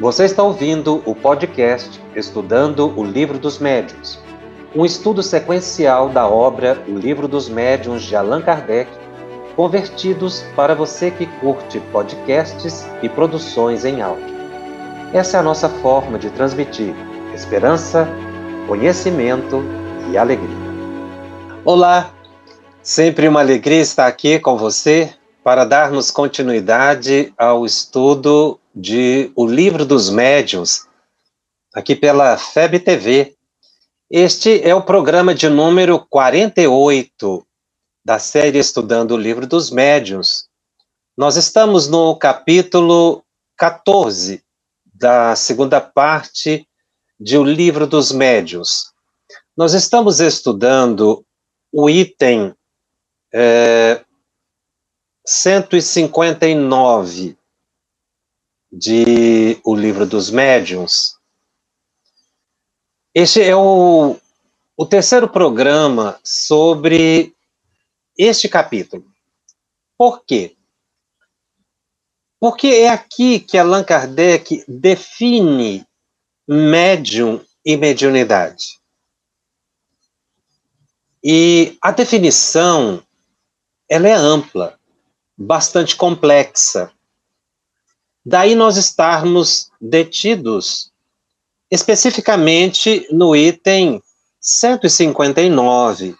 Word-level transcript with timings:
Você 0.00 0.24
está 0.24 0.42
ouvindo 0.42 1.00
o 1.06 1.14
podcast 1.14 2.02
Estudando 2.16 2.92
o 2.98 3.04
Livro 3.04 3.38
dos 3.38 3.60
Médiuns, 3.60 4.18
um 4.74 4.84
estudo 4.84 5.22
sequencial 5.22 6.08
da 6.08 6.26
obra 6.26 6.82
O 6.88 6.98
Livro 6.98 7.28
dos 7.28 7.48
Médiuns 7.48 8.02
de 8.02 8.16
Allan 8.16 8.42
Kardec, 8.42 8.90
convertidos 9.54 10.44
para 10.56 10.74
você 10.74 11.12
que 11.12 11.26
curte 11.38 11.78
podcasts 11.92 12.84
e 13.04 13.08
produções 13.08 13.84
em 13.84 14.02
áudio. 14.02 14.34
Essa 15.12 15.36
é 15.36 15.40
a 15.40 15.44
nossa 15.44 15.68
forma 15.68 16.18
de 16.18 16.28
transmitir 16.30 16.92
esperança, 17.32 18.08
conhecimento 18.66 19.62
e 20.10 20.18
alegria. 20.18 20.56
Olá, 21.64 22.10
sempre 22.82 23.28
uma 23.28 23.38
alegria 23.38 23.80
estar 23.80 24.08
aqui 24.08 24.40
com 24.40 24.56
você 24.56 25.14
para 25.44 25.64
darmos 25.64 26.10
continuidade 26.10 27.32
ao 27.38 27.64
estudo 27.64 28.58
de 28.74 29.30
O 29.36 29.46
Livro 29.46 29.86
dos 29.86 30.10
Médiuns, 30.10 30.88
aqui 31.72 31.94
pela 31.94 32.36
FEB 32.36 32.80
TV. 32.80 33.36
Este 34.10 34.60
é 34.62 34.74
o 34.74 34.82
programa 34.82 35.32
de 35.32 35.48
número 35.48 36.04
48 36.04 37.46
da 38.04 38.18
série 38.18 38.58
Estudando 38.58 39.12
o 39.12 39.16
Livro 39.16 39.46
dos 39.46 39.70
Médiuns. 39.70 40.48
Nós 41.16 41.36
estamos 41.36 41.88
no 41.88 42.16
capítulo 42.16 43.24
14 43.56 44.42
da 44.92 45.36
segunda 45.36 45.80
parte 45.80 46.66
de 47.18 47.38
O 47.38 47.44
Livro 47.44 47.86
dos 47.86 48.10
Médiuns. 48.10 48.92
Nós 49.56 49.72
estamos 49.72 50.18
estudando 50.18 51.24
o 51.72 51.88
item 51.88 52.52
é, 53.32 54.04
159 55.24 57.38
de 58.76 59.60
O 59.62 59.72
Livro 59.72 60.04
dos 60.04 60.30
Médiuns. 60.30 61.16
Este 63.14 63.40
é 63.40 63.54
o, 63.54 64.16
o 64.76 64.84
terceiro 64.84 65.28
programa 65.28 66.18
sobre 66.24 67.32
este 68.18 68.48
capítulo. 68.48 69.06
Por 69.96 70.24
quê? 70.24 70.56
Porque 72.40 72.66
é 72.66 72.88
aqui 72.88 73.38
que 73.38 73.56
Allan 73.56 73.84
Kardec 73.84 74.64
define 74.66 75.86
médium 76.48 77.40
e 77.64 77.76
mediunidade. 77.76 78.80
E 81.22 81.78
a 81.80 81.92
definição 81.92 83.00
ela 83.88 84.08
é 84.08 84.12
ampla, 84.12 84.78
bastante 85.38 85.94
complexa. 85.94 86.92
Daí 88.24 88.54
nós 88.54 88.76
estarmos 88.76 89.70
detidos 89.80 90.90
especificamente 91.70 93.06
no 93.10 93.34
item 93.34 94.02
159. 94.40 96.16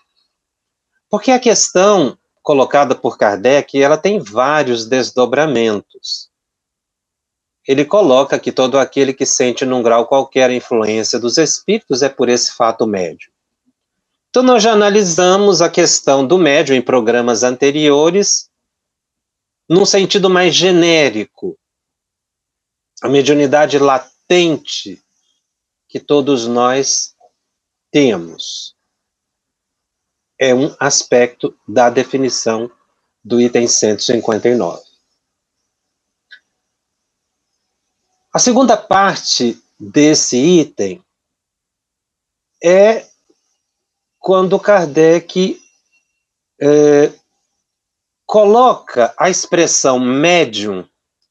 Porque 1.09 1.31
a 1.31 1.39
questão 1.39 2.19
colocada 2.43 2.95
por 2.95 3.17
Kardec, 3.17 3.81
ela 3.81 3.97
tem 3.97 4.19
vários 4.19 4.87
desdobramentos. 4.87 6.29
Ele 7.67 7.87
coloca 7.87 8.39
que 8.39 8.53
todo 8.53 8.79
aquele 8.79 9.15
que 9.15 9.25
sente 9.25 9.65
num 9.65 9.83
grau 9.83 10.07
qualquer 10.07 10.51
influência 10.51 11.19
dos 11.19 11.39
espíritos 11.39 12.03
é 12.03 12.09
por 12.11 12.29
esse 12.29 12.53
fato 12.53 12.87
médio. 12.87 13.33
Então 14.29 14.43
nós 14.43 14.63
já 14.63 14.73
analisamos 14.73 15.63
a 15.63 15.71
questão 15.71 16.27
do 16.27 16.37
médio 16.37 16.75
em 16.75 16.83
programas 16.83 17.43
anteriores 17.43 18.51
num 19.67 19.87
sentido 19.87 20.29
mais 20.29 20.55
genérico, 20.55 21.57
a 23.05 23.09
mediunidade 23.09 23.79
latente 23.79 24.99
que 25.87 26.01
todos 26.01 26.47
nós 26.47 27.15
temos. 27.91 28.75
É 30.41 30.55
um 30.55 30.75
aspecto 30.81 31.55
da 31.69 31.91
definição 31.91 32.71
do 33.23 33.39
item 33.39 33.69
159. 33.69 34.83
A 38.33 38.39
segunda 38.39 38.75
parte 38.75 39.63
desse 39.79 40.39
item 40.39 41.05
é 42.63 43.07
quando 44.19 44.59
Kardec 44.59 45.61
é, 46.59 47.13
coloca 48.25 49.15
a 49.19 49.29
expressão 49.29 50.01
médium 50.01 50.89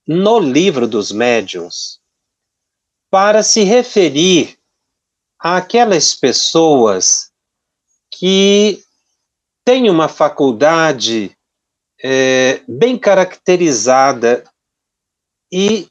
no 0.08 0.40
livro 0.40 0.88
dos 0.88 1.12
médiuns 1.12 2.02
para 3.10 3.44
se 3.44 3.64
referir 3.64 4.60
àquelas 5.40 6.16
pessoas 6.16 7.32
que 8.12 8.84
têm 9.64 9.90
uma 9.90 10.10
faculdade 10.10 11.38
é, 12.04 12.64
bem 12.68 12.98
caracterizada 12.98 14.44
e 15.52 15.88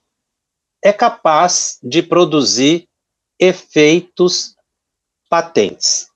é 0.82 0.92
capaz 0.92 1.78
de 1.82 2.02
produzir 2.02 2.88
efeitos 3.38 4.54
patentes. 5.30 6.08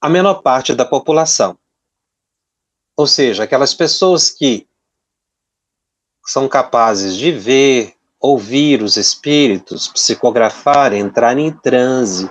A 0.00 0.08
menor 0.08 0.42
parte 0.42 0.74
da 0.74 0.84
população. 0.84 1.58
Ou 2.96 3.06
seja, 3.06 3.44
aquelas 3.44 3.72
pessoas 3.72 4.30
que 4.30 4.68
são 6.24 6.48
capazes 6.48 7.16
de 7.16 7.30
ver, 7.32 7.94
ouvir 8.18 8.82
os 8.82 8.96
espíritos, 8.96 9.88
psicografar, 9.88 10.92
entrar 10.94 11.38
em 11.38 11.52
transe, 11.52 12.30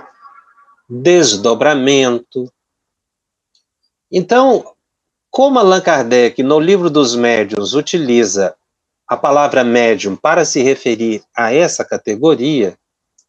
desdobramento. 0.88 2.52
Então, 4.10 4.74
como 5.30 5.58
Allan 5.58 5.80
Kardec, 5.80 6.42
no 6.42 6.58
livro 6.58 6.90
dos 6.90 7.14
médiuns, 7.14 7.74
utiliza 7.74 8.56
a 9.06 9.16
palavra 9.16 9.62
médium 9.62 10.16
para 10.16 10.44
se 10.44 10.62
referir 10.62 11.22
a 11.36 11.52
essa 11.52 11.84
categoria 11.84 12.78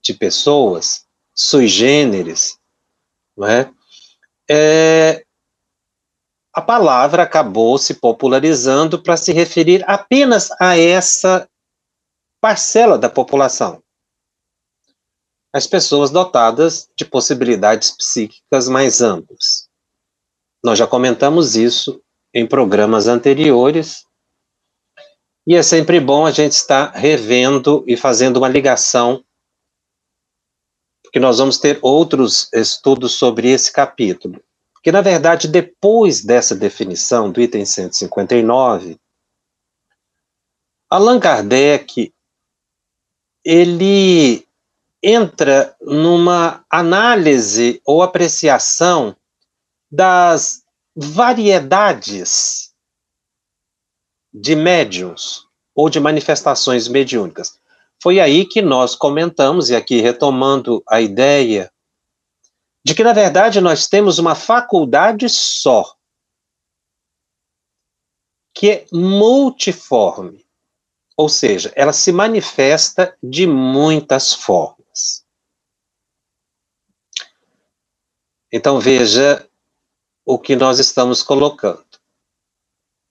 de 0.01 0.13
pessoas, 0.13 1.05
sui 1.33 1.67
generis, 1.67 2.57
não 3.35 3.47
é? 3.47 3.69
é 4.49 5.24
a 6.55 6.61
palavra 6.61 7.23
acabou 7.23 7.77
se 7.77 7.95
popularizando 7.95 9.03
para 9.03 9.17
se 9.17 9.33
referir 9.33 9.83
apenas 9.85 10.49
a 10.57 10.77
essa 10.77 11.49
parcela 12.39 12.97
da 12.97 13.09
população. 13.09 13.83
As 15.51 15.67
pessoas 15.67 16.11
dotadas 16.11 16.89
de 16.95 17.03
possibilidades 17.03 17.91
psíquicas 17.91 18.69
mais 18.69 19.01
amplas. 19.01 19.67
Nós 20.63 20.79
já 20.79 20.87
comentamos 20.87 21.57
isso 21.57 22.01
em 22.33 22.47
programas 22.47 23.07
anteriores, 23.07 24.05
e 25.45 25.55
é 25.55 25.61
sempre 25.61 25.99
bom 25.99 26.25
a 26.25 26.31
gente 26.31 26.53
estar 26.53 26.91
revendo 26.91 27.83
e 27.85 27.97
fazendo 27.97 28.37
uma 28.37 28.47
ligação, 28.47 29.23
porque 31.03 31.19
nós 31.19 31.37
vamos 31.37 31.57
ter 31.57 31.79
outros 31.81 32.49
estudos 32.53 33.13
sobre 33.13 33.49
esse 33.49 33.71
capítulo. 33.73 34.41
Que, 34.85 34.91
na 34.91 35.01
verdade, 35.01 35.47
depois 35.47 36.23
dessa 36.23 36.55
definição 36.55 37.31
do 37.31 37.41
item 37.41 37.65
159, 37.65 38.99
Allan 40.87 41.19
Kardec 41.19 42.13
ele 43.43 44.47
entra 45.01 45.75
numa 45.81 46.63
análise 46.69 47.81
ou 47.83 48.03
apreciação 48.03 49.17
das 49.91 50.61
variedades 50.95 52.71
de 54.31 54.55
médiums 54.55 55.47
ou 55.73 55.89
de 55.89 55.99
manifestações 55.99 56.87
mediúnicas. 56.87 57.59
Foi 58.03 58.19
aí 58.19 58.45
que 58.45 58.61
nós 58.61 58.93
comentamos, 58.93 59.71
e 59.71 59.75
aqui 59.75 59.99
retomando 59.99 60.83
a 60.87 61.01
ideia 61.01 61.71
de 62.85 62.93
que, 62.93 63.03
na 63.03 63.13
verdade, 63.13 63.59
nós 63.59 63.87
temos 63.87 64.19
uma 64.19 64.35
faculdade 64.35 65.27
só, 65.27 65.97
que 68.53 68.69
é 68.69 68.85
multiforme, 68.93 70.45
ou 71.17 71.27
seja, 71.27 71.73
ela 71.75 71.91
se 71.91 72.11
manifesta 72.11 73.17
de 73.23 73.47
muitas 73.47 74.33
formas. 74.33 75.25
Então, 78.51 78.79
veja 78.79 79.49
o 80.23 80.37
que 80.37 80.55
nós 80.55 80.77
estamos 80.77 81.23
colocando. 81.23 81.83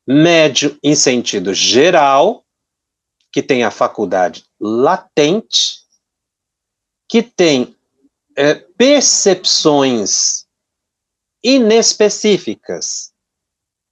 Médio 0.06 0.78
em 0.84 0.94
sentido 0.94 1.52
geral, 1.52 2.46
que 3.32 3.42
tem 3.42 3.64
a 3.64 3.72
faculdade 3.72 4.44
latente, 4.60 5.84
que 7.08 7.24
tem 7.24 7.76
é, 8.36 8.54
percepções 8.54 10.44
inespecíficas. 11.42 13.12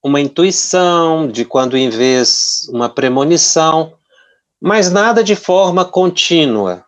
Uma 0.03 0.19
intuição 0.19 1.27
de 1.27 1.45
quando 1.45 1.77
em 1.77 1.89
vez 1.89 2.67
uma 2.69 2.89
premonição, 2.89 3.97
mas 4.61 4.91
nada 4.91 5.23
de 5.23 5.35
forma 5.35 5.85
contínua. 5.85 6.85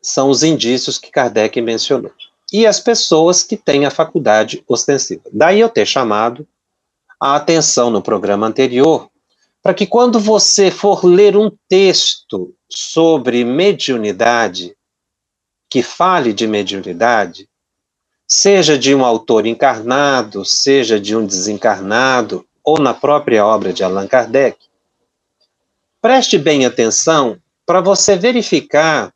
São 0.00 0.30
os 0.30 0.42
indícios 0.42 0.98
que 0.98 1.10
Kardec 1.10 1.60
mencionou. 1.60 2.12
E 2.52 2.66
as 2.66 2.80
pessoas 2.80 3.42
que 3.42 3.56
têm 3.56 3.86
a 3.86 3.90
faculdade 3.90 4.62
ostensiva. 4.66 5.22
Daí 5.32 5.60
eu 5.60 5.68
ter 5.68 5.86
chamado 5.86 6.46
a 7.20 7.36
atenção 7.36 7.90
no 7.90 8.02
programa 8.02 8.46
anterior 8.46 9.10
para 9.62 9.72
que 9.72 9.86
quando 9.86 10.18
você 10.18 10.70
for 10.70 11.04
ler 11.04 11.36
um 11.36 11.50
texto 11.68 12.52
sobre 12.68 13.44
mediunidade, 13.44 14.74
que 15.72 15.82
fale 15.82 16.34
de 16.34 16.46
mediunidade, 16.46 17.48
seja 18.28 18.76
de 18.76 18.94
um 18.94 19.02
autor 19.02 19.46
encarnado, 19.46 20.44
seja 20.44 21.00
de 21.00 21.16
um 21.16 21.24
desencarnado, 21.24 22.46
ou 22.62 22.78
na 22.78 22.92
própria 22.92 23.46
obra 23.46 23.72
de 23.72 23.82
Allan 23.82 24.06
Kardec, 24.06 24.66
preste 25.98 26.36
bem 26.36 26.66
atenção 26.66 27.40
para 27.64 27.80
você 27.80 28.14
verificar 28.14 29.14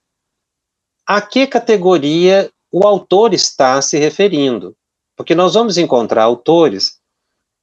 a 1.06 1.20
que 1.20 1.46
categoria 1.46 2.50
o 2.72 2.86
autor 2.86 3.34
está 3.34 3.82
se 3.82 3.98
referindo. 3.98 4.74
Porque 5.14 5.34
nós 5.34 5.52
vamos 5.52 5.76
encontrar 5.76 6.22
autores 6.22 6.98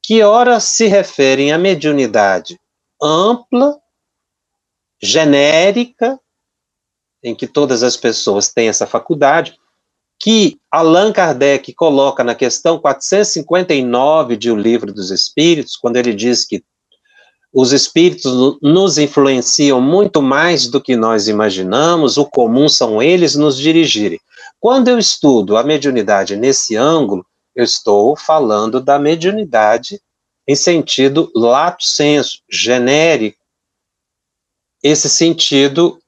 que, 0.04 0.22
ora, 0.22 0.60
se 0.60 0.86
referem 0.86 1.52
à 1.52 1.58
mediunidade 1.58 2.60
ampla, 3.02 3.76
genérica, 5.02 6.20
em 7.24 7.34
que 7.34 7.48
todas 7.48 7.84
as 7.84 7.96
pessoas 7.96 8.52
têm 8.52 8.68
essa 8.68 8.86
faculdade, 8.86 9.58
que 10.20 10.60
Allan 10.72 11.12
Kardec 11.12 11.74
coloca 11.74 12.24
na 12.24 12.36
questão 12.36 12.80
459 12.80 14.38
de 14.38 14.52
O 14.52 14.56
Livro 14.56 14.94
dos 14.94 15.12
Espíritos, 15.12 15.76
quando 15.76 15.98
ele 15.98 16.14
diz 16.14 16.46
que 16.46 16.64
os 17.54 17.72
espíritos 17.72 18.58
nos 18.62 18.98
influenciam 18.98 19.80
muito 19.80 20.22
mais 20.24 20.68
do 20.68 20.82
que 20.82 20.96
nós 20.96 21.28
imaginamos, 21.28 22.18
o 22.18 22.26
comum 22.26 22.68
são 22.68 23.02
eles 23.02 23.36
nos 23.36 23.58
dirigirem. 23.58 24.20
Quando 24.60 24.88
eu 24.88 24.98
estudo 24.98 25.56
a 25.56 25.64
mediunidade 25.64 26.36
nesse 26.36 26.76
ângulo, 26.76 27.24
eu 27.56 27.64
estou 27.64 28.16
falando 28.16 28.82
da 28.82 28.98
mediunidade 28.98 30.02
em 30.48 30.56
sentido 30.56 31.32
lato 31.36 31.84
senso, 31.84 32.40
genérico. 32.50 33.38
Esse 34.82 35.08
sentido 35.08 36.00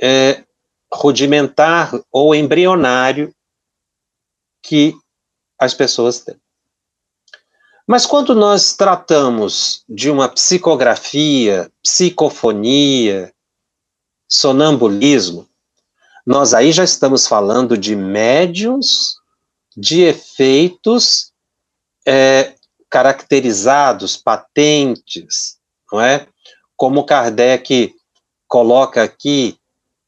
é, 0.00 0.45
rudimentar 0.96 1.92
ou 2.10 2.34
embrionário 2.34 3.32
que 4.62 4.94
as 5.58 5.74
pessoas 5.74 6.20
têm. 6.20 6.36
Mas 7.86 8.04
quando 8.04 8.34
nós 8.34 8.74
tratamos 8.74 9.84
de 9.88 10.10
uma 10.10 10.28
psicografia, 10.28 11.70
psicofonia, 11.82 13.32
sonambulismo, 14.28 15.48
nós 16.26 16.52
aí 16.52 16.72
já 16.72 16.82
estamos 16.82 17.28
falando 17.28 17.78
de 17.78 17.94
médiums, 17.94 19.14
de 19.76 20.02
efeitos 20.02 21.30
é, 22.04 22.54
caracterizados, 22.90 24.16
patentes, 24.16 25.58
não 25.92 26.00
é? 26.00 26.26
Como 26.76 27.06
Kardec 27.06 27.94
coloca 28.48 29.02
aqui, 29.02 29.56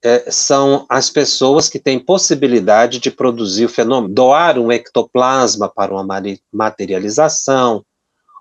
é, 0.03 0.31
são 0.31 0.87
as 0.89 1.11
pessoas 1.11 1.69
que 1.69 1.79
têm 1.79 1.99
possibilidade 1.99 2.99
de 2.99 3.11
produzir 3.11 3.65
o 3.65 3.69
fenômeno, 3.69 4.15
doar 4.15 4.59
um 4.59 4.71
ectoplasma 4.71 5.69
para 5.69 5.93
uma 5.93 6.23
materialização 6.53 7.85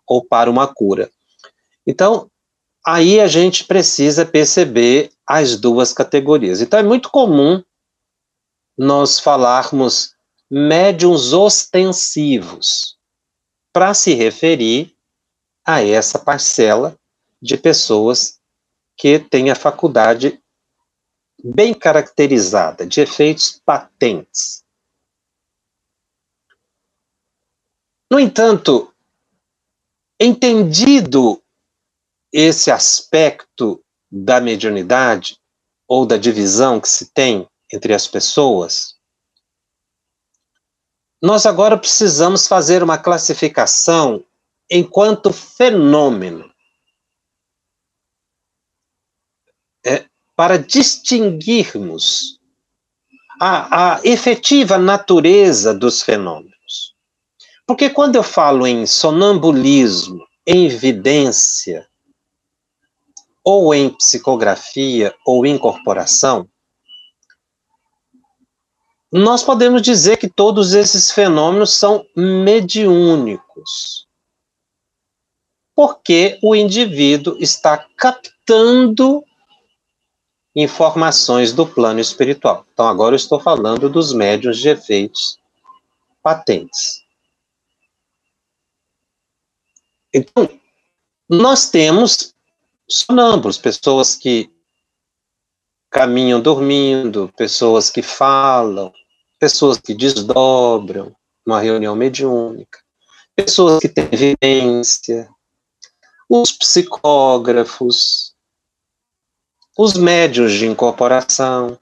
ou 0.08 0.24
para 0.24 0.50
uma 0.50 0.68
cura. 0.68 1.10
Então, 1.86 2.30
aí 2.86 3.20
a 3.20 3.28
gente 3.28 3.66
precisa 3.66 4.26
perceber 4.26 5.12
as 5.26 5.58
duas 5.60 5.92
categorias. 5.94 6.62
Então, 6.62 6.80
é 6.80 6.84
muito 6.84 7.10
comum 7.10 7.64
nós 8.78 9.20
falarmos 9.20 10.12
médiums 10.50 11.34
ostensivos 11.34 12.98
para 13.74 13.94
se 13.94 14.14
referir 14.14 14.96
a 15.66 15.84
essa 15.84 16.18
parcela 16.18 16.96
de 17.42 17.58
pessoas 17.58 18.40
que 18.96 19.20
têm 19.20 19.52
a 19.52 19.56
faculdade 19.56 20.40
bem 21.44 21.74
caracterizada, 21.74 22.86
de 22.86 23.02
efeitos 23.02 23.62
patentes. 23.66 24.64
No 28.12 28.20
entanto, 28.20 28.94
entendido 30.20 31.42
esse 32.32 32.72
aspecto 32.72 33.84
da 34.10 34.40
mediunidade 34.40 35.40
ou 35.88 36.06
da 36.06 36.18
divisão 36.18 36.80
que 36.80 36.90
se 36.90 37.12
tem 37.12 37.48
entre 37.72 37.94
as 37.94 38.08
pessoas, 38.08 38.98
nós 41.22 41.46
agora 41.46 41.78
precisamos 41.78 42.48
fazer 42.48 42.84
uma 42.84 42.98
classificação 42.98 44.24
enquanto 44.70 45.34
fenômeno. 45.34 46.54
É, 49.86 50.08
para 50.38 50.60
distinguirmos 50.60 52.40
a, 53.42 53.96
a 53.96 54.02
efetiva 54.04 54.78
natureza 54.78 55.74
dos 55.74 56.04
fenômenos. 56.04 56.94
Porque 57.66 57.90
quando 57.90 58.18
eu 58.18 58.24
falo 58.24 58.68
em 58.68 58.86
sonambulismo, 58.86 60.24
em 60.46 60.68
evidência, 60.68 61.88
ou 63.44 63.74
em 63.74 63.90
psicografia, 63.90 65.16
ou 65.26 65.44
incorporação, 65.44 66.48
nós 69.12 69.42
podemos 69.42 69.82
dizer 69.82 70.18
que 70.18 70.30
todos 70.30 70.76
esses 70.76 71.12
fenômenos 71.12 71.74
são 71.74 72.06
mediúnicos. 72.16 74.06
Porque 75.76 76.38
o 76.44 76.56
indivíduo 76.56 77.38
está 77.40 77.78
captando 77.98 79.24
informações 80.60 81.54
do 81.54 81.68
plano 81.68 82.00
espiritual. 82.00 82.66
Então, 82.74 82.88
agora 82.88 83.14
eu 83.14 83.18
estou 83.18 83.40
falando 83.40 83.88
dos 83.88 84.12
médios 84.12 84.58
de 84.58 84.70
efeitos 84.70 85.38
patentes. 86.24 87.04
Então, 90.12 90.50
nós 91.30 91.70
temos 91.70 92.34
sonâmbulos, 92.90 93.60
pessoas 93.60 94.16
que 94.16 94.50
caminham 95.92 96.42
dormindo, 96.42 97.32
pessoas 97.38 97.92
que 97.92 98.02
falam, 98.02 98.92
pessoas 99.40 99.78
que 99.78 99.94
desdobram 99.94 101.16
uma 101.46 101.62
reunião 101.62 101.96
mediúnica, 101.96 102.80
pessoas 103.36 103.80
que 103.80 103.88
têm 103.88 104.10
vivência, 104.10 105.30
os 106.28 106.52
psicógrafos, 106.52 108.27
os 109.78 109.94
médios 109.94 110.54
de 110.54 110.66
incorporação. 110.66 111.78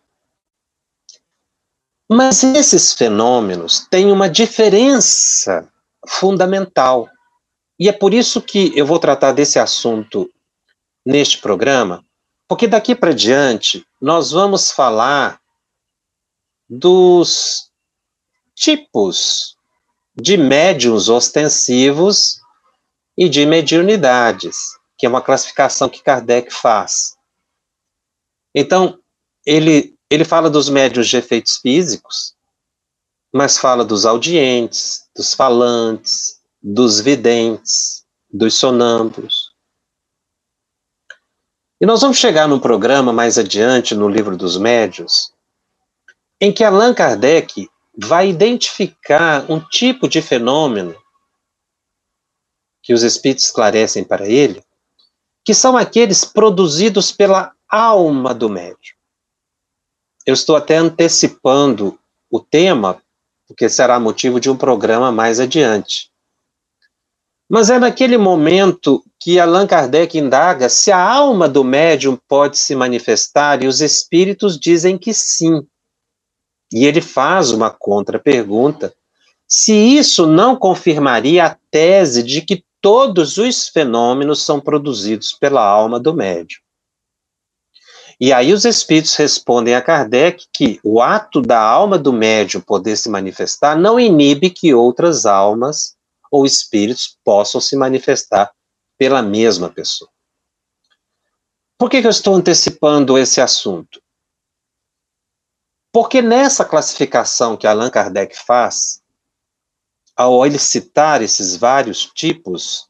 Mas 2.10 2.44
esses 2.44 2.94
fenômenos 2.94 3.88
têm 3.90 4.12
uma 4.12 4.30
diferença 4.30 5.68
fundamental. 6.08 7.10
E 7.80 7.88
é 7.88 7.94
por 7.94 8.14
isso 8.14 8.42
que 8.42 8.72
eu 8.78 8.86
vou 8.86 9.00
tratar 9.00 9.32
desse 9.32 9.58
assunto 9.58 10.30
neste 11.06 11.38
programa, 11.38 12.04
porque 12.48 12.68
daqui 12.68 12.94
para 12.94 13.14
diante 13.14 13.86
nós 14.02 14.32
vamos 14.32 14.72
falar 14.72 15.40
dos 16.70 17.72
tipos 18.54 19.56
de 20.16 20.38
médiums 20.38 21.10
ostensivos 21.10 22.40
e 23.18 23.30
de 23.30 23.46
mediunidades, 23.46 24.58
que 24.98 25.06
é 25.06 25.10
uma 25.10 25.22
classificação 25.22 25.90
que 25.90 26.02
Kardec 26.02 26.52
faz. 26.54 27.15
Então, 28.56 28.98
ele, 29.46 29.98
ele 30.10 30.24
fala 30.24 30.50
dos 30.50 30.70
médios 30.70 31.10
de 31.10 31.18
efeitos 31.18 31.58
físicos, 31.58 32.34
mas 33.34 33.58
fala 33.58 33.84
dos 33.84 34.06
audientes, 34.06 35.10
dos 35.14 35.34
falantes, 35.34 36.40
dos 36.64 37.02
videntes, 37.02 38.06
dos 38.32 38.54
sonâmbulos. 38.56 39.54
E 41.82 41.86
nós 41.86 42.02
vamos 42.02 42.18
chegar 42.18 42.48
num 42.48 42.60
programa 42.60 43.12
mais 43.12 43.38
adiante, 43.38 43.94
no 43.94 44.08
livro 44.08 44.38
dos 44.38 44.58
médios, 44.58 45.34
em 46.40 46.54
que 46.54 46.64
Allan 46.64 46.94
Kardec 46.94 47.70
vai 47.98 48.30
identificar 48.30 49.52
um 49.52 49.60
tipo 49.60 50.08
de 50.08 50.22
fenômeno 50.22 50.96
que 52.82 52.94
os 52.94 53.04
espíritos 53.04 53.46
esclarecem 53.46 54.04
para 54.04 54.28
ele, 54.28 54.64
que 55.44 55.54
são 55.54 55.76
aqueles 55.76 56.24
produzidos 56.24 57.12
pela 57.12 57.55
alma 57.75 58.34
do 58.34 58.50
médium. 58.50 58.96
Eu 60.25 60.34
estou 60.34 60.55
até 60.55 60.77
antecipando 60.77 62.00
o 62.32 62.39
tema, 62.39 63.01
porque 63.48 63.70
será 63.70 64.00
motivo 64.00 64.39
de 64.39 64.50
um 64.50 64.58
programa 64.58 65.12
mais 65.12 65.39
adiante. 65.39 66.10
Mas 67.48 67.70
é 67.70 67.77
naquele 67.77 68.17
momento 68.17 69.03
que 69.20 69.39
Allan 69.39 69.67
Kardec 69.67 70.17
indaga 70.17 70.67
se 70.67 70.91
a 70.91 71.00
alma 71.00 71.48
do 71.48 71.63
médium 71.63 72.17
pode 72.27 72.58
se 72.58 72.75
manifestar 72.75 73.63
e 73.63 73.67
os 73.67 73.82
espíritos 73.82 74.60
dizem 74.60 74.98
que 74.98 75.13
sim. 75.13 75.65
E 76.74 76.86
ele 76.86 77.01
faz 77.01 77.51
uma 77.51 77.70
contra-pergunta: 77.70 78.96
se 79.48 79.74
isso 79.74 80.25
não 80.25 80.55
confirmaria 80.55 81.46
a 81.46 81.58
tese 81.70 82.24
de 82.24 82.41
que 82.41 82.65
todos 82.82 83.38
os 83.38 83.70
fenômenos 83.70 84.44
são 84.44 84.60
produzidos 84.60 85.34
pela 85.34 85.63
alma 85.63 86.00
do 86.00 86.13
médium. 86.13 86.65
E 88.20 88.32
aí 88.32 88.54
os 88.54 88.64
espíritos 88.64 89.16
respondem 89.16 89.76
a 89.76 89.82
Kardec 89.82 90.48
que 90.52 90.80
o 90.84 91.02
ato 91.02 91.42
da 91.42 91.60
alma 91.60 91.98
do 91.98 92.14
médium 92.14 92.62
poder 92.62 92.96
se 92.96 93.10
manifestar 93.10 93.78
não 93.78 94.00
inibe 94.00 94.50
que 94.50 94.74
outras 94.74 95.26
almas 95.26 95.96
ou 96.32 96.46
espíritos 96.46 97.18
possam 97.24 97.60
se 97.60 97.76
manifestar 97.76 98.52
pela 98.98 99.22
mesma 99.22 99.70
pessoa. 99.70 100.10
Por 101.78 101.90
que, 101.90 102.02
que 102.02 102.08
eu 102.08 102.12
estou 102.12 102.36
antecipando 102.36 103.18
esse 103.18 103.42
assunto? 103.42 104.02
Porque 105.92 106.22
nessa 106.22 106.64
classificação 106.64 107.58
que 107.58 107.68
Allan 107.68 107.90
Kardec 107.90 108.38
faz, 108.38 109.02
ao 110.16 110.46
ele 110.46 110.58
citar 110.58 111.22
esses 111.22 111.58
vários 111.58 112.06
tipos 112.06 112.90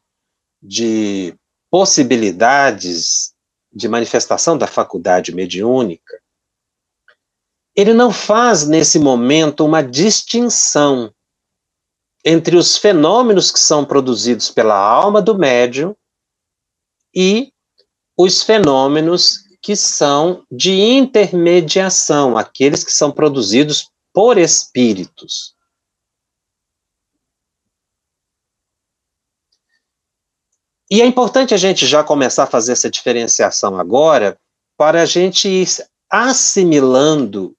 de 0.62 1.36
possibilidades 1.70 3.35
de 3.76 3.90
manifestação 3.90 4.58
da 4.58 4.66
faculdade 4.66 5.36
mediúnica, 5.36 6.20
ele 7.76 7.94
não 7.94 8.12
faz 8.12 8.66
nesse 8.66 8.98
momento 8.98 9.66
uma 9.66 9.84
distinção 9.84 11.14
entre 12.24 12.56
os 12.56 12.78
fenômenos 12.78 13.52
que 13.52 13.60
são 13.60 13.84
produzidos 13.84 14.50
pela 14.50 14.78
alma 14.78 15.22
do 15.22 15.38
médium 15.38 15.96
e 17.14 17.52
os 18.18 18.42
fenômenos 18.42 19.40
que 19.62 19.76
são 19.76 20.46
de 20.50 20.72
intermediação, 20.72 22.38
aqueles 22.38 22.84
que 22.84 22.94
são 22.94 23.12
produzidos 23.12 23.90
por 24.14 24.38
espíritos. 24.38 25.55
E 30.90 31.02
é 31.02 31.06
importante 31.06 31.54
a 31.54 31.58
gente 31.58 31.86
já 31.88 32.04
começar 32.04 32.44
a 32.44 32.48
fazer 32.48 32.74
essa 32.74 32.90
diferenciação 32.90 33.80
agora, 33.80 34.38
para 34.78 35.02
a 35.02 35.06
gente 35.06 35.48
ir 35.48 35.68
assimilando 36.10 37.56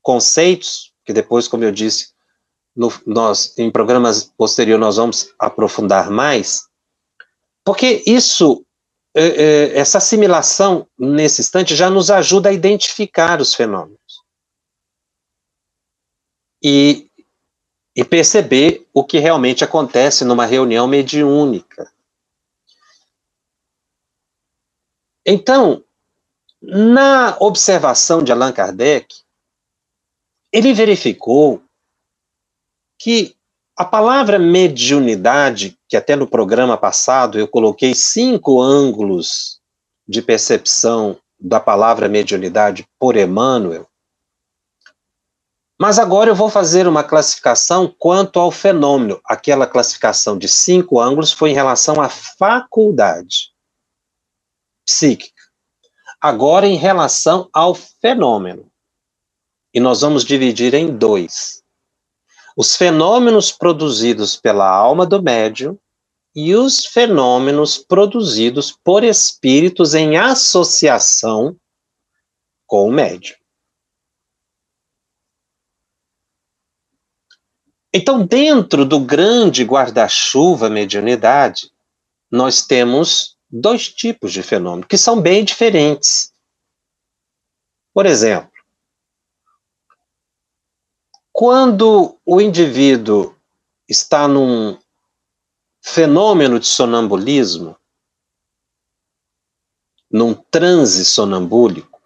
conceitos, 0.00 0.92
que 1.04 1.12
depois, 1.12 1.46
como 1.46 1.64
eu 1.64 1.70
disse, 1.70 2.12
no, 2.74 2.92
nós, 3.06 3.56
em 3.58 3.70
programas 3.70 4.24
posteriores 4.24 4.80
nós 4.80 4.96
vamos 4.96 5.32
aprofundar 5.38 6.10
mais, 6.10 6.66
porque 7.64 8.02
isso, 8.06 8.64
é, 9.14 9.26
é, 9.26 9.78
essa 9.78 9.98
assimilação 9.98 10.86
nesse 10.98 11.40
instante 11.40 11.76
já 11.76 11.88
nos 11.88 12.10
ajuda 12.10 12.48
a 12.48 12.52
identificar 12.52 13.40
os 13.40 13.54
fenômenos. 13.54 14.00
E, 16.64 17.10
e 17.94 18.04
perceber 18.04 18.86
o 18.92 19.04
que 19.04 19.18
realmente 19.18 19.64
acontece 19.64 20.24
numa 20.24 20.46
reunião 20.46 20.86
mediúnica. 20.86 21.90
Então, 25.24 25.84
na 26.60 27.36
observação 27.40 28.22
de 28.22 28.32
Allan 28.32 28.52
Kardec, 28.52 29.22
ele 30.52 30.72
verificou 30.72 31.62
que 32.98 33.36
a 33.76 33.84
palavra 33.84 34.38
mediunidade, 34.38 35.78
que 35.88 35.96
até 35.96 36.14
no 36.14 36.26
programa 36.26 36.76
passado 36.76 37.38
eu 37.38 37.48
coloquei 37.48 37.94
cinco 37.94 38.60
ângulos 38.60 39.60
de 40.06 40.20
percepção 40.20 41.18
da 41.38 41.58
palavra 41.58 42.08
mediunidade 42.08 42.86
por 42.98 43.16
Emmanuel, 43.16 43.88
mas 45.80 45.98
agora 45.98 46.30
eu 46.30 46.34
vou 46.34 46.48
fazer 46.48 46.86
uma 46.86 47.02
classificação 47.02 47.92
quanto 47.98 48.38
ao 48.38 48.52
fenômeno. 48.52 49.20
Aquela 49.24 49.66
classificação 49.66 50.38
de 50.38 50.46
cinco 50.46 51.00
ângulos 51.00 51.32
foi 51.32 51.50
em 51.50 51.54
relação 51.54 52.00
à 52.00 52.08
faculdade 52.08 53.51
psíquica. 54.84 55.42
Agora, 56.20 56.66
em 56.66 56.76
relação 56.76 57.48
ao 57.52 57.74
fenômeno. 57.74 58.70
E 59.74 59.80
nós 59.80 60.02
vamos 60.02 60.24
dividir 60.24 60.74
em 60.74 60.96
dois: 60.96 61.62
os 62.56 62.76
fenômenos 62.76 63.50
produzidos 63.50 64.36
pela 64.36 64.68
alma 64.68 65.06
do 65.06 65.22
médium 65.22 65.78
e 66.34 66.54
os 66.54 66.86
fenômenos 66.86 67.78
produzidos 67.78 68.72
por 68.72 69.04
espíritos 69.04 69.94
em 69.94 70.16
associação 70.16 71.56
com 72.66 72.88
o 72.88 72.92
médium. 72.92 73.36
Então, 77.94 78.24
dentro 78.24 78.86
do 78.86 78.98
grande 78.98 79.64
guarda-chuva 79.64 80.70
mediunidade, 80.70 81.70
nós 82.30 82.64
temos 82.64 83.36
dois 83.52 83.92
tipos 83.92 84.32
de 84.32 84.42
fenômeno 84.42 84.86
que 84.86 84.96
são 84.96 85.20
bem 85.20 85.44
diferentes. 85.44 86.32
Por 87.92 88.06
exemplo, 88.06 88.50
quando 91.30 92.18
o 92.24 92.40
indivíduo 92.40 93.36
está 93.86 94.26
num 94.26 94.78
fenômeno 95.82 96.58
de 96.58 96.66
sonambulismo, 96.66 97.76
num 100.10 100.34
transe 100.34 101.04
sonambúlico, 101.04 102.00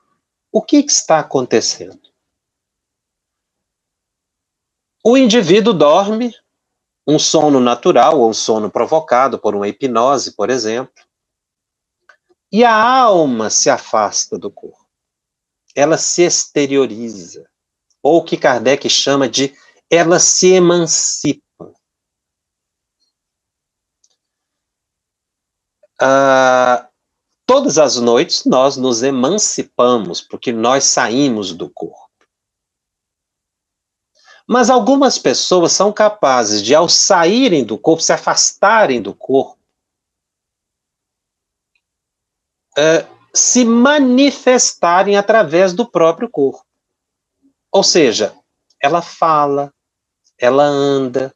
o 0.50 0.62
que, 0.62 0.82
que 0.82 0.92
está 0.92 1.20
acontecendo? 1.20 2.00
O 5.04 5.16
indivíduo 5.16 5.72
dorme, 5.72 6.34
um 7.06 7.18
sono 7.18 7.60
natural 7.60 8.18
ou 8.18 8.30
um 8.30 8.34
sono 8.34 8.68
provocado 8.70 9.38
por 9.38 9.54
uma 9.54 9.68
hipnose, 9.68 10.34
por 10.34 10.50
exemplo, 10.50 11.05
e 12.56 12.64
a 12.64 12.75
alma 12.75 13.50
se 13.50 13.68
afasta 13.68 14.38
do 14.38 14.50
corpo. 14.50 14.88
Ela 15.75 15.98
se 15.98 16.22
exterioriza, 16.22 17.46
ou 18.02 18.16
o 18.16 18.25
que 18.25 18.34
Kardec 18.34 18.88
chama 18.88 19.28
de 19.28 19.54
ela 19.90 20.18
se 20.18 20.54
emancipa. 20.54 21.75
Ah, 26.00 26.88
todas 27.44 27.76
as 27.76 27.96
noites 27.96 28.46
nós 28.46 28.78
nos 28.78 29.02
emancipamos, 29.02 30.22
porque 30.22 30.50
nós 30.50 30.84
saímos 30.84 31.52
do 31.52 31.68
corpo. 31.68 32.08
Mas 34.48 34.70
algumas 34.70 35.18
pessoas 35.18 35.72
são 35.72 35.92
capazes 35.92 36.62
de, 36.62 36.75
ao 36.75 36.88
saírem 36.88 37.62
do 37.62 37.76
corpo, 37.76 38.02
se 38.02 38.14
afastarem 38.14 39.02
do 39.02 39.14
corpo, 39.14 39.60
uh, 42.76 43.16
se 43.35 43.64
manifestarem 43.64 45.16
através 45.16 45.73
do 45.73 45.88
próprio 45.88 46.28
corpo. 46.28 46.64
Ou 47.71 47.83
seja, 47.83 48.35
ela 48.80 49.02
fala, 49.02 49.73
ela 50.38 50.64
anda. 50.64 51.35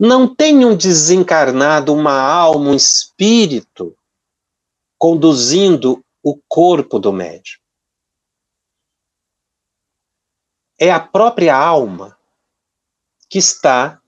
Não 0.00 0.32
tem 0.32 0.64
um 0.64 0.76
desencarnado, 0.76 1.92
uma 1.92 2.18
alma, 2.18 2.70
um 2.70 2.74
espírito 2.74 3.96
conduzindo 4.96 6.04
o 6.22 6.40
corpo 6.48 6.98
do 6.98 7.12
médium. 7.12 7.58
É 10.78 10.90
a 10.90 11.00
própria 11.00 11.56
alma 11.56 12.16
que 13.28 13.38
está 13.38 14.00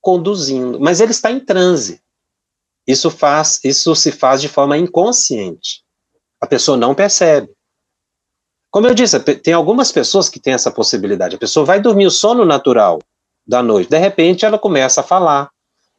conduzindo, 0.00 0.80
mas 0.80 1.00
ele 1.00 1.12
está 1.12 1.30
em 1.30 1.40
transe. 1.40 2.02
Isso 2.90 3.10
faz, 3.10 3.60
isso 3.62 3.94
se 3.94 4.10
faz 4.10 4.40
de 4.40 4.48
forma 4.48 4.76
inconsciente. 4.76 5.84
A 6.40 6.46
pessoa 6.46 6.76
não 6.76 6.94
percebe. 6.94 7.48
Como 8.70 8.86
eu 8.86 8.94
disse, 8.94 9.18
tem 9.20 9.54
algumas 9.54 9.92
pessoas 9.92 10.28
que 10.28 10.40
têm 10.40 10.54
essa 10.54 10.70
possibilidade. 10.70 11.36
A 11.36 11.38
pessoa 11.38 11.64
vai 11.64 11.80
dormir 11.80 12.06
o 12.06 12.10
sono 12.10 12.44
natural 12.44 12.98
da 13.46 13.62
noite, 13.62 13.90
de 13.90 13.98
repente 13.98 14.44
ela 14.44 14.58
começa 14.58 15.00
a 15.00 15.04
falar, 15.04 15.50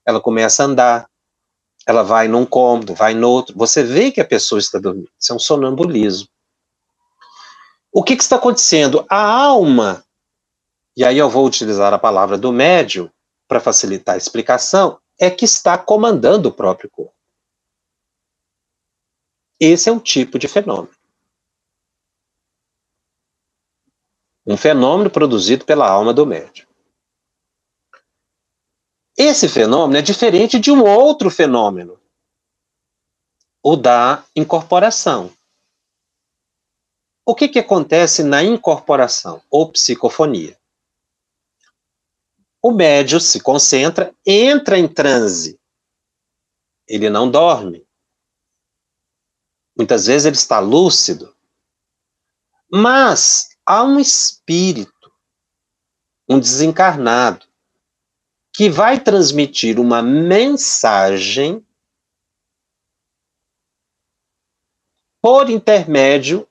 ela 0.05 0.21
começa 0.21 0.63
a 0.63 0.65
andar, 0.67 1.10
ela 1.86 2.03
vai 2.03 2.27
num 2.27 2.45
cômodo, 2.45 2.93
vai 2.93 3.13
no 3.13 3.29
outro. 3.29 3.57
Você 3.57 3.83
vê 3.83 4.12
que 4.12 4.21
a 4.21 4.25
pessoa 4.25 4.60
está 4.60 4.79
dormindo. 4.79 5.10
Isso 5.19 5.33
é 5.33 5.36
um 5.36 5.39
sonambulismo. 5.39 6.27
O 7.91 8.03
que, 8.03 8.15
que 8.15 8.24
está 8.24 8.38
acontecendo? 8.38 9.05
A 9.10 9.21
alma, 9.21 10.03
e 10.95 11.03
aí 11.03 11.17
eu 11.17 11.29
vou 11.29 11.45
utilizar 11.45 11.93
a 11.93 12.00
palavra 12.00 12.38
do 12.38 12.53
médium 12.53 13.10
para 13.48 13.60
facilitar 13.60 14.15
a 14.15 14.17
explicação, 14.17 15.00
é 15.21 15.29
que 15.29 15.45
está 15.45 15.77
comandando 15.77 16.49
o 16.49 16.51
próprio 16.51 16.89
corpo. 16.89 17.13
Esse 19.59 19.87
é 19.87 19.91
um 19.91 19.99
tipo 19.99 20.39
de 20.39 20.47
fenômeno. 20.47 20.97
Um 24.47 24.57
fenômeno 24.57 25.11
produzido 25.11 25.63
pela 25.63 25.87
alma 25.87 26.11
do 26.11 26.25
médium. 26.25 26.67
Esse 29.15 29.47
fenômeno 29.47 29.99
é 29.99 30.01
diferente 30.01 30.59
de 30.59 30.71
um 30.71 30.83
outro 30.83 31.29
fenômeno, 31.29 32.01
o 33.61 33.75
da 33.75 34.25
incorporação. 34.35 35.31
O 37.23 37.35
que, 37.35 37.47
que 37.47 37.59
acontece 37.59 38.23
na 38.23 38.41
incorporação 38.41 39.43
ou 39.51 39.71
psicofonia? 39.71 40.59
O 42.62 42.72
médio 42.72 43.20
se 43.20 43.41
concentra, 43.41 44.13
entra 44.25 44.77
em 44.77 44.88
transe. 44.88 45.60
Ele 46.88 47.10
não 47.10 47.30
dorme. 47.30 47.88
Muitas 49.75 50.06
vezes 50.06 50.25
ele 50.25 50.36
está 50.36 50.60
lúcido. 50.60 51.36
Mas 52.72 53.58
há 53.65 53.84
um 53.84 54.00
espírito, 54.00 55.12
um 56.30 56.39
desencarnado, 56.39 57.48
que 58.53 58.70
vai 58.70 59.01
transmitir 59.01 59.80
uma 59.80 60.01
mensagem 60.01 61.65
por 65.22 65.50
intermédio 65.50 66.48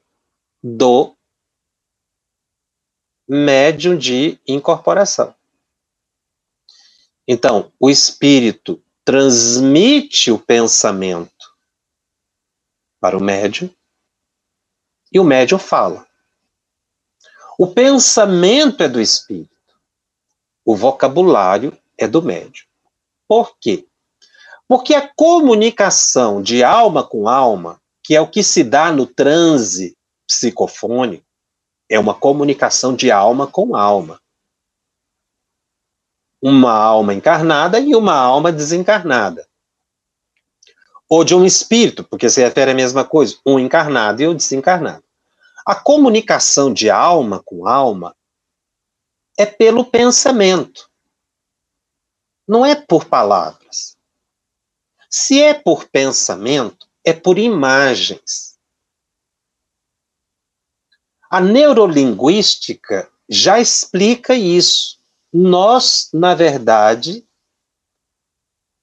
do 0.62 1.16
médium 3.28 3.96
de 3.96 4.40
incorporação. 4.46 5.34
Então, 7.32 7.70
o 7.78 7.88
espírito 7.88 8.82
transmite 9.04 10.32
o 10.32 10.38
pensamento 10.38 11.54
para 13.00 13.16
o 13.16 13.22
médium 13.22 13.70
e 15.12 15.20
o 15.20 15.22
médium 15.22 15.56
fala. 15.56 16.08
O 17.56 17.68
pensamento 17.68 18.82
é 18.82 18.88
do 18.88 19.00
espírito, 19.00 19.80
o 20.64 20.74
vocabulário 20.74 21.78
é 21.96 22.08
do 22.08 22.20
médium. 22.20 22.66
Por 23.28 23.56
quê? 23.60 23.86
Porque 24.66 24.92
a 24.92 25.08
comunicação 25.14 26.42
de 26.42 26.64
alma 26.64 27.06
com 27.06 27.28
alma, 27.28 27.80
que 28.02 28.16
é 28.16 28.20
o 28.20 28.28
que 28.28 28.42
se 28.42 28.64
dá 28.64 28.90
no 28.90 29.06
transe 29.06 29.96
psicofônico, 30.26 31.24
é 31.88 31.96
uma 31.96 32.12
comunicação 32.12 32.92
de 32.92 33.08
alma 33.08 33.46
com 33.46 33.76
alma. 33.76 34.19
Uma 36.40 36.72
alma 36.72 37.12
encarnada 37.12 37.78
e 37.78 37.94
uma 37.94 38.14
alma 38.14 38.50
desencarnada. 38.50 39.46
Ou 41.08 41.24
de 41.24 41.34
um 41.34 41.44
espírito, 41.44 42.04
porque 42.04 42.30
se 42.30 42.40
refere 42.40 42.70
à 42.70 42.74
mesma 42.74 43.04
coisa, 43.04 43.36
um 43.44 43.58
encarnado 43.58 44.22
e 44.22 44.28
um 44.28 44.34
desencarnado. 44.34 45.04
A 45.66 45.74
comunicação 45.74 46.72
de 46.72 46.88
alma 46.88 47.42
com 47.44 47.66
alma 47.66 48.16
é 49.36 49.44
pelo 49.44 49.84
pensamento. 49.84 50.90
Não 52.46 52.64
é 52.64 52.74
por 52.74 53.06
palavras. 53.06 53.96
Se 55.08 55.42
é 55.42 55.54
por 55.54 55.88
pensamento, 55.88 56.88
é 57.04 57.12
por 57.12 57.38
imagens. 57.38 58.58
A 61.30 61.40
neurolinguística 61.40 63.10
já 63.28 63.58
explica 63.58 64.34
isso. 64.34 64.99
Nós, 65.32 66.08
na 66.12 66.34
verdade, 66.34 67.26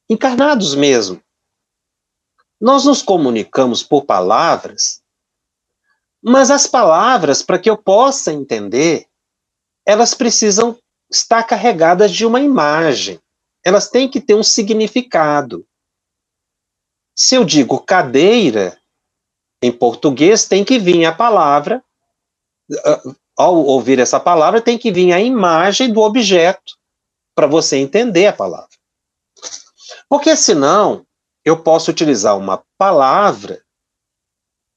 encarnados 0.10 0.75
mesmo, 0.75 1.22
nós 2.60 2.86
nos 2.86 3.01
comunicamos 3.01 3.84
por 3.84 4.06
palavras, 4.06 5.04
mas 6.22 6.50
as 6.50 6.66
palavras, 6.66 7.42
para 7.42 7.60
que 7.60 7.70
eu 7.70 7.77
possa 7.77 8.34
entender, 8.34 9.08
elas 9.86 10.13
precisam 10.13 10.77
estar 11.12 11.44
carregadas 11.44 12.12
de 12.12 12.25
uma 12.25 12.42
imagem. 12.42 13.20
Elas 13.63 13.89
têm 13.89 14.10
que 14.10 14.20
ter 14.20 14.36
um 14.36 14.44
significado. 14.44 15.68
Se 17.16 17.36
eu 17.36 17.46
digo 17.46 17.80
cadeira, 17.80 18.80
em 19.62 19.72
português 19.72 20.48
tem 20.48 20.63
que 20.63 20.80
vir 20.80 21.06
a 21.06 21.13
palavra 21.13 21.84
ao 23.38 23.56
ouvir 23.56 24.00
essa 24.00 24.19
palavra, 24.19 24.60
tem 24.60 24.78
que 24.78 24.91
vir 24.91 25.13
a 25.13 25.21
imagem 25.21 25.93
do 25.93 26.02
objeto 26.02 26.76
para 27.36 27.45
você 27.45 27.78
entender 27.78 28.26
a 28.26 28.34
palavra. 28.34 28.76
Porque 30.10 30.36
senão, 30.36 31.06
eu 31.45 31.62
posso 31.62 31.91
utilizar 31.91 32.36
uma 32.36 32.63
palavra 32.78 33.63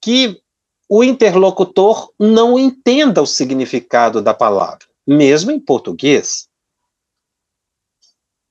que 0.02 0.40
o 0.88 1.02
interlocutor 1.02 2.12
não 2.18 2.58
entenda 2.58 3.22
o 3.22 3.26
significado 3.26 4.20
da 4.20 4.34
palavra, 4.34 4.86
mesmo 5.06 5.50
em 5.50 5.58
português. 5.58 6.48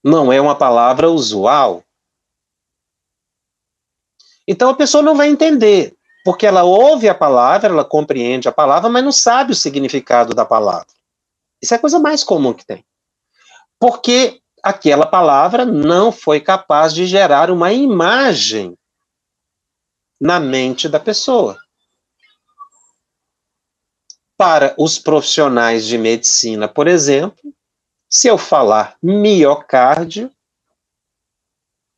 Não 0.04 0.32
é 0.32 0.39
uma 0.39 0.56
palavra 0.56 1.10
usual. 1.10 1.84
Então 4.48 4.69
a 4.69 4.76
pessoa 4.76 5.04
não 5.04 5.15
vai 5.15 5.30
entender 5.30 5.99
porque 6.24 6.46
ela 6.46 6.64
ouve 6.64 7.08
a 7.08 7.16
palavra, 7.16 7.70
ela 7.70 7.86
compreende 7.86 8.48
a 8.48 8.52
palavra, 8.52 8.90
mas 8.90 9.04
não 9.04 9.12
sabe 9.12 9.54
o 9.54 9.56
significado 9.56 10.34
da 10.34 10.46
palavra. 10.46 10.88
Isso 11.62 11.74
é 11.74 11.78
a 11.78 11.80
coisa 11.80 12.00
mais 12.00 12.24
comum 12.24 12.54
que 12.54 12.66
tem. 12.66 12.86
Porque 13.80 14.42
aquela 14.62 15.06
palavra 15.06 15.66
não 15.66 16.12
foi 16.12 16.40
capaz 16.40 16.94
de 16.94 17.06
gerar 17.06 17.50
uma 17.50 17.72
imagem 17.72 18.78
na 20.20 20.40
mente 20.40 20.90
da 20.90 21.00
pessoa. 21.00 21.58
Para 24.38 24.74
os 24.78 24.98
profissionais 25.00 25.86
de 25.86 25.98
medicina, 25.98 26.68
por 26.68 26.88
exemplo, 26.88 27.54
se 28.10 28.28
eu 28.28 28.38
falar 28.38 28.98
miocárdio, 29.02 30.32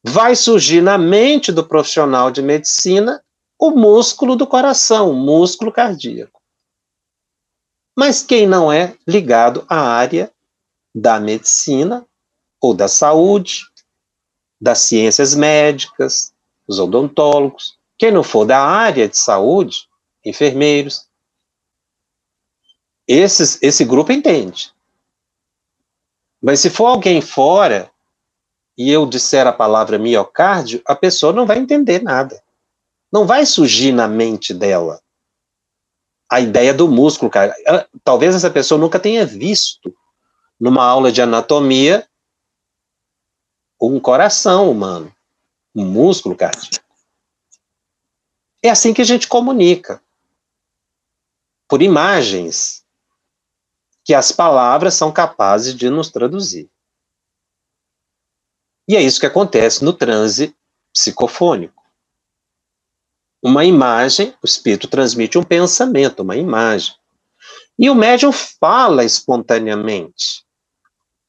vai 0.03 0.35
surgir 0.35 0.81
na 0.81 0.97
mente 0.97 1.51
do 1.51 1.65
profissional 1.65 2.31
de 2.31 2.41
medicina 2.41 3.23
o 3.61 3.69
músculo 3.69 4.35
do 4.35 4.47
coração, 4.47 5.11
o 5.11 5.13
músculo 5.13 5.71
cardíaco. 5.71 6.41
Mas 7.95 8.23
quem 8.23 8.47
não 8.47 8.73
é 8.73 8.97
ligado 9.07 9.63
à 9.69 9.79
área 9.79 10.33
da 10.95 11.19
medicina 11.19 12.03
ou 12.59 12.73
da 12.73 12.87
saúde, 12.87 13.67
das 14.59 14.79
ciências 14.79 15.35
médicas, 15.35 16.33
os 16.67 16.79
odontólogos, 16.79 17.77
quem 17.99 18.11
não 18.11 18.23
for 18.23 18.45
da 18.45 18.59
área 18.59 19.07
de 19.07 19.15
saúde, 19.15 19.87
enfermeiros, 20.25 21.07
esses, 23.07 23.61
esse 23.61 23.85
grupo 23.85 24.11
entende. 24.11 24.73
Mas 26.41 26.61
se 26.61 26.69
for 26.71 26.87
alguém 26.87 27.21
fora 27.21 27.91
e 28.75 28.89
eu 28.89 29.05
disser 29.05 29.45
a 29.45 29.53
palavra 29.53 29.99
miocárdio, 29.99 30.81
a 30.83 30.95
pessoa 30.95 31.31
não 31.31 31.45
vai 31.45 31.59
entender 31.59 32.01
nada. 32.01 32.41
Não 33.11 33.25
vai 33.27 33.45
surgir 33.45 33.91
na 33.91 34.07
mente 34.07 34.53
dela 34.53 35.01
a 36.29 36.39
ideia 36.39 36.73
do 36.73 36.87
músculo, 36.87 37.29
cara. 37.29 37.53
Talvez 38.05 38.33
essa 38.33 38.49
pessoa 38.49 38.79
nunca 38.79 38.99
tenha 38.99 39.25
visto 39.25 39.93
numa 40.57 40.85
aula 40.85 41.11
de 41.11 41.21
anatomia 41.21 42.07
um 43.81 43.99
coração 43.99 44.71
humano, 44.71 45.13
um 45.75 45.83
músculo 45.83 46.35
cardíaco. 46.35 46.85
É 48.63 48.69
assim 48.69 48.93
que 48.93 49.01
a 49.01 49.05
gente 49.05 49.27
comunica. 49.27 50.01
Por 51.67 51.81
imagens 51.81 52.85
que 54.05 54.13
as 54.13 54.31
palavras 54.31 54.93
são 54.93 55.11
capazes 55.11 55.75
de 55.75 55.89
nos 55.89 56.09
traduzir. 56.09 56.69
E 58.87 58.95
é 58.95 59.01
isso 59.01 59.19
que 59.19 59.25
acontece 59.25 59.83
no 59.83 59.93
transe 59.93 60.55
psicofônico 60.93 61.80
uma 63.41 63.65
imagem, 63.65 64.33
o 64.41 64.45
espírito 64.45 64.87
transmite 64.87 65.37
um 65.37 65.43
pensamento, 65.43 66.21
uma 66.21 66.35
imagem. 66.35 66.93
E 67.77 67.89
o 67.89 67.95
médium 67.95 68.31
fala 68.31 69.03
espontaneamente, 69.03 70.43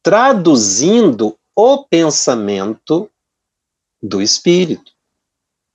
traduzindo 0.03 1.39
o 1.57 1.85
pensamento 1.85 3.11
do 4.03 4.21
espírito. 4.21 4.93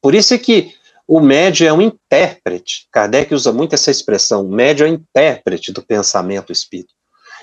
Por 0.02 0.14
isso 0.14 0.34
é 0.34 0.38
que 0.38 0.76
o 1.08 1.20
médium 1.20 1.68
é 1.68 1.74
um 1.74 1.82
intérprete. 1.82 2.88
Kardec 2.92 3.34
usa 3.34 3.52
muito 3.52 3.74
essa 3.74 3.90
expressão, 3.90 4.46
o 4.46 4.52
médium 4.52 4.88
é 4.88 4.90
intérprete 4.90 5.72
do 5.72 5.82
pensamento 5.82 6.48
do 6.48 6.54
espírito. 6.54 6.94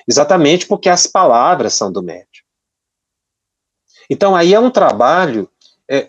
Exatamente 0.07 0.67
porque 0.67 0.89
as 0.89 1.07
palavras 1.07 1.75
são 1.75 1.91
do 1.91 2.03
médium. 2.03 2.45
Então 4.09 4.37
aí 4.37 4.53
é 4.53 4.61
um 4.61 4.71
trabalho 4.71 5.49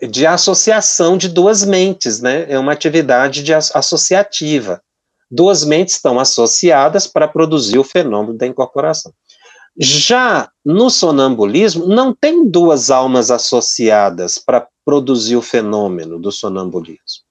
de 0.08 0.26
associação 0.26 1.16
de 1.16 1.28
duas 1.28 1.64
mentes, 1.64 2.20
né? 2.20 2.46
É 2.50 2.58
uma 2.58 2.72
atividade 2.72 3.42
de 3.42 3.52
associativa. 3.52 4.82
Duas 5.30 5.64
mentes 5.64 5.96
estão 5.96 6.18
associadas 6.18 7.06
para 7.06 7.28
produzir 7.28 7.78
o 7.78 7.84
fenômeno 7.84 8.38
da 8.38 8.46
incorporação. 8.46 9.12
Já 9.78 10.50
no 10.64 10.88
sonambulismo, 10.88 11.86
não 11.86 12.14
tem 12.14 12.48
duas 12.48 12.90
almas 12.90 13.30
associadas 13.30 14.38
para 14.38 14.66
produzir 14.84 15.36
o 15.36 15.42
fenômeno 15.42 16.18
do 16.18 16.32
sonambulismo. 16.32 17.26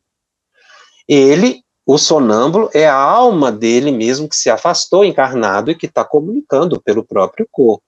Ele, 1.08 1.63
o 1.86 1.97
sonâmbulo, 1.97 2.69
é 2.73 2.88
a 2.88 2.95
alma 2.95 3.51
dele 3.51 3.91
mesmo 3.91 4.29
que 4.29 4.36
se 4.36 4.49
afastou 4.49 5.03
encarnado 5.03 5.71
e 5.71 5.75
que 5.75 5.88
está 5.88 6.05
comunicando 6.05 6.79
pelo 6.81 7.03
próprio 7.03 7.47
corpo. 7.51 7.84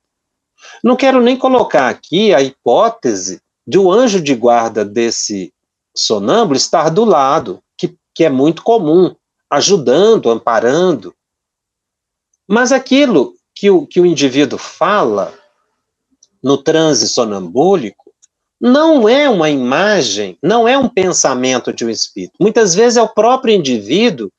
Não 0.83 0.95
quero 0.95 1.21
nem 1.21 1.37
colocar 1.37 1.89
aqui 1.89 2.33
a 2.33 2.41
hipótese 2.41 3.41
de 3.67 3.77
o 3.77 3.91
anjo 3.91 4.21
de 4.21 4.33
guarda 4.33 4.85
desse 4.85 5.53
sonâmbulo 5.95 6.55
estar 6.55 6.89
do 6.89 7.03
lado, 7.03 7.61
que, 7.77 7.95
que 8.15 8.23
é 8.23 8.29
muito 8.29 8.63
comum, 8.63 9.13
ajudando, 9.49 10.29
amparando. 10.29 11.13
Mas 12.47 12.71
aquilo 12.71 13.33
que 13.53 13.69
o, 13.69 13.85
que 13.85 13.99
o 13.99 14.05
indivíduo 14.05 14.57
fala 14.57 15.33
no 16.41 16.57
transe 16.57 17.09
sonambúlico 17.09 18.13
não 18.59 19.07
é 19.07 19.29
uma 19.29 19.49
imagem, 19.49 20.37
não 20.41 20.67
é 20.67 20.77
um 20.77 20.87
pensamento 20.87 21.73
de 21.73 21.83
um 21.83 21.89
espírito. 21.89 22.35
Muitas 22.39 22.73
vezes 22.73 22.97
é 22.97 23.01
o 23.01 23.09
próprio 23.09 23.53
indivíduo 23.53 24.31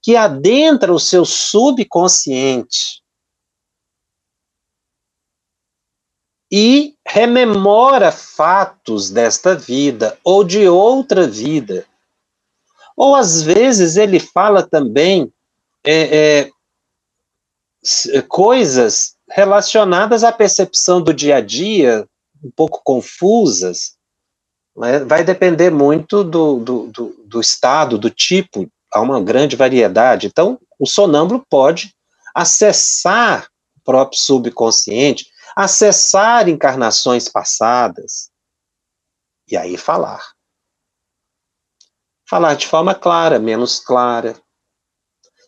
que 0.00 0.14
adentra 0.14 0.94
o 0.94 1.00
seu 1.00 1.24
subconsciente 1.24 3.02
e 6.50 6.94
rememora 7.06 8.12
fatos 8.12 9.10
desta 9.10 9.54
vida 9.54 10.16
ou 10.22 10.44
de 10.44 10.68
outra 10.68 11.26
vida. 11.26 11.84
Ou 12.96 13.14
às 13.14 13.42
vezes 13.42 13.96
ele 13.96 14.18
fala 14.18 14.62
também 14.62 15.32
é, 15.84 16.50
é, 18.14 18.22
coisas 18.22 19.16
relacionadas 19.28 20.24
à 20.24 20.32
percepção 20.32 21.02
do 21.02 21.12
dia 21.12 21.36
a 21.36 21.40
dia, 21.40 22.06
um 22.42 22.50
pouco 22.50 22.80
confusas. 22.84 23.94
Né? 24.76 25.00
Vai 25.00 25.24
depender 25.24 25.70
muito 25.70 26.22
do, 26.22 26.58
do, 26.58 26.86
do, 26.88 27.24
do 27.24 27.40
estado, 27.40 27.98
do 27.98 28.08
tipo, 28.08 28.68
há 28.92 29.00
uma 29.00 29.20
grande 29.20 29.56
variedade. 29.56 30.26
Então, 30.26 30.58
o 30.78 30.86
sonâmbulo 30.86 31.44
pode 31.50 31.94
acessar 32.34 33.48
o 33.76 33.80
próprio 33.84 34.18
subconsciente, 34.18 35.26
acessar 35.56 36.50
encarnações 36.50 37.30
passadas 37.30 38.30
e 39.48 39.56
aí 39.56 39.78
falar. 39.78 40.34
Falar 42.28 42.54
de 42.54 42.66
forma 42.66 42.94
clara, 42.94 43.38
menos 43.38 43.80
clara. 43.80 44.38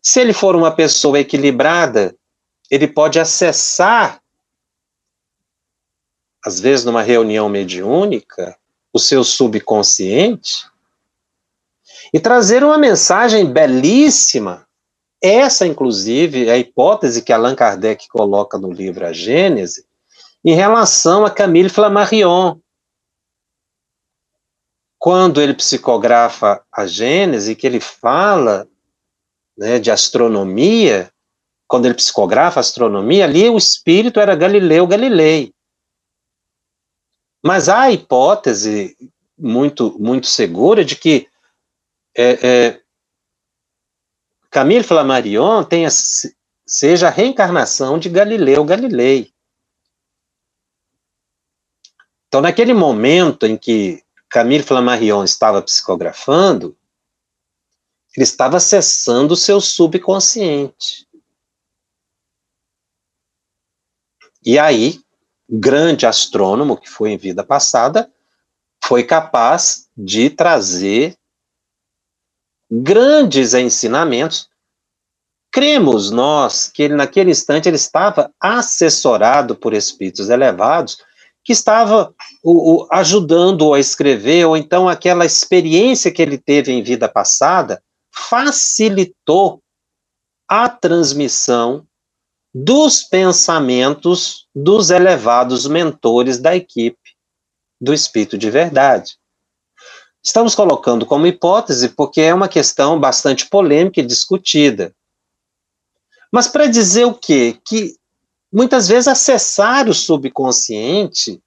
Se 0.02 0.20
ele 0.20 0.32
for 0.32 0.56
uma 0.56 0.74
pessoa 0.74 1.20
equilibrada, 1.20 2.16
ele 2.70 2.88
pode 2.88 3.20
acessar, 3.20 4.22
às 6.42 6.58
vezes 6.58 6.86
numa 6.86 7.02
reunião 7.02 7.48
mediúnica, 7.48 8.58
o 8.92 8.98
seu 8.98 9.22
subconsciente 9.22 10.66
e 12.14 12.18
trazer 12.18 12.64
uma 12.64 12.78
mensagem 12.78 13.52
belíssima. 13.52 14.66
Essa, 15.20 15.66
inclusive, 15.66 16.46
é 16.46 16.52
a 16.52 16.58
hipótese 16.58 17.22
que 17.22 17.32
Allan 17.32 17.56
Kardec 17.56 18.08
coloca 18.08 18.56
no 18.56 18.70
livro 18.72 19.04
A 19.04 19.12
Gênese, 19.12 19.87
em 20.44 20.54
relação 20.54 21.24
a 21.24 21.30
Camille 21.30 21.68
Flammarion. 21.68 22.58
Quando 24.98 25.40
ele 25.40 25.54
psicografa 25.54 26.64
a 26.72 26.86
Gênese, 26.86 27.54
que 27.54 27.66
ele 27.66 27.80
fala 27.80 28.68
né, 29.56 29.78
de 29.78 29.90
astronomia, 29.90 31.12
quando 31.68 31.86
ele 31.86 31.94
psicografa 31.94 32.58
a 32.58 32.62
astronomia, 32.62 33.24
ali 33.24 33.48
o 33.48 33.56
espírito 33.56 34.18
era 34.18 34.34
Galileu 34.34 34.86
Galilei. 34.86 35.52
Mas 37.44 37.68
há 37.68 37.82
a 37.82 37.92
hipótese 37.92 38.96
muito, 39.38 39.96
muito 40.00 40.26
segura 40.26 40.84
de 40.84 40.96
que 40.96 41.28
é, 42.16 42.46
é, 42.46 42.82
Camille 44.50 44.82
Flammarion 44.82 45.62
tenha, 45.62 45.88
seja 46.66 47.06
a 47.06 47.10
reencarnação 47.10 47.98
de 47.98 48.08
Galileu 48.08 48.64
Galilei. 48.64 49.32
Então, 52.28 52.42
naquele 52.42 52.74
momento 52.74 53.46
em 53.46 53.56
que 53.56 54.04
Camille 54.28 54.62
Flammarion 54.62 55.24
estava 55.24 55.62
psicografando, 55.62 56.76
ele 58.14 58.24
estava 58.24 58.58
acessando 58.58 59.34
o 59.34 59.36
seu 59.36 59.60
subconsciente. 59.60 61.08
E 64.44 64.58
aí, 64.58 65.00
grande 65.48 66.06
astrônomo 66.06 66.76
que 66.76 66.88
foi 66.88 67.10
em 67.10 67.16
vida 67.16 67.42
passada, 67.42 68.12
foi 68.84 69.02
capaz 69.04 69.88
de 69.96 70.28
trazer 70.28 71.16
grandes 72.70 73.54
ensinamentos. 73.54 74.50
Cremos 75.50 76.10
nós 76.10 76.68
que 76.68 76.82
ele, 76.82 76.94
naquele 76.94 77.30
instante 77.30 77.68
ele 77.68 77.76
estava 77.76 78.32
assessorado 78.38 79.56
por 79.56 79.72
espíritos 79.72 80.28
elevados 80.28 81.02
que 81.48 81.52
estava 81.54 82.14
o, 82.44 82.82
o, 82.82 82.88
ajudando-o 82.92 83.72
a 83.72 83.80
escrever, 83.80 84.44
ou 84.44 84.54
então 84.54 84.86
aquela 84.86 85.24
experiência 85.24 86.12
que 86.12 86.20
ele 86.20 86.36
teve 86.36 86.70
em 86.70 86.82
vida 86.82 87.08
passada 87.08 87.82
facilitou 88.14 89.62
a 90.46 90.68
transmissão 90.68 91.86
dos 92.54 93.02
pensamentos 93.02 94.46
dos 94.54 94.90
elevados 94.90 95.66
mentores 95.66 96.36
da 96.36 96.54
equipe 96.54 97.16
do 97.80 97.94
Espírito 97.94 98.36
de 98.36 98.50
Verdade. 98.50 99.16
Estamos 100.22 100.54
colocando 100.54 101.06
como 101.06 101.26
hipótese 101.26 101.88
porque 101.88 102.20
é 102.20 102.34
uma 102.34 102.48
questão 102.48 103.00
bastante 103.00 103.48
polêmica 103.48 104.00
e 104.00 104.06
discutida. 104.06 104.94
Mas 106.30 106.46
para 106.46 106.66
dizer 106.66 107.06
o 107.06 107.14
quê? 107.14 107.58
Que 107.64 107.97
muitas 108.52 108.88
vezes 108.88 109.08
acessar 109.08 109.88
o 109.88 109.94
subconsciente 109.94 111.42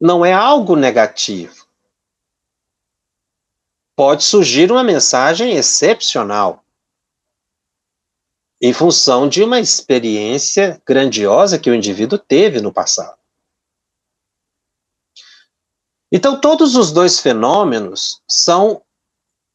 não 0.00 0.24
é 0.24 0.32
algo 0.32 0.76
negativo. 0.76 1.66
Pode 3.96 4.24
surgir 4.24 4.70
uma 4.70 4.84
mensagem 4.84 5.52
excepcional 5.52 6.62
em 8.60 8.72
função 8.72 9.28
de 9.28 9.42
uma 9.42 9.60
experiência 9.60 10.80
grandiosa 10.86 11.58
que 11.58 11.70
o 11.70 11.74
indivíduo 11.74 12.18
teve 12.18 12.60
no 12.60 12.72
passado. 12.72 13.18
Então, 16.10 16.40
todos 16.40 16.76
os 16.76 16.92
dois 16.92 17.18
fenômenos 17.18 18.22
são 18.28 18.82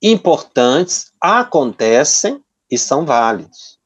importantes, 0.01 1.11
acontecem 1.19 2.43
e 2.69 2.77
são 2.77 3.05
válidos. 3.05 3.79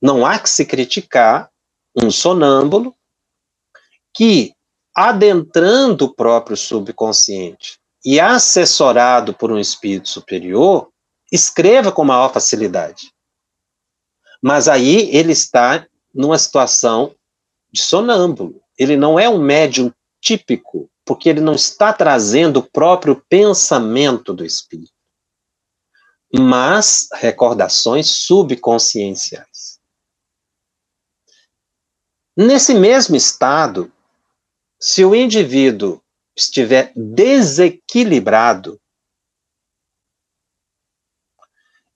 Não 0.00 0.26
há 0.26 0.38
que 0.38 0.50
se 0.50 0.64
criticar 0.66 1.51
um 1.94 2.10
sonâmbulo 2.10 2.94
que, 4.14 4.54
adentrando 4.94 6.06
o 6.06 6.14
próprio 6.14 6.56
subconsciente 6.56 7.78
e 8.04 8.18
assessorado 8.18 9.34
por 9.34 9.50
um 9.50 9.58
espírito 9.58 10.08
superior, 10.08 10.90
escreva 11.30 11.92
com 11.92 12.04
maior 12.04 12.32
facilidade. 12.32 13.12
Mas 14.42 14.68
aí 14.68 15.08
ele 15.14 15.32
está 15.32 15.86
numa 16.14 16.38
situação 16.38 17.14
de 17.70 17.80
sonâmbulo. 17.80 18.60
Ele 18.76 18.96
não 18.96 19.18
é 19.18 19.28
um 19.28 19.38
médium 19.38 19.92
típico, 20.20 20.90
porque 21.04 21.28
ele 21.28 21.40
não 21.40 21.54
está 21.54 21.92
trazendo 21.92 22.58
o 22.58 22.70
próprio 22.70 23.24
pensamento 23.28 24.32
do 24.32 24.44
espírito, 24.44 24.92
mas 26.32 27.08
recordações 27.14 28.08
subconscienciais. 28.08 29.51
Nesse 32.36 32.72
mesmo 32.74 33.14
estado, 33.14 33.92
se 34.80 35.04
o 35.04 35.14
indivíduo 35.14 36.02
estiver 36.34 36.92
desequilibrado 36.96 38.80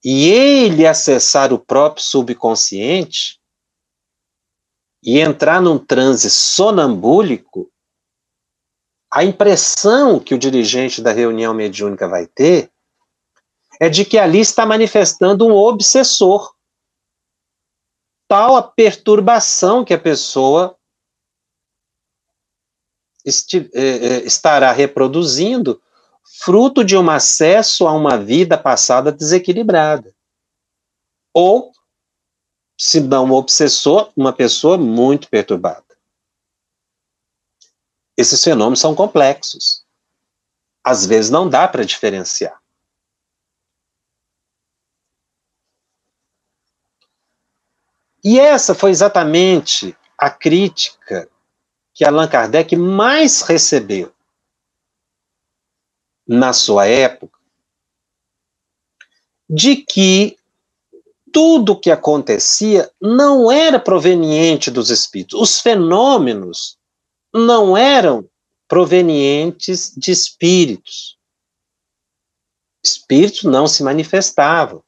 e 0.04 0.28
ele 0.28 0.86
acessar 0.86 1.52
o 1.52 1.58
próprio 1.58 2.04
subconsciente 2.04 3.40
e 5.02 5.18
entrar 5.18 5.60
num 5.60 5.78
transe 5.78 6.30
sonambúlico, 6.30 7.72
a 9.10 9.24
impressão 9.24 10.20
que 10.20 10.34
o 10.34 10.38
dirigente 10.38 11.00
da 11.00 11.12
reunião 11.12 11.54
mediúnica 11.54 12.06
vai 12.06 12.26
ter 12.26 12.70
é 13.80 13.88
de 13.88 14.04
que 14.04 14.18
ali 14.18 14.40
está 14.40 14.66
manifestando 14.66 15.46
um 15.46 15.54
obsessor 15.54 16.55
tal 18.28 18.56
a 18.56 18.62
perturbação 18.62 19.84
que 19.84 19.94
a 19.94 19.98
pessoa 19.98 20.76
eh, 23.24 23.68
eh, 23.74 24.24
estará 24.24 24.70
reproduzindo, 24.70 25.82
fruto 26.40 26.84
de 26.84 26.96
um 26.96 27.10
acesso 27.10 27.86
a 27.86 27.92
uma 27.92 28.16
vida 28.18 28.56
passada 28.56 29.10
desequilibrada. 29.10 30.14
Ou, 31.34 31.72
se 32.78 33.00
não 33.00 33.26
um 33.26 33.32
obsessor, 33.32 34.12
uma 34.16 34.32
pessoa 34.32 34.78
muito 34.78 35.28
perturbada. 35.28 35.84
Esses 38.16 38.42
fenômenos 38.42 38.80
são 38.80 38.94
complexos. 38.94 39.84
Às 40.84 41.04
vezes 41.04 41.30
não 41.30 41.48
dá 41.48 41.66
para 41.66 41.84
diferenciar. 41.84 42.60
E 48.28 48.40
essa 48.40 48.74
foi 48.74 48.90
exatamente 48.90 49.96
a 50.18 50.28
crítica 50.28 51.30
que 51.94 52.04
Allan 52.04 52.26
Kardec 52.26 52.74
mais 52.74 53.42
recebeu 53.42 54.12
na 56.26 56.52
sua 56.52 56.88
época 56.88 57.38
de 59.48 59.76
que 59.76 60.36
tudo 61.32 61.74
o 61.74 61.78
que 61.78 61.88
acontecia 61.88 62.90
não 63.00 63.48
era 63.48 63.78
proveniente 63.78 64.72
dos 64.72 64.90
espíritos. 64.90 65.40
Os 65.40 65.60
fenômenos 65.60 66.76
não 67.32 67.76
eram 67.76 68.28
provenientes 68.66 69.94
de 69.96 70.10
espíritos. 70.10 71.16
Espíritos 72.84 73.44
não 73.44 73.68
se 73.68 73.84
manifestavam. 73.84 74.82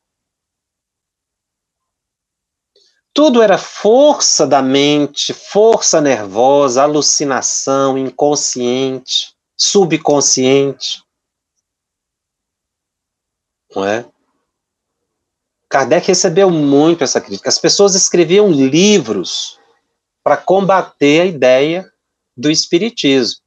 Tudo 3.18 3.42
era 3.42 3.58
força 3.58 4.46
da 4.46 4.62
mente, 4.62 5.34
força 5.34 6.00
nervosa, 6.00 6.84
alucinação, 6.84 7.98
inconsciente, 7.98 9.34
subconsciente. 9.56 11.02
Não 13.74 13.84
é? 13.84 14.06
Kardec 15.68 16.06
recebeu 16.06 16.48
muito 16.48 17.02
essa 17.02 17.20
crítica. 17.20 17.48
As 17.48 17.58
pessoas 17.58 17.96
escreviam 17.96 18.52
livros 18.52 19.58
para 20.22 20.36
combater 20.36 21.22
a 21.22 21.26
ideia 21.26 21.92
do 22.36 22.48
espiritismo, 22.48 23.40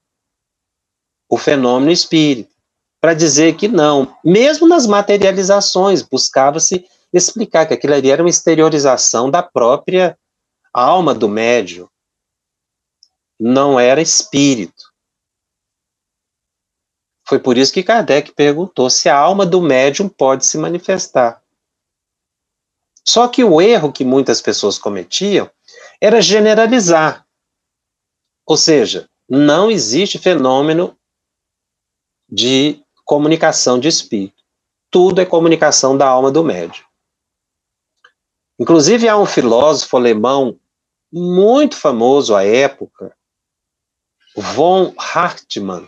o 1.30 1.38
fenômeno 1.38 1.94
espírita, 1.94 2.52
para 3.00 3.14
dizer 3.14 3.56
que 3.56 3.70
não, 3.70 4.18
mesmo 4.22 4.68
nas 4.68 4.86
materializações, 4.86 6.02
buscava-se 6.02 6.86
explicar 7.14 7.66
que 7.66 7.74
aquilo 7.74 7.94
ali 7.94 8.10
era 8.10 8.24
uma 8.24 8.30
exteriorização 8.30 9.30
da 9.30 9.44
própria 9.44 10.18
alma 10.74 11.14
do 11.14 11.28
médium, 11.28 11.88
não 13.40 13.80
era 13.80 14.02
espírito. 14.02 14.92
Foi 17.28 17.40
por 17.40 17.58
isso 17.58 17.74
que 17.74 17.84
Kardec 17.84 18.34
perguntou 18.34 18.90
se 18.90 19.10
a 19.10 19.18
alma 19.18 19.46
do 19.46 19.62
médium 19.62 20.08
pode 20.08 20.46
se 20.46 20.58
manifestar. 20.58 21.42
Só 23.08 23.28
que 23.28 23.44
o 23.44 23.62
erro 23.62 23.92
que 23.92 24.06
muitas 24.06 24.42
pessoas 24.42 24.78
cometiam 24.78 25.50
era 26.00 26.22
generalizar. 26.22 27.26
Ou 28.46 28.58
seja, 28.58 29.10
não 29.28 29.72
existe 29.72 30.20
fenômeno 30.20 30.98
de 32.30 32.84
comunicação 33.06 33.80
de 33.80 33.88
espírito. 33.88 34.44
Tudo 34.90 35.22
é 35.22 35.26
comunicação 35.26 35.98
da 35.98 36.08
alma 36.08 36.32
do 36.32 36.44
médium. 36.44 36.91
Inclusive, 38.62 39.10
há 39.10 39.18
um 39.18 39.26
filósofo 39.26 39.98
alemão 39.98 40.58
muito 41.12 41.76
famoso 41.76 42.36
à 42.36 42.46
época, 42.46 43.12
von 44.36 44.94
Hartmann. 45.00 45.88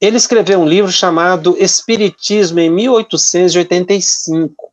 Ele 0.00 0.16
escreveu 0.16 0.60
um 0.60 0.66
livro 0.66 0.90
chamado 0.90 1.58
Espiritismo 1.58 2.58
em 2.58 2.70
1885 2.70 4.72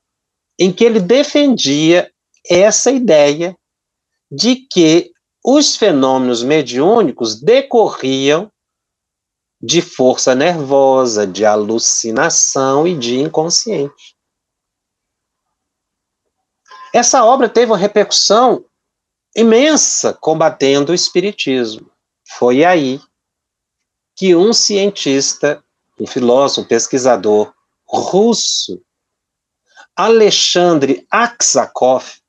em 0.57 0.71
que 0.71 0.85
ele 0.85 1.01
defendia 1.01 2.09
essa 2.49 2.91
ideia 2.91 3.53
de 4.31 4.55
que 4.55 5.11
os 5.43 5.75
fenômenos 5.75 6.43
mediúnicos 6.43 7.41
decorriam 7.41 8.49
de 9.61 9.81
força 9.81 10.33
nervosa, 10.33 11.27
de 11.27 11.43
alucinação 11.43 12.87
e 12.87 12.97
de 12.97 13.19
inconsciente. 13.19 14.15
Essa 16.93 17.23
obra 17.23 17.47
teve 17.47 17.71
uma 17.71 17.77
repercussão 17.77 18.65
imensa 19.35 20.13
combatendo 20.13 20.91
o 20.91 20.95
espiritismo. 20.95 21.89
Foi 22.37 22.65
aí 22.65 22.99
que 24.15 24.35
um 24.35 24.53
cientista, 24.53 25.63
um 25.99 26.05
filósofo, 26.05 26.61
um 26.61 26.65
pesquisador 26.65 27.53
russo, 27.85 28.81
Alexandre 29.95 31.05
Aksakov 31.09 32.21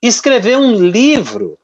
escreveu 0.00 0.60
um 0.60 0.74
livro 0.74 1.58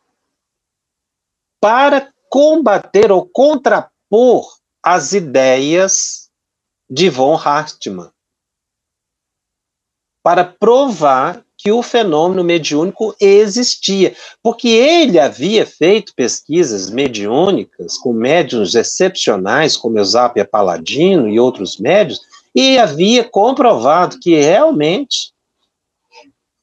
para 1.61 2.13
combater 2.29 3.13
ou 3.13 3.29
contrapor 3.29 4.59
as 4.83 5.13
ideias 5.13 6.31
de 6.91 7.09
von 7.09 7.37
Hartmann, 7.37 8.11
para 10.23 10.45
provar 10.45 11.45
que 11.59 11.71
o 11.71 11.83
fenômeno 11.83 12.43
mediúnico 12.43 13.15
existia, 13.21 14.15
porque 14.43 14.69
ele 14.69 15.19
havia 15.19 15.65
feito 15.65 16.13
pesquisas 16.15 16.91
mediúnicas 16.91 17.97
com 17.99 18.13
médiuns 18.13 18.75
excepcionais, 18.75 19.77
como 19.77 19.99
Eusápia 19.99 20.45
Paladino 20.45 21.29
e 21.29 21.39
outros 21.39 21.79
médios, 21.79 22.21
e 22.55 22.79
havia 22.79 23.25
comprovado 23.25 24.19
que 24.19 24.35
realmente 24.35 25.33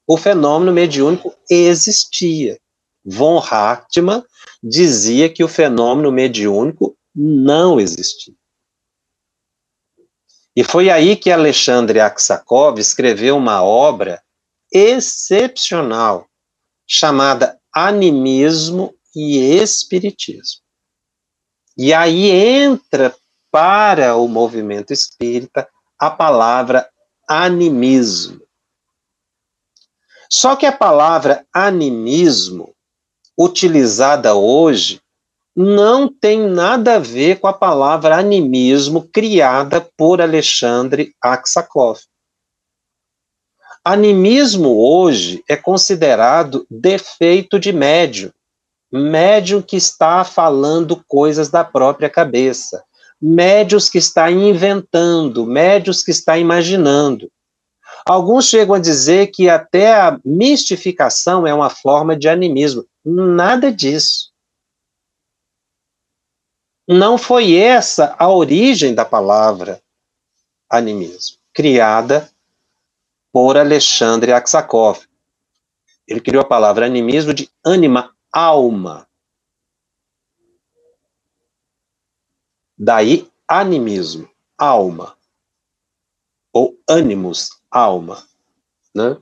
o 0.06 0.16
fenômeno 0.16 0.72
mediúnico 0.72 1.34
existia. 1.48 2.58
Von 3.04 3.38
Hartmann 3.38 4.22
dizia 4.62 5.28
que 5.28 5.42
o 5.42 5.48
fenômeno 5.48 6.12
mediúnico 6.12 6.96
não 7.14 7.80
existia. 7.80 8.34
E 10.60 10.62
foi 10.62 10.90
aí 10.90 11.16
que 11.16 11.30
Alexandre 11.30 12.00
Aksakov 12.00 12.78
escreveu 12.78 13.34
uma 13.34 13.62
obra 13.62 14.22
excepcional 14.70 16.26
chamada 16.86 17.58
Animismo 17.72 18.94
e 19.16 19.38
Espiritismo. 19.56 20.60
E 21.78 21.94
aí 21.94 22.30
entra 22.30 23.16
para 23.50 24.14
o 24.16 24.28
movimento 24.28 24.92
espírita 24.92 25.66
a 25.98 26.10
palavra 26.10 26.86
animismo. 27.26 28.42
Só 30.28 30.56
que 30.56 30.66
a 30.66 30.72
palavra 30.72 31.46
animismo, 31.54 32.74
utilizada 33.34 34.34
hoje, 34.34 35.00
não 35.62 36.08
tem 36.08 36.40
nada 36.48 36.94
a 36.94 36.98
ver 36.98 37.38
com 37.38 37.46
a 37.46 37.52
palavra 37.52 38.16
animismo 38.16 39.06
criada 39.12 39.86
por 39.94 40.18
Alexandre 40.18 41.14
Aksakov. 41.20 42.00
Animismo 43.84 44.70
hoje 44.78 45.44
é 45.46 45.56
considerado 45.56 46.66
defeito 46.70 47.60
de 47.60 47.74
médium, 47.74 48.30
médium 48.90 49.60
que 49.60 49.76
está 49.76 50.24
falando 50.24 51.04
coisas 51.06 51.50
da 51.50 51.62
própria 51.62 52.08
cabeça, 52.08 52.82
médios 53.20 53.90
que 53.90 53.98
está 53.98 54.30
inventando, 54.30 55.44
médios 55.44 56.02
que 56.02 56.10
está 56.10 56.38
imaginando. 56.38 57.30
Alguns 58.06 58.46
chegam 58.46 58.76
a 58.76 58.78
dizer 58.80 59.26
que 59.26 59.50
até 59.50 59.94
a 59.94 60.18
mistificação 60.24 61.46
é 61.46 61.52
uma 61.52 61.68
forma 61.68 62.16
de 62.16 62.30
animismo. 62.30 62.86
Nada 63.04 63.70
disso. 63.70 64.29
Não 66.88 67.16
foi 67.16 67.54
essa 67.54 68.14
a 68.18 68.28
origem 68.28 68.94
da 68.94 69.04
palavra 69.04 69.82
animismo, 70.68 71.38
criada 71.52 72.30
por 73.32 73.56
Alexandre 73.56 74.32
Aksakov. 74.32 75.00
Ele 76.06 76.20
criou 76.20 76.42
a 76.42 76.48
palavra 76.48 76.86
animismo 76.86 77.32
de 77.32 77.48
anima, 77.64 78.14
alma. 78.32 79.08
Daí, 82.76 83.30
animismo, 83.46 84.28
alma. 84.58 85.16
Ou 86.52 86.76
ânimos, 86.88 87.60
alma. 87.70 88.26
Né? 88.94 89.16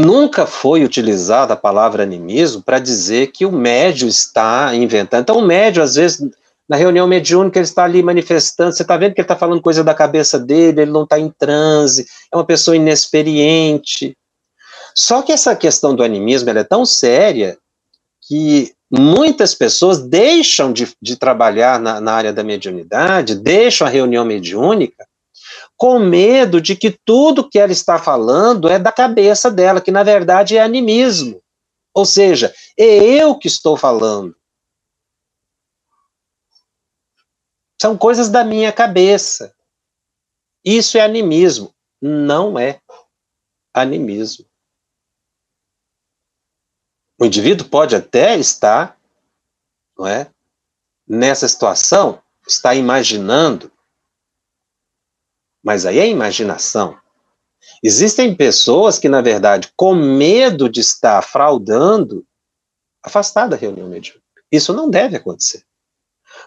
Nunca 0.00 0.46
foi 0.46 0.84
utilizada 0.84 1.54
a 1.54 1.56
palavra 1.56 2.04
animismo 2.04 2.62
para 2.62 2.78
dizer 2.78 3.32
que 3.32 3.44
o 3.44 3.50
médio 3.50 4.06
está 4.06 4.72
inventando. 4.72 5.22
Então, 5.22 5.38
o 5.38 5.42
médio, 5.42 5.82
às 5.82 5.96
vezes, 5.96 6.24
na 6.68 6.76
reunião 6.76 7.04
mediúnica, 7.08 7.58
ele 7.58 7.64
está 7.64 7.82
ali 7.82 8.00
manifestando, 8.00 8.72
você 8.72 8.82
está 8.82 8.96
vendo 8.96 9.12
que 9.12 9.20
ele 9.20 9.24
está 9.24 9.34
falando 9.34 9.60
coisa 9.60 9.82
da 9.82 9.92
cabeça 9.92 10.38
dele, 10.38 10.82
ele 10.82 10.92
não 10.92 11.02
está 11.02 11.18
em 11.18 11.28
transe, 11.28 12.06
é 12.32 12.36
uma 12.36 12.44
pessoa 12.44 12.76
inexperiente. 12.76 14.16
Só 14.94 15.20
que 15.20 15.32
essa 15.32 15.56
questão 15.56 15.96
do 15.96 16.04
animismo 16.04 16.48
é 16.50 16.62
tão 16.62 16.86
séria 16.86 17.58
que 18.22 18.72
muitas 18.88 19.52
pessoas 19.52 19.98
deixam 19.98 20.72
de, 20.72 20.88
de 21.02 21.16
trabalhar 21.16 21.80
na, 21.80 22.00
na, 22.00 22.12
área 22.12 22.32
da 22.32 22.44
mediunidade, 22.44 23.34
deixam 23.34 23.84
a 23.84 23.90
reunião 23.90 24.24
mediúnica, 24.24 25.07
com 25.78 26.00
medo 26.00 26.60
de 26.60 26.74
que 26.74 26.90
tudo 26.90 27.48
que 27.48 27.56
ela 27.56 27.70
está 27.70 28.00
falando 28.00 28.68
é 28.68 28.80
da 28.80 28.90
cabeça 28.90 29.48
dela, 29.48 29.80
que 29.80 29.92
na 29.92 30.02
verdade 30.02 30.56
é 30.56 30.60
animismo. 30.60 31.40
Ou 31.94 32.04
seja, 32.04 32.52
é 32.76 32.84
eu 32.84 33.38
que 33.38 33.46
estou 33.46 33.76
falando. 33.76 34.36
São 37.80 37.96
coisas 37.96 38.28
da 38.28 38.42
minha 38.42 38.72
cabeça. 38.72 39.54
Isso 40.64 40.98
é 40.98 41.00
animismo. 41.00 41.72
Não 42.02 42.58
é 42.58 42.80
animismo. 43.72 44.44
O 47.20 47.24
indivíduo 47.24 47.68
pode 47.68 47.94
até 47.94 48.36
estar, 48.36 48.98
não 49.96 50.06
é, 50.08 50.28
nessa 51.06 51.46
situação, 51.46 52.20
está 52.46 52.74
imaginando, 52.74 53.70
mas 55.62 55.86
aí 55.86 55.98
é 55.98 56.08
imaginação. 56.08 56.96
Existem 57.82 58.34
pessoas 58.34 58.98
que, 58.98 59.08
na 59.08 59.20
verdade, 59.20 59.70
com 59.76 59.94
medo 59.94 60.68
de 60.68 60.80
estar 60.80 61.22
fraudando, 61.22 62.24
afastar 63.02 63.48
da 63.48 63.56
reunião 63.56 63.88
mediúnica. 63.88 64.22
Isso 64.50 64.72
não 64.72 64.90
deve 64.90 65.16
acontecer. 65.16 65.62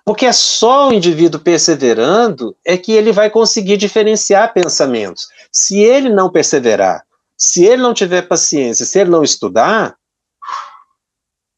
Porque 0.05 0.25
é 0.25 0.31
só 0.31 0.89
o 0.89 0.93
indivíduo 0.93 1.39
perseverando 1.39 2.55
é 2.65 2.77
que 2.77 2.91
ele 2.91 3.11
vai 3.11 3.29
conseguir 3.29 3.77
diferenciar 3.77 4.53
pensamentos. 4.53 5.27
Se 5.51 5.79
ele 5.79 6.09
não 6.09 6.31
perseverar, 6.31 7.05
se 7.37 7.65
ele 7.65 7.81
não 7.81 7.93
tiver 7.93 8.23
paciência, 8.23 8.85
se 8.85 8.99
ele 8.99 9.09
não 9.09 9.23
estudar, 9.23 9.95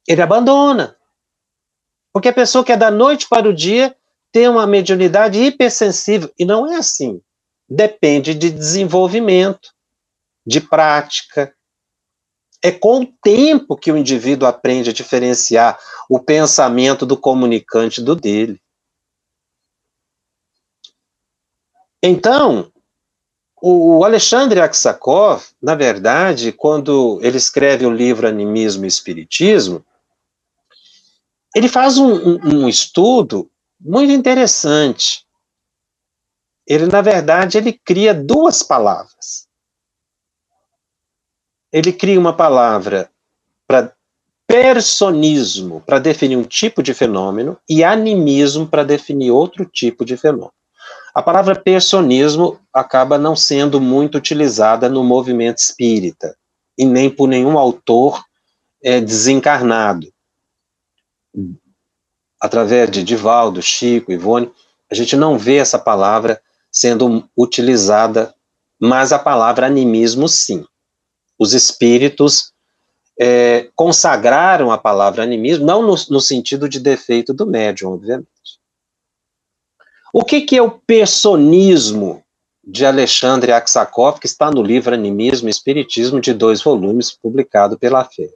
ele 0.07 0.21
abandona. 0.21 0.95
Porque 2.11 2.29
a 2.29 2.33
pessoa 2.33 2.63
quer 2.63 2.77
da 2.77 2.91
noite 2.91 3.27
para 3.27 3.47
o 3.47 3.53
dia 3.53 3.95
ter 4.31 4.49
uma 4.49 4.67
mediunidade 4.67 5.39
hipersensível. 5.39 6.31
E 6.37 6.45
não 6.45 6.71
é 6.71 6.75
assim. 6.75 7.21
Depende 7.75 8.35
de 8.35 8.51
desenvolvimento, 8.51 9.73
de 10.45 10.61
prática. 10.61 11.55
É 12.61 12.71
com 12.71 13.01
o 13.01 13.07
tempo 13.23 13.75
que 13.75 13.91
o 13.91 13.97
indivíduo 13.97 14.47
aprende 14.47 14.91
a 14.91 14.93
diferenciar 14.93 15.79
o 16.07 16.19
pensamento 16.19 17.03
do 17.03 17.17
comunicante 17.17 17.99
do 17.99 18.15
dele. 18.15 18.61
Então, 22.03 22.71
o 23.59 24.05
Alexandre 24.05 24.61
Aksakov, 24.61 25.43
na 25.59 25.73
verdade, 25.73 26.51
quando 26.51 27.19
ele 27.23 27.37
escreve 27.37 27.87
o 27.87 27.91
livro 27.91 28.27
Animismo 28.27 28.85
e 28.85 28.87
Espiritismo, 28.87 29.83
ele 31.55 31.67
faz 31.67 31.97
um, 31.97 32.13
um, 32.13 32.39
um 32.43 32.69
estudo 32.69 33.49
muito 33.81 34.11
interessante. 34.11 35.22
Ele, 36.65 36.87
na 36.87 37.01
verdade, 37.01 37.57
ele 37.57 37.73
cria 37.73 38.13
duas 38.13 38.63
palavras. 38.63 39.47
Ele 41.71 41.91
cria 41.91 42.19
uma 42.19 42.33
palavra 42.33 43.09
para 43.67 43.93
personismo, 44.47 45.81
para 45.81 45.99
definir 45.99 46.37
um 46.37 46.43
tipo 46.43 46.83
de 46.83 46.93
fenômeno, 46.93 47.57
e 47.67 47.83
animismo, 47.83 48.67
para 48.67 48.83
definir 48.83 49.31
outro 49.31 49.65
tipo 49.65 50.05
de 50.05 50.15
fenômeno. 50.15 50.53
A 51.13 51.21
palavra 51.21 51.55
personismo 51.55 52.59
acaba 52.71 53.17
não 53.17 53.35
sendo 53.35 53.79
muito 53.79 54.17
utilizada 54.17 54.89
no 54.89 55.03
movimento 55.03 55.57
espírita, 55.57 56.35
e 56.77 56.85
nem 56.85 57.09
por 57.09 57.27
nenhum 57.27 57.57
autor 57.57 58.23
é, 58.83 58.99
desencarnado 58.99 60.13
através 62.43 62.91
de 62.91 63.03
Divaldo, 63.03 63.61
Chico, 63.61 64.11
Ivone, 64.11 64.51
a 64.91 64.95
gente 64.95 65.15
não 65.15 65.37
vê 65.37 65.55
essa 65.55 65.79
palavra 65.79 66.41
sendo 66.73 67.29
utilizada, 67.37 68.33
mas 68.79 69.13
a 69.13 69.19
palavra 69.19 69.67
animismo, 69.67 70.27
sim. 70.27 70.65
Os 71.37 71.53
espíritos 71.53 72.51
é, 73.19 73.69
consagraram 73.75 74.71
a 74.71 74.77
palavra 74.77 75.21
animismo, 75.21 75.65
não 75.65 75.83
no, 75.83 75.95
no, 76.09 76.19
sentido 76.19 76.67
de 76.67 76.79
defeito 76.79 77.31
do 77.31 77.45
médium, 77.45 77.93
obviamente. 77.93 78.27
O 80.11 80.25
que, 80.25 80.41
que 80.41 80.57
é 80.57 80.61
o 80.61 80.71
personismo 80.71 82.23
de 82.65 82.85
Alexandre 82.85 83.51
Aksakov, 83.51 84.19
que 84.19 84.25
está 84.25 84.49
no 84.49 84.63
livro 84.63 84.95
Animismo 84.95 85.49
e 85.49 85.51
Espiritismo, 85.51 86.19
de 86.19 86.33
dois 86.33 86.63
volumes, 86.63 87.11
publicado 87.11 87.77
pela 87.77 88.03
FEB? 88.03 88.33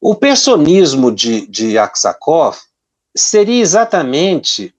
O 0.00 0.14
personismo 0.14 1.12
de, 1.12 1.46
de 1.46 1.78
Aksakov 1.78 2.58
seria 3.16 3.60
exatamente 3.60 4.74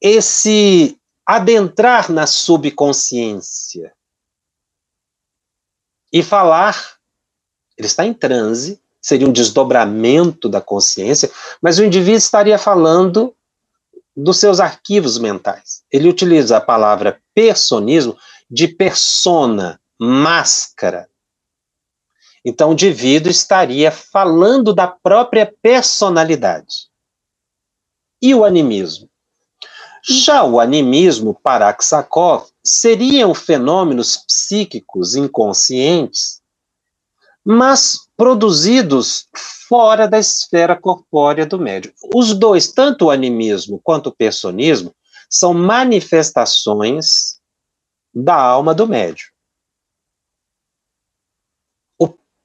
esse 0.00 0.98
adentrar 1.26 2.10
na 2.10 2.26
subconsciência 2.26 3.92
e 6.12 6.22
falar. 6.22 6.96
Ele 7.76 7.86
está 7.86 8.04
em 8.04 8.12
transe, 8.12 8.80
seria 9.00 9.26
um 9.26 9.32
desdobramento 9.32 10.48
da 10.48 10.60
consciência, 10.60 11.30
mas 11.60 11.78
o 11.78 11.84
indivíduo 11.84 12.18
estaria 12.18 12.58
falando 12.58 13.34
dos 14.14 14.38
seus 14.38 14.60
arquivos 14.60 15.18
mentais. 15.18 15.82
Ele 15.90 16.08
utiliza 16.08 16.58
a 16.58 16.60
palavra 16.60 17.20
personismo 17.34 18.16
de 18.50 18.68
persona, 18.68 19.80
máscara, 19.98 21.08
então, 22.44 22.70
o 22.70 22.72
indivíduo 22.72 23.30
estaria 23.30 23.92
falando 23.92 24.74
da 24.74 24.88
própria 24.88 25.46
personalidade. 25.62 26.88
E 28.20 28.34
o 28.34 28.44
animismo? 28.44 29.08
Já 30.04 30.44
o 30.44 30.58
animismo, 30.58 31.34
para 31.34 31.68
Aksakov, 31.68 32.48
seriam 32.62 33.32
fenômenos 33.34 34.16
psíquicos 34.16 35.14
inconscientes, 35.14 36.42
mas 37.44 37.98
produzidos 38.16 39.28
fora 39.68 40.08
da 40.08 40.18
esfera 40.18 40.76
corpórea 40.76 41.46
do 41.46 41.58
médium. 41.58 41.92
Os 42.14 42.34
dois, 42.34 42.72
tanto 42.72 43.06
o 43.06 43.10
animismo 43.10 43.80
quanto 43.82 44.08
o 44.08 44.14
personismo, 44.14 44.94
são 45.30 45.54
manifestações 45.54 47.40
da 48.14 48.34
alma 48.34 48.74
do 48.74 48.86
médium. 48.86 49.32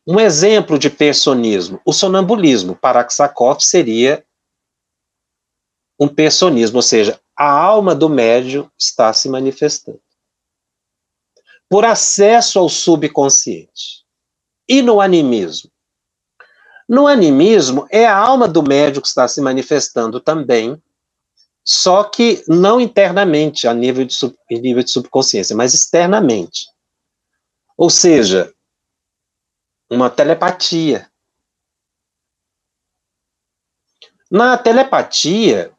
Um 0.10 0.22
exemplo 0.22 0.80
de 0.80 0.90
personismo, 0.90 1.82
o 1.86 1.92
sonambulismo, 1.92 2.78
para 2.78 3.02
Aksakov 3.02 3.60
seria 3.60 4.26
um 6.00 6.08
personismo, 6.08 6.78
ou 6.78 6.82
seja, 6.82 7.20
a 7.38 7.50
alma 7.50 7.94
do 7.94 8.10
médium 8.10 8.70
está 8.78 9.14
se 9.14 9.30
manifestando. 9.30 10.02
Por 11.70 11.86
acesso 11.86 12.58
ao 12.58 12.68
subconsciente. 12.68 14.04
E 14.68 14.82
no 14.82 15.00
animismo? 15.00 15.70
No 16.90 17.06
animismo, 17.06 17.86
é 17.92 18.06
a 18.06 18.16
alma 18.16 18.48
do 18.48 18.64
médium 18.64 19.02
que 19.02 19.08
está 19.08 19.28
se 19.28 19.42
manifestando 19.42 20.20
também, 20.20 20.82
só 21.64 22.06
que 22.06 22.44
não 22.48 22.80
internamente, 22.80 23.68
a 23.68 23.74
nível 23.74 24.06
de, 24.06 24.14
sub, 24.14 24.36
nível 24.50 24.82
de 24.82 24.90
subconsciência, 24.90 25.56
mas 25.56 25.74
externamente. 25.74 26.66
Ou 27.78 27.90
seja, 27.90 28.54
uma 29.90 30.10
telepatia. 30.10 31.12
Na 34.32 34.58
telepatia, 34.58 35.77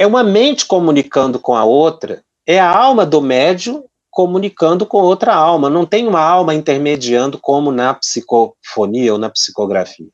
é 0.00 0.06
uma 0.06 0.24
mente 0.24 0.64
comunicando 0.64 1.38
com 1.38 1.54
a 1.54 1.62
outra, 1.62 2.24
é 2.46 2.58
a 2.58 2.74
alma 2.74 3.04
do 3.04 3.20
médium 3.20 3.86
comunicando 4.10 4.86
com 4.86 5.02
outra 5.02 5.34
alma, 5.34 5.68
não 5.68 5.84
tem 5.84 6.08
uma 6.08 6.22
alma 6.22 6.54
intermediando 6.54 7.38
como 7.38 7.70
na 7.70 7.92
psicofonia 7.92 9.12
ou 9.12 9.18
na 9.18 9.28
psicografia. 9.28 10.10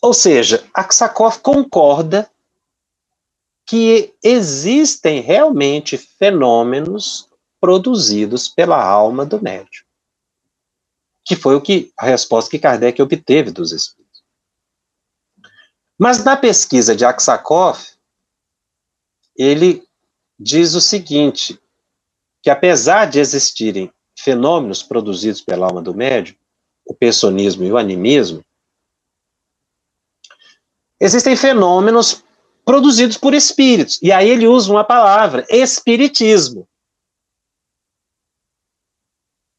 Ou 0.00 0.14
seja, 0.14 0.66
Aksakov 0.72 1.40
concorda 1.40 2.30
que 3.66 4.14
existem 4.24 5.20
realmente 5.20 5.98
fenômenos 5.98 7.28
produzidos 7.60 8.48
pela 8.48 8.82
alma 8.82 9.26
do 9.26 9.42
médium. 9.42 9.84
Que 11.22 11.36
foi 11.36 11.54
o 11.54 11.60
que 11.60 11.92
a 11.98 12.06
resposta 12.06 12.50
que 12.50 12.58
Kardec 12.58 13.02
obteve 13.02 13.50
dos 13.50 13.72
espíritos. 13.72 13.95
Mas 15.98 16.22
na 16.24 16.36
pesquisa 16.36 16.94
de 16.94 17.04
Aksakov, 17.04 17.78
ele 19.34 19.86
diz 20.38 20.74
o 20.74 20.80
seguinte, 20.80 21.58
que 22.42 22.50
apesar 22.50 23.06
de 23.06 23.18
existirem 23.18 23.92
fenômenos 24.18 24.82
produzidos 24.82 25.40
pela 25.40 25.66
alma 25.66 25.82
do 25.82 25.94
médium, 25.94 26.36
o 26.84 26.94
personismo 26.94 27.64
e 27.64 27.72
o 27.72 27.78
animismo, 27.78 28.44
existem 31.00 31.34
fenômenos 31.36 32.22
produzidos 32.64 33.16
por 33.16 33.34
espíritos. 33.34 34.00
E 34.02 34.12
aí 34.12 34.28
ele 34.28 34.46
usa 34.46 34.70
uma 34.70 34.84
palavra, 34.84 35.46
espiritismo. 35.48 36.68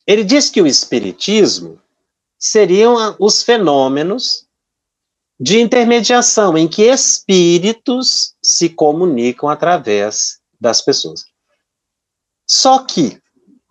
Ele 0.05 0.23
diz 0.23 0.49
que 0.49 0.61
o 0.61 0.67
espiritismo 0.67 1.81
seriam 2.39 3.15
os 3.19 3.43
fenômenos 3.43 4.46
de 5.39 5.59
intermediação 5.59 6.57
em 6.57 6.67
que 6.67 6.83
espíritos 6.83 8.33
se 8.41 8.69
comunicam 8.69 9.49
através 9.49 10.39
das 10.59 10.81
pessoas. 10.81 11.25
Só 12.47 12.83
que 12.83 13.21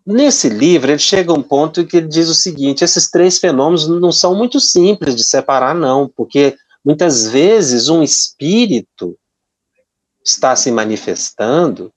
nesse 0.07 0.49
livro 0.49 0.91
ele 0.91 0.99
chega 0.99 1.33
a 1.33 1.35
um 1.35 1.43
ponto 1.43 1.81
em 1.81 1.87
que 1.87 1.97
ele 1.97 2.09
diz 2.09 2.29
o 2.29 2.35
seguinte: 2.35 2.85
esses 2.85 3.11
três 3.11 3.39
fenômenos 3.39 3.89
não 3.89 4.13
são 4.13 4.35
muito 4.35 4.61
simples 4.61 5.17
de 5.17 5.25
separar, 5.25 5.75
não, 5.75 6.09
porque 6.09 6.57
muitas 6.85 7.27
vezes 7.27 7.89
um 7.89 8.03
espírito 8.03 9.19
está 10.25 10.55
se 10.55 10.71
manifestando 10.71 11.93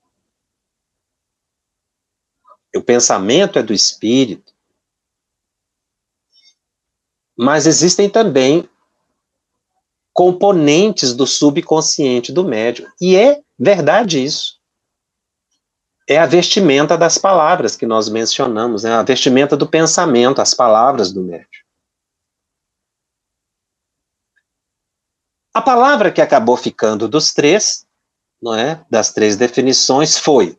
o 2.75 2.81
pensamento 2.81 3.57
é 3.57 3.63
do 3.63 3.73
espírito, 3.73 4.53
Mas 7.41 7.65
existem 7.65 8.09
também 8.09 8.69
componentes 10.13 11.13
do 11.13 11.25
subconsciente 11.25 12.31
do 12.31 12.43
médium. 12.43 12.87
E 12.99 13.15
é 13.15 13.41
verdade 13.57 14.23
isso. 14.23 14.59
É 16.07 16.17
a 16.17 16.25
vestimenta 16.25 16.97
das 16.97 17.17
palavras 17.17 17.75
que 17.75 17.85
nós 17.85 18.09
mencionamos, 18.09 18.83
né? 18.83 18.93
a 18.93 19.03
vestimenta 19.03 19.55
do 19.55 19.67
pensamento, 19.67 20.41
as 20.41 20.53
palavras 20.53 21.11
do 21.11 21.21
médium. 21.21 21.47
A 25.53 25.61
palavra 25.61 26.11
que 26.11 26.21
acabou 26.21 26.55
ficando 26.55 27.07
dos 27.07 27.33
três, 27.33 27.85
não 28.41 28.55
é, 28.55 28.83
das 28.89 29.11
três 29.11 29.35
definições, 29.35 30.17
foi 30.17 30.57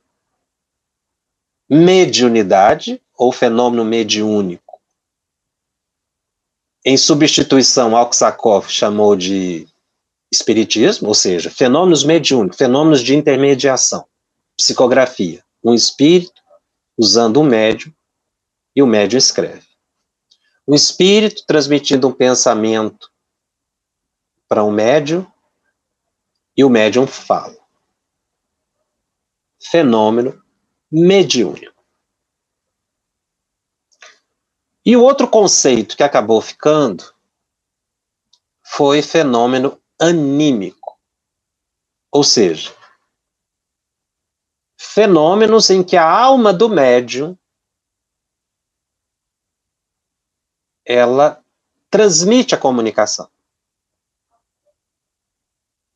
mediunidade 1.69 3.01
ou 3.17 3.33
fenômeno 3.33 3.85
mediúnico. 3.85 4.70
Em 6.85 6.97
substituição, 6.97 7.95
Alksakov 7.95 8.69
chamou 8.71 9.15
de 9.15 9.69
espiritismo, 10.33 11.09
ou 11.09 11.15
seja, 11.15 11.51
fenômenos 11.51 12.05
mediúnicos, 12.05 12.57
fenômenos 12.57 13.03
de 13.03 13.15
intermediação, 13.15 14.07
psicografia. 14.57 15.45
Um 15.63 15.75
espírito 15.75 16.41
usando 16.97 17.41
um 17.41 17.45
médium 17.45 17.93
e 18.75 18.83
o 18.83 18.87
médium 18.87 19.19
escreve. 19.19 19.67
Um 20.67 20.75
espírito 20.75 21.45
transmitindo 21.47 22.09
um 22.09 22.13
pensamento 22.13 23.11
para 24.49 24.65
um 24.65 24.71
médium 24.71 25.27
e 26.57 26.65
o 26.65 26.71
médium 26.71 27.07
fala. 27.07 27.59
Fenômeno 29.63 30.43
mediúnico. 30.91 31.70
E 34.85 34.97
o 34.97 35.03
outro 35.03 35.29
conceito 35.29 35.97
que 35.97 36.03
acabou 36.03 36.41
ficando 36.41 37.15
foi 38.63 39.03
fenômeno 39.03 39.81
anímico. 40.01 40.99
Ou 42.11 42.25
seja, 42.25 42.75
fenômenos 44.79 45.71
em 45.71 45.85
que 45.85 45.97
a 45.97 46.09
alma 46.09 46.53
do 46.53 46.69
médium 46.69 47.37
ela 50.85 51.45
transmite 51.91 52.55
a 52.55 52.59
comunicação 52.59 53.31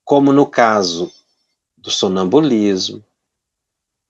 como 0.05 0.33
no 0.33 0.47
caso 0.47 1.11
do 1.77 1.91
sonambulismo, 1.91 3.03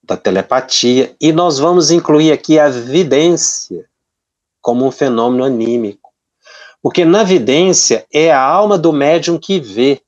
da 0.03 0.17
telepatia, 0.17 1.17
e 1.21 1.33
nós 1.33 1.59
vamos 1.59 1.91
incluir 1.91 2.33
aqui 2.33 2.59
a 2.59 2.69
vidência 2.69 3.89
como 4.65 4.87
um 4.87 4.91
fenômeno 4.91 5.45
anímico. 5.45 6.11
Porque 6.83 7.05
na 7.05 7.23
vidência 7.23 8.07
é 8.11 8.33
a 8.33 8.41
alma 8.41 8.79
do 8.79 8.95
médium 8.95 9.39
que 9.39 9.61
vê, 9.61 10.01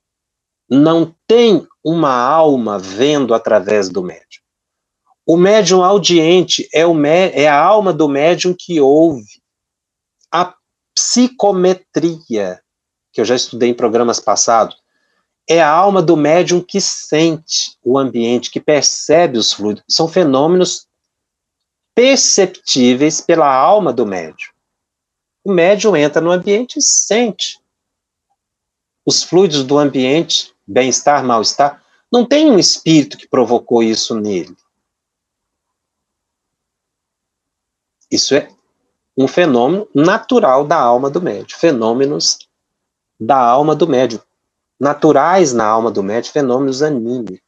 não 0.68 1.14
tem 1.26 1.66
uma 1.84 2.10
alma 2.10 2.78
vendo 2.78 3.34
através 3.34 3.90
do 3.90 4.02
médium. 4.02 4.42
O 5.26 5.36
médium 5.36 5.84
audiente 5.84 6.66
é, 6.72 6.86
o 6.86 6.96
é 7.04 7.46
a 7.46 7.60
alma 7.60 7.92
do 7.92 8.08
médium 8.08 8.54
que 8.58 8.80
ouve. 8.80 9.42
A 10.32 10.54
psicometria, 10.94 12.58
que 13.12 13.20
eu 13.20 13.26
já 13.26 13.36
estudei 13.36 13.68
em 13.68 13.74
programas 13.74 14.18
passados, 14.18 14.76
é 15.48 15.60
a 15.60 15.70
alma 15.70 16.00
do 16.00 16.16
médium 16.16 16.62
que 16.62 16.80
sente 16.80 17.76
o 17.84 17.98
ambiente, 17.98 18.50
que 18.50 18.60
percebe 18.60 19.36
os 19.36 19.52
fluidos. 19.52 19.84
São 19.86 20.08
fenômenos 20.08 20.85
perceptíveis 21.96 23.22
pela 23.22 23.50
alma 23.50 23.90
do 23.90 24.04
médium. 24.04 24.52
O 25.42 25.50
médium 25.50 25.96
entra 25.96 26.20
no 26.20 26.30
ambiente 26.30 26.78
e 26.78 26.82
sente 26.82 27.58
os 29.06 29.22
fluidos 29.22 29.64
do 29.64 29.78
ambiente, 29.78 30.54
bem-estar, 30.66 31.24
mal-estar. 31.24 31.82
Não 32.12 32.26
tem 32.26 32.50
um 32.50 32.58
espírito 32.58 33.16
que 33.16 33.26
provocou 33.26 33.82
isso 33.82 34.14
nele. 34.14 34.54
Isso 38.10 38.34
é 38.34 38.50
um 39.16 39.26
fenômeno 39.26 39.88
natural 39.94 40.66
da 40.66 40.76
alma 40.76 41.08
do 41.08 41.22
médium, 41.22 41.58
fenômenos 41.58 42.46
da 43.18 43.38
alma 43.38 43.74
do 43.74 43.88
médium, 43.88 44.20
naturais 44.78 45.54
na 45.54 45.64
alma 45.64 45.90
do 45.90 46.02
médium, 46.02 46.32
fenômenos 46.32 46.82
anímicos. 46.82 47.45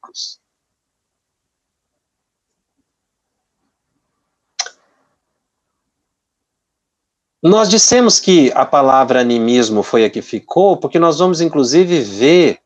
Nós 7.43 7.69
dissemos 7.69 8.19
que 8.19 8.51
a 8.53 8.67
palavra 8.67 9.21
animismo 9.21 9.83
foi 9.83 10.05
a 10.05 10.11
que 10.11 10.21
ficou, 10.21 10.77
porque 10.77 10.99
nós 10.99 11.19
vamos 11.19 11.41
inclusive 11.41 12.01
ver 12.01 12.61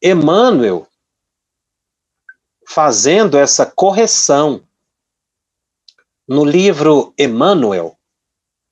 Emmanuel 0.00 0.86
fazendo 2.66 3.38
essa 3.38 3.64
correção 3.64 4.66
no 6.28 6.44
livro 6.44 7.14
Emmanuel, 7.16 7.96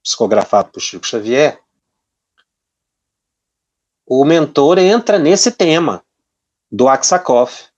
psicografado 0.03 0.71
por 0.71 0.81
Chico 0.81 1.07
Xavier, 1.07 1.63
o 4.07 4.25
mentor 4.25 4.79
entra 4.79 5.19
nesse 5.19 5.53
tema 5.53 6.05
do 6.71 6.89
Aksakoff. 6.89 7.69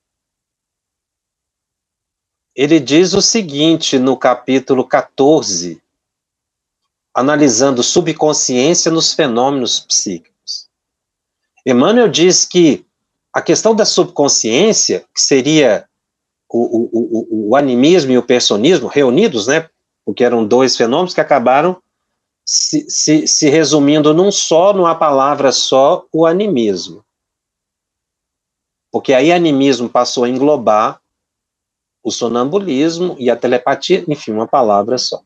Ele 2.55 2.81
diz 2.81 3.13
o 3.13 3.21
seguinte 3.21 3.99
no 3.99 4.17
capítulo 4.17 4.87
14, 4.89 5.83
analisando 7.17 7.83
subconsciência 7.83 8.93
nos 8.93 9.15
fenômenos 9.15 9.81
psíquicos. 9.81 10.69
Emmanuel 11.65 12.09
diz 12.09 12.45
que 12.45 12.85
a 13.33 13.41
questão 13.41 13.75
da 13.75 13.87
subconsciência, 13.87 15.03
que 15.15 15.21
seria 15.23 15.89
o, 16.47 16.59
o, 16.59 16.91
o, 16.93 17.49
o 17.49 17.57
animismo 17.57 18.13
e 18.13 18.19
o 18.19 18.23
personismo 18.23 18.87
reunidos, 18.87 19.47
né, 19.47 19.67
porque 20.05 20.23
eram 20.23 20.47
dois 20.47 20.77
fenômenos 20.77 21.15
que 21.15 21.21
acabaram 21.21 21.83
se, 22.45 22.85
se, 22.91 23.27
se 23.27 23.49
resumindo 23.49 24.13
num 24.13 24.31
só, 24.31 24.75
numa 24.75 24.95
palavra 24.95 25.51
só, 25.53 26.05
o 26.13 26.27
animismo. 26.27 27.03
Porque 28.93 29.15
aí 29.15 29.33
animismo 29.33 29.89
passou 29.89 30.25
a 30.25 30.29
englobar 30.29 31.01
o 32.05 32.11
sonambulismo 32.11 33.17
e 33.19 33.31
a 33.31 33.37
telepatia, 33.37 34.05
enfim, 34.07 34.33
uma 34.33 34.47
palavra 34.47 34.99
só. 34.99 35.23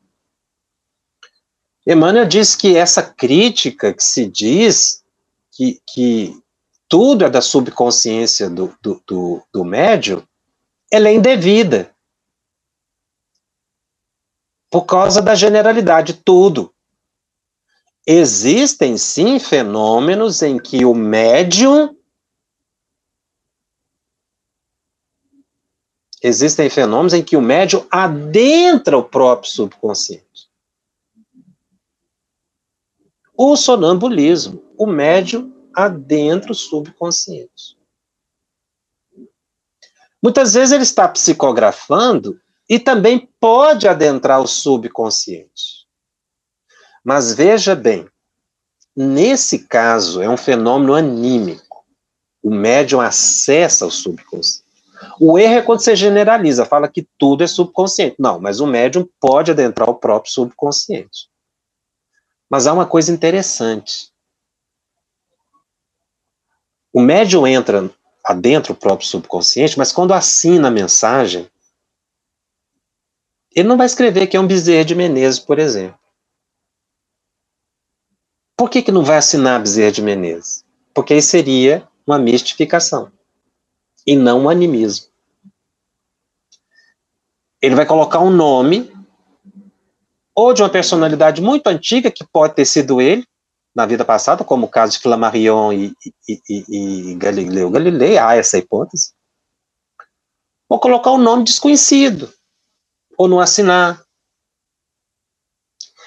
Emmanuel 1.93 2.25
diz 2.25 2.55
que 2.55 2.77
essa 2.77 3.03
crítica 3.03 3.93
que 3.93 4.05
se 4.05 4.29
diz 4.29 5.03
que, 5.51 5.83
que 5.93 6.41
tudo 6.89 7.25
é 7.25 7.29
da 7.29 7.41
subconsciência 7.41 8.49
do, 8.49 8.73
do, 8.81 9.03
do, 9.05 9.43
do 9.53 9.65
médium, 9.65 10.23
ela 10.89 11.09
é 11.09 11.15
indevida. 11.15 11.93
Por 14.71 14.83
causa 14.83 15.21
da 15.21 15.35
generalidade, 15.35 16.15
tudo. 16.15 16.73
Existem 18.07 18.97
sim 18.97 19.41
fenômenos 19.41 20.43
em 20.43 20.61
que 20.61 20.85
o 20.85 20.95
médium. 20.95 21.97
Existem 26.23 26.71
fenômenos 26.71 27.15
em 27.15 27.25
que 27.25 27.37
o 27.37 27.43
médium 27.43 27.85
adentra 27.91 28.97
o 28.97 29.03
próprio 29.03 29.51
subconsciente. 29.51 30.30
O 33.43 33.57
sonambulismo, 33.57 34.63
o 34.77 34.85
médium 34.85 35.51
adentra 35.75 36.53
o 36.53 36.55
subconsciente. 36.55 37.75
Muitas 40.23 40.53
vezes 40.53 40.73
ele 40.73 40.83
está 40.83 41.09
psicografando 41.09 42.39
e 42.69 42.79
também 42.79 43.31
pode 43.41 43.89
adentrar 43.89 44.43
o 44.43 44.47
subconsciente. 44.47 45.87
Mas 47.03 47.33
veja 47.33 47.75
bem, 47.75 48.07
nesse 48.95 49.61
caso 49.61 50.21
é 50.21 50.29
um 50.29 50.37
fenômeno 50.37 50.93
anímico. 50.93 51.87
O 52.43 52.51
médium 52.51 53.01
acessa 53.01 53.87
o 53.87 53.91
subconsciente. 53.91 54.69
O 55.19 55.39
erro 55.39 55.55
é 55.55 55.63
quando 55.63 55.81
você 55.81 55.97
generaliza, 55.97 56.67
fala 56.67 56.89
que 56.89 57.09
tudo 57.17 57.43
é 57.43 57.47
subconsciente. 57.47 58.17
Não, 58.19 58.39
mas 58.39 58.61
o 58.61 58.67
médium 58.67 59.09
pode 59.19 59.51
adentrar 59.51 59.89
o 59.89 59.95
próprio 59.95 60.31
subconsciente. 60.31 61.30
Mas 62.51 62.67
há 62.67 62.73
uma 62.73 62.85
coisa 62.85 63.13
interessante. 63.13 64.11
O 66.93 67.01
médium 67.01 67.47
entra 67.47 67.89
adentro 68.25 68.75
do 68.75 68.81
próprio 68.81 69.07
subconsciente, 69.07 69.79
mas 69.79 69.93
quando 69.93 70.13
assina 70.13 70.69
a 70.69 70.71
mensagem, 70.71 71.49
ele 73.55 73.69
não 73.69 73.77
vai 73.77 73.87
escrever 73.87 74.27
que 74.27 74.37
é 74.37 74.41
um 74.41 74.47
Bezerra 74.47 74.85
de 74.85 74.95
Menezes, 74.95 75.39
por 75.39 75.59
exemplo. 75.59 75.99
Por 78.57 78.69
que, 78.69 78.83
que 78.83 78.93
não 78.93 79.05
vai 79.05 79.17
assinar 79.17 79.61
Bezerra 79.61 79.93
de 79.93 80.03
Menezes? 80.03 80.65
Porque 80.93 81.15
aí 81.15 81.23
seria 81.23 81.89
uma 82.07 82.19
mistificação 82.19 83.13
e 84.07 84.17
não 84.17 84.43
um 84.43 84.49
animismo. 84.49 85.07
Ele 87.63 87.75
vai 87.75 87.87
colocar 87.87 88.21
um 88.21 88.31
nome 88.31 88.93
ou 90.35 90.53
de 90.53 90.63
uma 90.63 90.71
personalidade 90.71 91.41
muito 91.41 91.67
antiga, 91.67 92.11
que 92.11 92.25
pode 92.25 92.55
ter 92.55 92.65
sido 92.65 93.01
ele, 93.01 93.27
na 93.75 93.87
vida 93.87 94.05
passada, 94.05 94.45
como 94.45 94.67
o 94.67 94.71
caso 94.71 94.93
de 94.93 94.99
Flammarion 94.99 95.73
e, 95.73 95.95
e, 96.29 96.41
e, 96.49 97.13
e 97.13 97.15
Galileu 97.15 97.71
Galilei, 97.71 98.19
há 98.19 98.35
essa 98.35 98.59
hipótese, 98.59 99.13
ou 100.69 100.79
colocar 100.79 101.13
um 101.13 101.19
nome 101.19 101.45
desconhecido, 101.45 102.33
ou 103.17 103.29
não 103.29 103.41
assinar. 103.41 104.05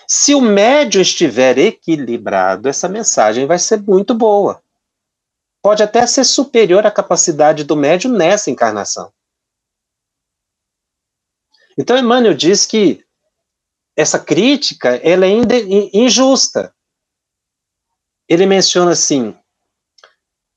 Se 0.08 0.36
o 0.36 0.42
médio 0.42 1.02
estiver 1.02 1.58
equilibrado, 1.58 2.68
essa 2.68 2.90
mensagem 2.90 3.46
vai 3.46 3.58
ser 3.58 3.82
muito 3.82 4.14
boa. 4.14 4.62
Pode 5.62 5.82
até 5.82 6.06
ser 6.06 6.26
superior 6.26 6.86
à 6.86 6.92
capacidade 6.92 7.64
do 7.64 7.76
médio 7.76 8.12
nessa 8.12 8.52
encarnação. 8.52 9.14
Então, 11.78 11.98
Emmanuel 11.98 12.34
diz 12.34 12.66
que 12.66 13.04
essa 13.96 14.20
crítica 14.20 14.96
ela 14.98 15.26
é 15.26 15.30
injusta. 15.94 16.74
Ele 18.28 18.46
menciona 18.46 18.92
assim: 18.92 19.36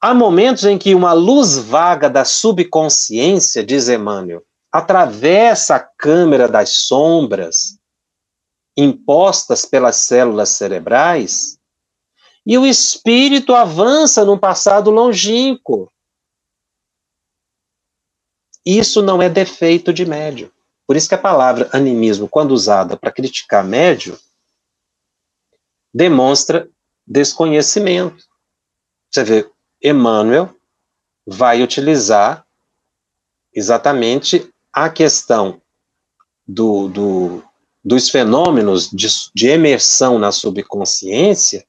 há 0.01 0.14
momentos 0.14 0.64
em 0.64 0.78
que 0.78 0.95
uma 0.95 1.12
luz 1.12 1.59
vaga 1.59 2.09
da 2.09 2.24
subconsciência, 2.24 3.64
diz 3.64 3.89
Emmanuel, 3.89 4.45
atravessa 4.72 5.76
a 5.76 5.80
câmera 5.80 6.49
das 6.49 6.70
sombras 6.87 7.78
impostas 8.76 9.64
pelas 9.64 9.97
células 9.97 10.51
cerebrais 10.51 11.59
e 12.45 12.57
o 12.59 12.66
espírito 12.66 13.55
avança 13.55 14.24
num 14.24 14.39
passado 14.39 14.91
longínquo. 14.91 15.91
Isso 18.64 19.03
não 19.03 19.22
é 19.22 19.28
defeito 19.28 19.93
de 19.93 20.05
médium. 20.05 20.51
Por 20.87 20.97
isso 20.97 21.09
que 21.09 21.14
a 21.14 21.18
palavra 21.18 21.68
animismo, 21.72 22.28
quando 22.28 22.53
usada 22.53 22.97
para 22.97 23.11
criticar 23.11 23.64
médio, 23.64 24.18
demonstra 25.93 26.68
desconhecimento. 27.07 28.24
Você 29.11 29.24
vê, 29.24 29.51
Emmanuel 29.82 30.55
vai 31.26 31.62
utilizar 31.62 32.47
exatamente 33.53 34.53
a 34.72 34.91
questão 34.91 35.61
do, 36.47 36.89
do, 36.89 37.43
dos 37.82 38.09
fenômenos 38.11 38.91
de, 38.91 39.09
de 39.34 39.49
emersão 39.49 40.18
na 40.18 40.30
subconsciência 40.30 41.66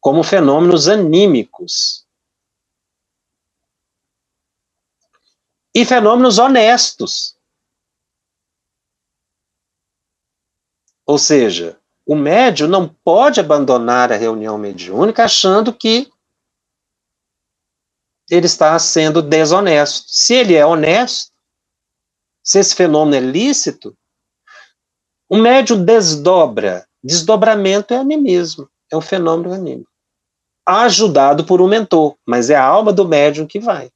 como 0.00 0.24
fenômenos 0.24 0.88
anímicos. 0.88 2.04
E 5.72 5.84
fenômenos 5.84 6.38
honestos. 6.38 7.31
Ou 11.12 11.18
seja, 11.18 11.78
o 12.06 12.16
médio 12.16 12.66
não 12.66 12.88
pode 12.88 13.38
abandonar 13.38 14.10
a 14.10 14.16
reunião 14.16 14.56
mediúnica 14.56 15.24
achando 15.24 15.70
que 15.70 16.10
ele 18.30 18.46
está 18.46 18.78
sendo 18.78 19.20
desonesto. 19.20 20.06
Se 20.08 20.32
ele 20.32 20.54
é 20.54 20.64
honesto, 20.64 21.30
se 22.42 22.58
esse 22.58 22.74
fenômeno 22.74 23.14
é 23.14 23.20
lícito, 23.20 23.94
o 25.28 25.36
médio 25.36 25.76
desdobra. 25.76 26.88
Desdobramento 27.04 27.92
é 27.92 27.98
animismo, 27.98 28.70
é 28.90 28.96
um 28.96 29.02
fenômeno 29.02 29.52
anímico. 29.52 29.90
Ajudado 30.66 31.44
por 31.44 31.60
um 31.60 31.68
mentor, 31.68 32.16
mas 32.26 32.48
é 32.48 32.54
a 32.54 32.64
alma 32.64 32.90
do 32.90 33.06
médium 33.06 33.46
que 33.46 33.60
vai. 33.60 33.90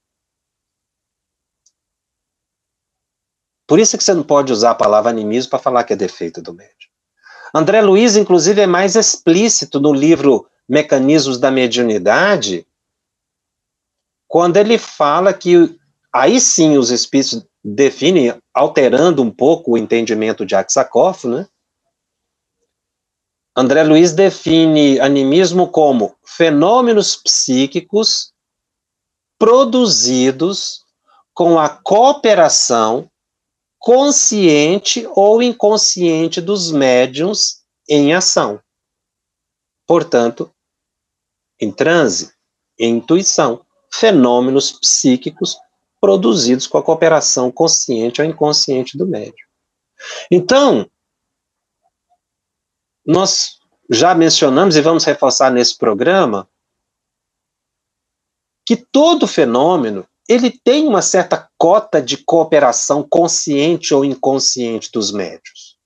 Por 3.67 3.79
isso 3.79 3.97
que 3.97 4.05
você 4.05 4.13
não 4.13 4.23
pode 4.23 4.53
usar 4.53 4.73
a 4.73 4.75
palavra 4.75 5.11
animismo 5.11 5.49
para 5.49 5.59
falar 5.59 5.83
que 5.85 5.95
é 5.95 5.97
defeito 5.97 6.43
do 6.43 6.53
médium. 6.53 6.86
André 7.57 7.81
Luiz, 7.81 8.17
inclusive, 8.17 8.61
é 8.61 8.67
mais 8.67 8.97
explícito 8.97 9.81
no 9.81 9.91
livro 9.91 10.47
Mecanismos 10.69 11.39
da 11.39 11.51
Mediunidade, 11.51 12.67
quando 14.29 14.59
ele 14.59 14.77
fala 14.77 15.33
que 15.33 15.75
aí 16.13 16.39
sim 16.39 16.77
os 16.77 16.91
espíritos 16.91 17.47
definem, 17.65 18.39
alterando 18.53 19.23
um 19.23 19.31
pouco 19.31 19.73
o 19.73 19.79
entendimento 19.79 20.45
de 20.45 20.55
Aksakoff, 20.55 21.27
né? 21.27 21.49
André 23.57 23.85
Luiz 23.85 24.13
define 24.13 25.01
animismo 25.01 25.67
como 25.67 26.15
fenômenos 26.27 27.17
psíquicos 27.17 28.35
produzidos 29.39 30.85
com 31.33 31.59
a 31.59 31.71
cooperação 31.71 33.11
consciente 33.87 35.07
ou 35.15 35.41
inconsciente 35.41 36.41
dos 36.41 36.73
médiums 36.73 37.63
em 37.89 38.13
ação. 38.13 38.61
Portanto, 39.87 40.53
em 41.61 41.71
transe, 41.71 42.35
em 42.77 42.97
intuição, 42.97 43.65
fenômenos 43.95 44.73
psíquicos 44.73 45.57
produzidos 46.01 46.67
com 46.67 46.79
a 46.79 46.83
cooperação 46.83 47.49
consciente 47.53 48.21
ou 48.21 48.27
inconsciente 48.27 48.99
do 48.99 49.07
médium. 49.07 49.47
Então, 50.33 50.91
nós 53.07 53.61
já 53.89 54.17
mencionamos 54.17 54.75
e 54.75 54.83
vamos 54.83 55.05
reforçar 55.05 55.53
nesse 55.53 55.79
programa 55.79 56.51
que 58.67 58.75
todo 58.75 59.29
fenômeno 59.29 60.05
ele 60.29 60.51
tem 60.51 60.89
uma 60.89 61.03
certa 61.03 61.46
cota 61.59 62.01
de 62.01 62.17
cooperação 62.19 63.03
consciente 63.03 63.95
ou 63.95 64.05
inconsciente 64.05 64.91
dos 64.93 65.13
médios. 65.13 65.77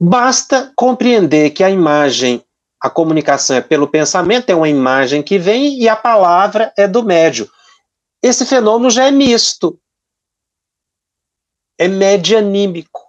Basta 0.00 0.72
compreender 0.76 1.50
que 1.50 1.62
a 1.62 1.70
imagem, 1.70 2.44
a 2.80 2.90
comunicação 2.90 3.56
é 3.56 3.60
pelo 3.60 3.88
pensamento, 3.88 4.50
é 4.50 4.54
uma 4.54 4.68
imagem 4.68 5.22
que 5.22 5.38
vem 5.38 5.78
e 5.78 5.88
a 5.88 5.94
palavra 5.94 6.72
é 6.76 6.88
do 6.88 7.02
médio. 7.02 7.50
Esse 8.22 8.44
fenômeno 8.44 8.90
já 8.90 9.06
é 9.06 9.10
misto. 9.10 9.80
É 11.78 11.88
medianímico. 11.88 13.00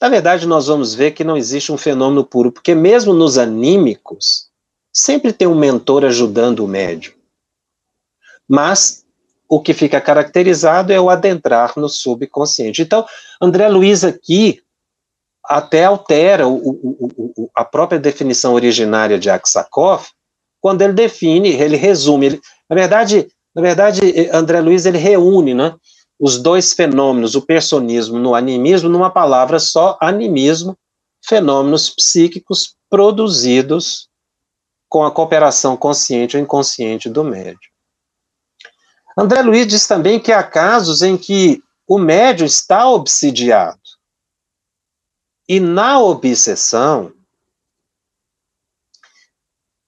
Na 0.00 0.08
verdade, 0.08 0.46
nós 0.46 0.66
vamos 0.66 0.94
ver 0.94 1.12
que 1.12 1.24
não 1.24 1.36
existe 1.36 1.72
um 1.72 1.76
fenômeno 1.76 2.24
puro, 2.24 2.50
porque 2.52 2.74
mesmo 2.74 3.12
nos 3.12 3.36
anímicos, 3.36 4.50
Sempre 4.92 5.32
tem 5.32 5.46
um 5.46 5.54
mentor 5.54 6.04
ajudando 6.04 6.64
o 6.64 6.68
médium. 6.68 7.14
Mas 8.50 9.06
o 9.48 9.60
que 9.60 9.72
fica 9.72 10.00
caracterizado 10.00 10.92
é 10.92 11.00
o 11.00 11.08
adentrar 11.08 11.72
no 11.76 11.88
subconsciente. 11.88 12.82
Então, 12.82 13.06
André 13.40 13.68
Luiz 13.68 14.02
aqui 14.02 14.60
até 15.44 15.84
altera 15.84 16.48
o, 16.48 16.56
o, 16.56 17.32
o, 17.36 17.50
a 17.54 17.64
própria 17.64 17.98
definição 17.98 18.54
originária 18.54 19.18
de 19.18 19.30
Aksakoff, 19.30 20.10
quando 20.60 20.82
ele 20.82 20.92
define, 20.92 21.50
ele 21.50 21.76
resume, 21.76 22.26
ele, 22.26 22.40
na 22.68 22.74
verdade, 22.74 23.28
na 23.54 23.62
verdade, 23.62 24.00
André 24.32 24.60
Luiz 24.60 24.84
ele 24.84 24.98
reúne, 24.98 25.54
né, 25.54 25.74
os 26.18 26.36
dois 26.36 26.72
fenômenos, 26.72 27.34
o 27.36 27.42
personismo 27.42 28.18
no 28.18 28.34
animismo, 28.34 28.88
numa 28.88 29.10
palavra 29.10 29.58
só, 29.60 29.96
animismo, 30.00 30.76
fenômenos 31.24 31.88
psíquicos 31.88 32.74
produzidos 32.88 34.08
com 34.88 35.04
a 35.04 35.10
cooperação 35.10 35.76
consciente 35.76 36.36
ou 36.36 36.42
inconsciente 36.42 37.08
do 37.08 37.22
médium. 37.22 37.69
André 39.16 39.42
Luiz 39.42 39.66
diz 39.66 39.86
também 39.86 40.20
que 40.20 40.32
há 40.32 40.42
casos 40.42 41.02
em 41.02 41.16
que 41.16 41.62
o 41.86 41.98
médium 41.98 42.46
está 42.46 42.88
obsidiado. 42.88 43.80
E 45.48 45.58
na 45.58 45.98
obsessão, 45.98 47.12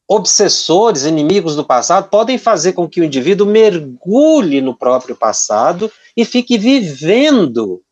obsessores, 0.09 1.05
inimigos 1.05 1.57
do 1.57 1.65
passado, 1.65 2.11
podem 2.11 2.37
fazer 2.37 2.73
com 2.73 2.89
que 2.89 3.01
o 3.01 3.05
indivíduo 3.05 3.47
mergulhe 3.47 4.61
no 4.61 4.77
próprio 4.77 5.17
passado 5.17 5.91
e 6.17 6.25
fique 6.25 6.59
vivendo 6.59 7.83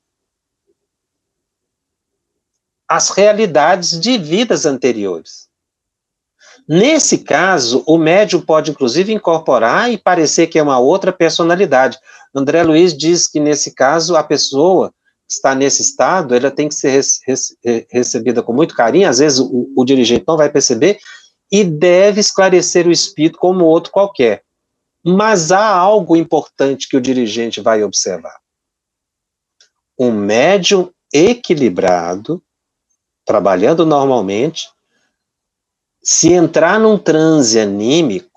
as 2.89 3.11
realidades 3.11 3.99
de 4.01 4.19
vidas 4.19 4.67
anteriores. 4.67 5.50
Nesse 6.73 7.19
caso, 7.19 7.83
o 7.85 7.99
médium 7.99 8.41
pode, 8.41 8.71
inclusive, 8.71 9.13
incorporar 9.13 9.91
e 9.91 9.99
parecer 9.99 10.47
que 10.47 10.57
é 10.57 10.63
uma 10.63 10.79
outra 10.79 11.13
personalidade. 11.13 11.99
André 12.33 12.63
Luiz 12.63 12.97
diz 12.97 13.27
que, 13.27 13.41
nesse 13.41 13.75
caso, 13.75 14.15
a 14.15 14.23
pessoa 14.23 14.95
que 15.27 15.35
está 15.35 15.53
nesse 15.53 15.83
estado, 15.83 16.33
ela 16.33 16.49
tem 16.49 16.69
que 16.69 16.77
ser 16.77 17.03
recebida 17.91 18.41
com 18.41 18.53
muito 18.53 18.73
carinho, 18.73 19.09
às 19.09 19.19
vezes 19.19 19.41
o, 19.41 19.69
o 19.75 19.85
dirigente 19.85 20.23
não 20.29 20.37
vai 20.37 20.49
perceber, 20.49 21.01
e 21.51 21.65
deve 21.65 22.21
esclarecer 22.21 22.87
o 22.87 22.93
espírito 22.93 23.37
como 23.37 23.65
outro 23.65 23.91
qualquer. 23.91 24.45
Mas 25.03 25.51
há 25.51 25.67
algo 25.67 26.15
importante 26.15 26.89
que 26.89 26.97
o 26.97 27.01
dirigente 27.01 27.61
vai 27.61 27.83
observar. 27.83 28.39
Um 29.99 30.13
médium 30.13 30.89
equilibrado, 31.13 32.41
trabalhando 33.25 33.85
normalmente, 33.85 34.69
se 36.03 36.33
entrar 36.33 36.79
num 36.81 36.99
transe 36.99 37.59
anímico, 37.59 38.31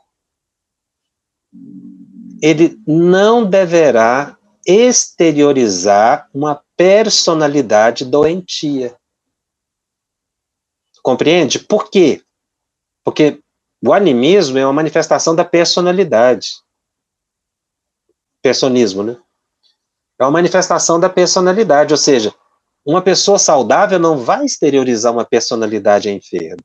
ele 2.41 2.77
não 2.85 3.45
deverá 3.45 4.37
exteriorizar 4.65 6.29
uma 6.33 6.61
personalidade 6.75 8.03
doentia. 8.05 8.95
Compreende? 11.01 11.59
Por 11.59 11.89
quê? 11.89 12.21
Porque 13.03 13.39
o 13.81 13.93
animismo 13.93 14.57
é 14.57 14.65
uma 14.65 14.73
manifestação 14.73 15.35
da 15.35 15.43
personalidade. 15.43 16.53
Personismo, 18.41 19.03
né? 19.03 19.17
É 20.19 20.23
uma 20.23 20.31
manifestação 20.31 20.99
da 20.99 21.09
personalidade, 21.09 21.93
ou 21.93 21.97
seja, 21.97 22.33
uma 22.85 23.01
pessoa 23.01 23.39
saudável 23.39 23.99
não 23.99 24.17
vai 24.17 24.45
exteriorizar 24.45 25.11
uma 25.11 25.25
personalidade 25.25 26.09
enferma. 26.09 26.63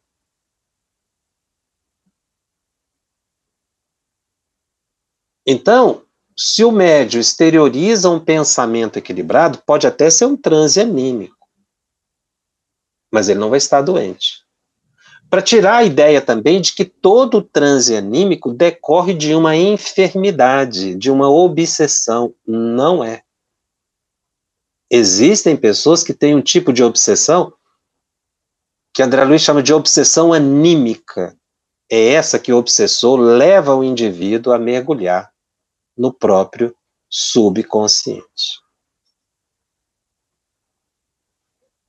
Então, 5.50 6.02
se 6.36 6.62
o 6.62 6.70
médio 6.70 7.18
exterioriza 7.18 8.10
um 8.10 8.20
pensamento 8.20 8.98
equilibrado, 8.98 9.62
pode 9.64 9.86
até 9.86 10.10
ser 10.10 10.26
um 10.26 10.36
transe 10.36 10.78
anímico, 10.78 11.48
mas 13.10 13.30
ele 13.30 13.40
não 13.40 13.48
vai 13.48 13.56
estar 13.56 13.80
doente. 13.80 14.44
Para 15.30 15.40
tirar 15.40 15.78
a 15.78 15.84
ideia 15.84 16.20
também 16.20 16.60
de 16.60 16.74
que 16.74 16.84
todo 16.84 17.40
transe 17.40 17.96
anímico 17.96 18.52
decorre 18.52 19.14
de 19.14 19.34
uma 19.34 19.56
enfermidade, 19.56 20.94
de 20.94 21.10
uma 21.10 21.30
obsessão. 21.30 22.34
Não 22.46 23.02
é. 23.02 23.22
Existem 24.90 25.56
pessoas 25.56 26.02
que 26.02 26.12
têm 26.12 26.34
um 26.34 26.42
tipo 26.42 26.74
de 26.74 26.84
obsessão 26.84 27.54
que 28.92 29.02
André 29.02 29.24
Luiz 29.24 29.40
chama 29.40 29.62
de 29.62 29.72
obsessão 29.72 30.34
anímica. 30.34 31.34
É 31.90 32.12
essa 32.12 32.38
que 32.38 32.52
o 32.52 32.58
obsessor 32.58 33.18
leva 33.18 33.74
o 33.74 33.82
indivíduo 33.82 34.52
a 34.52 34.58
mergulhar 34.58 35.32
no 35.98 36.12
próprio 36.12 36.74
subconsciente. 37.10 38.62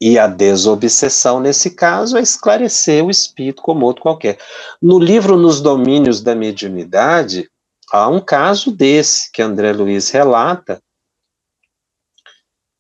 E 0.01 0.18
a 0.18 0.28
desobsessão, 0.28 1.41
nesse 1.41 1.72
caso, 1.72 2.18
é 2.18 2.22
esclarecer 2.22 3.03
o 3.03 3.12
espírito 3.12 3.62
como 3.62 3.86
outro 3.86 4.01
qualquer. 4.01 4.39
No 4.82 4.97
livro 4.97 5.38
Nos 5.38 5.60
Domínios 5.60 6.22
da 6.22 6.34
Mediunidade, 6.34 7.49
há 7.91 8.07
um 8.07 8.22
caso 8.22 8.72
desse 8.72 9.30
que 9.32 9.41
André 9.41 9.74
Luiz 9.74 10.10
relata, 10.10 10.82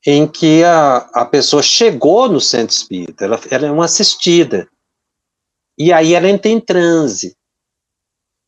em 0.05 0.25
que 0.25 0.63
a, 0.63 0.97
a 1.13 1.25
pessoa 1.25 1.61
chegou 1.61 2.29
no 2.29 2.39
centro 2.39 2.73
espírita, 2.73 3.25
ela, 3.25 3.39
ela 3.51 3.67
é 3.67 3.71
uma 3.71 3.83
assistida, 3.83 4.69
e 5.77 5.91
aí 5.91 6.13
ela 6.13 6.29
entra 6.29 6.49
em 6.49 6.59
transe. 6.59 7.35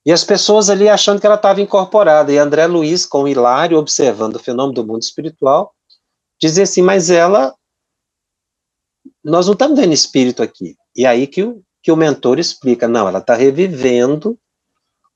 E 0.05 0.11
as 0.11 0.23
pessoas 0.23 0.69
ali 0.69 0.89
achando 0.89 1.19
que 1.19 1.25
ela 1.25 1.35
estava 1.35 1.61
incorporada, 1.61 2.31
e 2.31 2.37
André 2.37 2.65
Luiz, 2.65 3.05
com 3.05 3.23
o 3.23 3.27
Hilário, 3.27 3.77
observando 3.77 4.35
o 4.35 4.39
fenômeno 4.39 4.73
do 4.73 4.85
mundo 4.85 5.01
espiritual, 5.01 5.73
dizia 6.39 6.63
assim, 6.63 6.81
mas 6.81 7.11
ela, 7.11 7.53
nós 9.23 9.45
não 9.45 9.53
estamos 9.53 9.79
vendo 9.79 9.93
espírito 9.93 10.41
aqui. 10.41 10.75
E 10.95 11.05
aí 11.05 11.27
que 11.27 11.43
o, 11.43 11.61
que 11.83 11.91
o 11.91 11.95
mentor 11.95 12.39
explica, 12.39 12.87
não, 12.87 13.07
ela 13.07 13.19
está 13.19 13.35
revivendo 13.35 14.37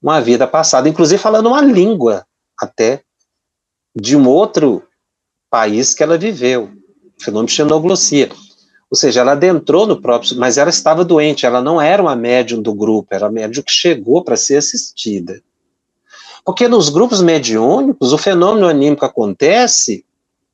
uma 0.01 0.21
vida 0.21 0.45
passada, 0.47 0.87
inclusive 0.87 1.21
falando 1.21 1.47
uma 1.47 1.61
língua, 1.61 2.25
até, 2.59 3.03
de 3.95 4.15
um 4.15 4.27
outro 4.27 4.87
país 5.49 5.95
que 5.95 6.03
ela 6.03 6.17
viveu, 6.17 6.71
fenômeno 7.19 7.47
de 7.47 7.53
xenoglossia. 7.53 8.29
Ou 8.95 8.97
seja, 8.97 9.19
ela 9.19 9.33
adentrou 9.33 9.85
no 9.85 9.99
próprio, 9.99 10.37
mas 10.37 10.57
ela 10.57 10.69
estava 10.69 11.03
doente, 11.03 11.45
ela 11.45 11.61
não 11.61 11.81
era 11.81 12.01
uma 12.01 12.15
médium 12.15 12.61
do 12.61 12.73
grupo, 12.73 13.13
era 13.13 13.27
a 13.27 13.29
médium 13.29 13.61
que 13.61 13.69
chegou 13.73 14.23
para 14.23 14.37
ser 14.37 14.55
assistida. 14.55 15.41
Porque 16.45 16.65
nos 16.69 16.87
grupos 16.87 17.21
mediúnicos, 17.21 18.13
o 18.13 18.17
fenômeno 18.17 18.69
anímico 18.69 19.03
acontece 19.03 20.05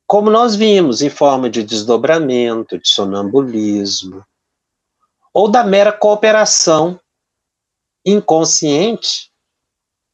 como 0.07 0.31
nós 0.31 0.55
vimos, 0.55 1.03
em 1.03 1.09
forma 1.11 1.51
de 1.51 1.61
desdobramento, 1.61 2.79
de 2.79 2.89
sonambulismo, 2.89 4.25
ou 5.31 5.47
da 5.47 5.63
mera 5.63 5.91
cooperação 5.91 6.99
inconsciente, 8.03 9.29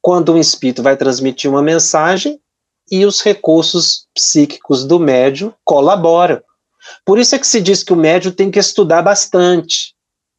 quando 0.02 0.34
um 0.34 0.38
espírito 0.38 0.84
vai 0.84 0.98
transmitir 0.98 1.50
uma 1.50 1.62
mensagem 1.62 2.42
e 2.92 3.06
os 3.06 3.22
recursos 3.22 4.06
psíquicos 4.14 4.84
do 4.84 5.00
médium 5.00 5.54
colaboram. 5.64 6.42
Por 7.06 7.20
isso 7.20 7.36
é 7.36 7.40
que 7.40 7.48
se 7.48 7.62
diz 7.62 7.84
que 7.84 7.94
o 7.94 7.98
médium 7.98 8.32
tem 8.32 8.52
que 8.52 8.60
estudar 8.60 9.02
bastante. 9.02 9.96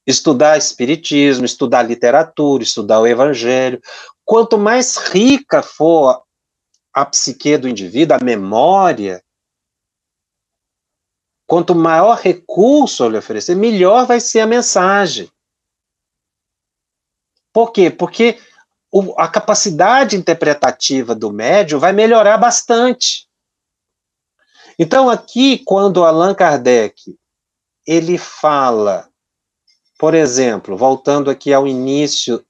Estudar 0.07 0.57
espiritismo, 0.57 1.45
estudar 1.45 1.83
literatura, 1.83 2.63
estudar 2.63 3.01
o 3.01 3.07
evangelho. 3.07 3.81
Quanto 4.25 4.59
mais 4.59 4.97
rica 4.97 5.63
for 5.63 6.23
a 6.93 7.05
psique 7.05 7.57
do 7.57 7.69
indivíduo, 7.69 8.17
a 8.17 8.25
memória, 8.25 9.23
quanto 11.47 11.75
maior 11.75 12.17
recurso 12.17 13.05
eu 13.05 13.11
lhe 13.11 13.19
oferecer, 13.19 13.55
melhor 13.55 14.07
vai 14.07 14.21
ser 14.21 14.41
a 14.41 14.47
mensagem. 14.47 15.31
Por 17.53 17.73
quê? 17.73 17.91
Porque 17.91 18.39
o, 18.91 19.19
a 19.21 19.29
capacidade 19.29 20.17
interpretativa 20.17 21.15
do 21.15 21.33
médium 21.33 21.79
vai 21.79 21.93
melhorar 21.93 22.39
bastante. 22.39 23.28
Então, 24.79 25.11
aqui, 25.11 25.59
quando 25.59 26.05
Allan 26.05 26.35
Kardec 26.35 27.19
ele 27.87 28.19
fala, 28.19 29.09
por 29.99 30.15
exemplo, 30.15 30.77
voltando 30.77 31.31
aqui 31.31 31.53
ao 31.53 31.67
início, 31.67 32.45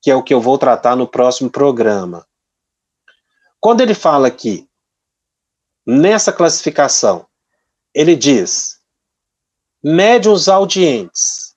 que 0.00 0.10
é 0.10 0.14
o 0.14 0.22
que 0.22 0.32
eu 0.32 0.40
vou 0.40 0.56
tratar 0.58 0.96
no 0.96 1.06
próximo 1.06 1.50
programa. 1.50 2.26
Quando 3.60 3.82
ele 3.82 3.94
fala 3.94 4.28
aqui, 4.28 4.68
nessa 5.86 6.32
classificação, 6.32 7.26
ele 7.94 8.16
diz: 8.16 8.80
médiuns 9.84 10.48
audientes, 10.48 11.54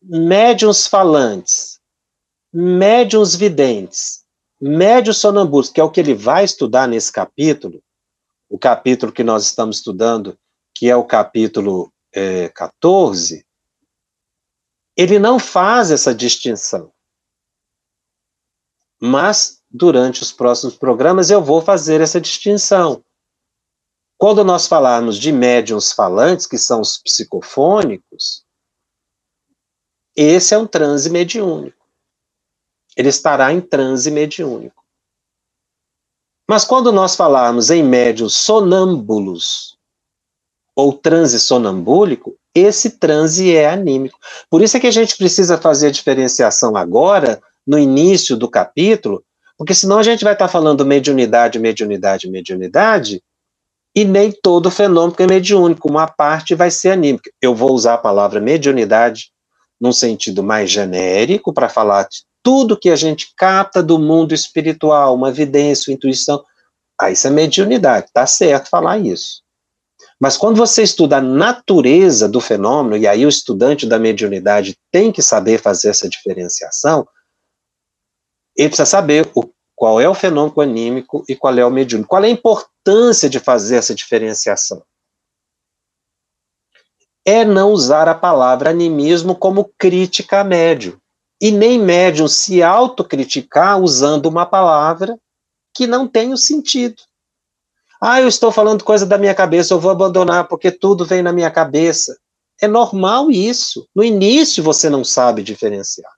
médiuns 0.00 0.86
falantes, 0.86 1.80
médiuns 2.52 3.34
videntes, 3.34 4.24
médios 4.60 5.18
sonambulos, 5.18 5.68
que 5.68 5.80
é 5.80 5.84
o 5.84 5.90
que 5.90 6.00
ele 6.00 6.14
vai 6.14 6.44
estudar 6.44 6.86
nesse 6.86 7.10
capítulo, 7.10 7.82
o 8.48 8.58
capítulo 8.58 9.12
que 9.12 9.24
nós 9.24 9.44
estamos 9.44 9.78
estudando, 9.78 10.38
que 10.74 10.88
é 10.88 10.96
o 10.96 11.04
capítulo 11.04 11.92
é, 12.12 12.48
14, 12.50 13.46
ele 14.96 15.18
não 15.18 15.38
faz 15.38 15.90
essa 15.90 16.14
distinção. 16.14 16.92
Mas, 19.00 19.62
durante 19.70 20.22
os 20.22 20.32
próximos 20.32 20.76
programas, 20.76 21.30
eu 21.30 21.42
vou 21.42 21.60
fazer 21.60 22.00
essa 22.00 22.20
distinção. 22.20 23.04
Quando 24.16 24.42
nós 24.42 24.66
falarmos 24.66 25.18
de 25.18 25.30
médiums 25.30 25.92
falantes, 25.92 26.46
que 26.46 26.56
são 26.56 26.80
os 26.80 26.96
psicofônicos, 26.96 28.46
esse 30.16 30.54
é 30.54 30.58
um 30.58 30.66
transe 30.66 31.10
mediúnico. 31.10 31.86
Ele 32.96 33.10
estará 33.10 33.52
em 33.52 33.60
transe 33.60 34.10
mediúnico. 34.10 34.85
Mas 36.48 36.64
quando 36.64 36.92
nós 36.92 37.16
falarmos 37.16 37.70
em 37.70 37.82
médios 37.82 38.36
sonâmbulos 38.36 39.76
ou 40.74 40.92
transe 40.92 41.40
sonambúlico, 41.40 42.36
esse 42.54 42.90
transe 42.90 43.54
é 43.54 43.68
anímico. 43.68 44.18
Por 44.48 44.62
isso 44.62 44.76
é 44.76 44.80
que 44.80 44.86
a 44.86 44.92
gente 44.92 45.16
precisa 45.16 45.58
fazer 45.58 45.88
a 45.88 45.90
diferenciação 45.90 46.76
agora, 46.76 47.40
no 47.66 47.78
início 47.78 48.36
do 48.36 48.48
capítulo, 48.48 49.24
porque 49.58 49.74
senão 49.74 49.98
a 49.98 50.02
gente 50.02 50.22
vai 50.22 50.34
estar 50.34 50.48
falando 50.48 50.86
mediunidade, 50.86 51.58
mediunidade, 51.58 52.30
mediunidade, 52.30 53.22
e 53.94 54.04
nem 54.04 54.30
todo 54.30 54.70
fenômeno 54.70 55.16
é 55.18 55.26
mediúnico, 55.26 55.88
uma 55.88 56.06
parte 56.06 56.54
vai 56.54 56.70
ser 56.70 56.90
anímica. 56.90 57.30
Eu 57.40 57.54
vou 57.54 57.72
usar 57.72 57.94
a 57.94 57.98
palavra 57.98 58.40
mediunidade 58.40 59.30
num 59.80 59.92
sentido 59.92 60.42
mais 60.42 60.70
genérico, 60.70 61.52
para 61.52 61.68
falar 61.68 62.06
tudo 62.46 62.78
que 62.78 62.90
a 62.90 62.94
gente 62.94 63.34
capta 63.36 63.82
do 63.82 63.98
mundo 63.98 64.32
espiritual, 64.32 65.16
uma 65.16 65.30
evidência, 65.30 65.90
uma 65.90 65.96
intuição, 65.96 66.44
ah, 66.96 67.10
isso 67.10 67.26
é 67.26 67.30
mediunidade, 67.30 68.06
tá 68.12 68.24
certo 68.24 68.70
falar 68.70 68.98
isso. 68.98 69.42
Mas 70.20 70.36
quando 70.36 70.56
você 70.56 70.84
estuda 70.84 71.16
a 71.16 71.20
natureza 71.20 72.28
do 72.28 72.40
fenômeno, 72.40 72.96
e 72.96 73.04
aí 73.04 73.26
o 73.26 73.28
estudante 73.28 73.84
da 73.84 73.98
mediunidade 73.98 74.78
tem 74.92 75.10
que 75.10 75.20
saber 75.22 75.60
fazer 75.60 75.88
essa 75.88 76.08
diferenciação, 76.08 77.08
ele 78.56 78.68
precisa 78.68 78.86
saber 78.86 79.28
o, 79.34 79.50
qual 79.74 80.00
é 80.00 80.08
o 80.08 80.14
fenômeno 80.14 80.60
anímico 80.60 81.24
e 81.28 81.34
qual 81.34 81.58
é 81.58 81.66
o 81.66 81.70
mediúnico. 81.70 82.10
Qual 82.10 82.22
é 82.22 82.28
a 82.28 82.30
importância 82.30 83.28
de 83.28 83.40
fazer 83.40 83.74
essa 83.74 83.92
diferenciação? 83.92 84.84
É 87.24 87.44
não 87.44 87.72
usar 87.72 88.08
a 88.08 88.14
palavra 88.14 88.70
animismo 88.70 89.34
como 89.34 89.68
crítica 89.76 90.42
a 90.42 90.44
e 91.40 91.50
nem 91.50 91.78
médium 91.78 92.28
se 92.28 92.62
autocriticar 92.62 93.80
usando 93.80 94.26
uma 94.26 94.46
palavra 94.46 95.18
que 95.74 95.86
não 95.86 96.08
tem 96.08 96.32
o 96.32 96.38
sentido. 96.38 97.02
Ah, 98.00 98.20
eu 98.20 98.28
estou 98.28 98.52
falando 98.52 98.84
coisa 98.84 99.06
da 99.06 99.18
minha 99.18 99.34
cabeça, 99.34 99.74
eu 99.74 99.80
vou 99.80 99.90
abandonar 99.90 100.48
porque 100.48 100.70
tudo 100.70 101.04
vem 101.04 101.22
na 101.22 101.32
minha 101.32 101.50
cabeça. 101.50 102.16
É 102.60 102.66
normal 102.66 103.30
isso. 103.30 103.86
No 103.94 104.02
início 104.02 104.62
você 104.62 104.88
não 104.88 105.04
sabe 105.04 105.42
diferenciar. 105.42 106.10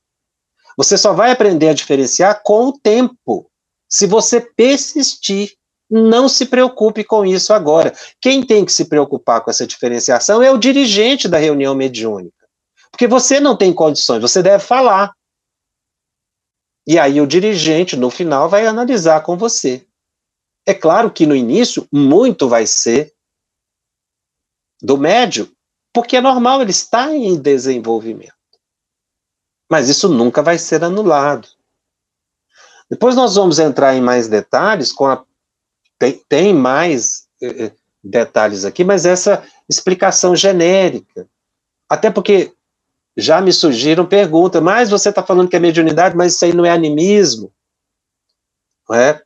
Você 0.77 0.97
só 0.97 1.12
vai 1.12 1.33
aprender 1.33 1.69
a 1.69 1.75
diferenciar 1.75 2.41
com 2.45 2.66
o 2.66 2.79
tempo, 2.79 3.51
se 3.89 4.07
você 4.07 4.41
persistir. 4.41 5.53
Não 5.91 6.29
se 6.29 6.45
preocupe 6.45 7.03
com 7.03 7.25
isso 7.25 7.55
agora. 7.55 7.95
Quem 8.21 8.45
tem 8.45 8.62
que 8.62 8.73
se 8.73 8.85
preocupar 8.85 9.41
com 9.41 9.51
essa 9.51 9.66
diferenciação 9.66 10.43
é 10.43 10.51
o 10.51 10.59
dirigente 10.59 11.27
da 11.27 11.39
reunião 11.39 11.75
mediúnica. 11.75 12.38
Porque 12.91 13.07
você 13.07 13.41
não 13.41 13.57
tem 13.57 13.72
condições, 13.72 14.20
você 14.20 14.43
deve 14.43 14.64
falar. 14.64 15.12
E 16.86 16.99
aí 16.99 17.20
o 17.20 17.26
dirigente, 17.26 17.97
no 17.97 18.11
final, 18.11 18.49
vai 18.49 18.66
analisar 18.66 19.22
com 19.22 19.36
você. 19.36 19.86
É 20.66 20.74
claro 20.74 21.11
que 21.11 21.26
no 21.26 21.36
início, 21.36 21.86
muito 21.93 22.49
vai 22.49 22.66
ser 22.66 23.14
do 24.80 24.97
médio, 24.97 25.51
porque 25.93 26.16
é 26.16 26.20
normal, 26.20 26.62
ele 26.62 26.70
está 26.70 27.14
em 27.14 27.41
desenvolvimento. 27.41 28.32
Mas 29.70 29.89
isso 29.89 30.09
nunca 30.09 30.43
vai 30.43 30.59
ser 30.59 30.82
anulado. 30.82 31.49
Depois 32.91 33.14
nós 33.14 33.34
vamos 33.34 33.59
entrar 33.59 33.95
em 33.95 34.01
mais 34.01 34.28
detalhes 34.28 34.93
com 34.93 35.07
a 35.07 35.24
tem, 35.99 36.24
tem 36.28 36.55
mais 36.55 37.28
eh, 37.43 37.64
eh, 37.64 37.72
detalhes 38.03 38.64
aqui, 38.64 38.84
mas 38.84 39.05
essa 39.05 39.45
explicação 39.68 40.34
genérica. 40.36 41.28
Até 41.89 42.11
porque 42.11 42.55
já 43.21 43.41
me 43.41 43.53
surgiram 43.53 44.07
perguntas, 44.07 44.62
mas 44.62 44.91
você 44.91 45.09
está 45.09 45.25
falando 45.25 45.49
que 45.49 45.57
é 45.57 45.59
mediunidade, 45.59 46.16
mas 46.16 46.35
isso 46.37 46.45
aí 46.45 46.53
não 46.53 46.64
é 46.64 46.71
animismo. 46.71 47.53
Não 48.89 48.97
é? 48.97 49.21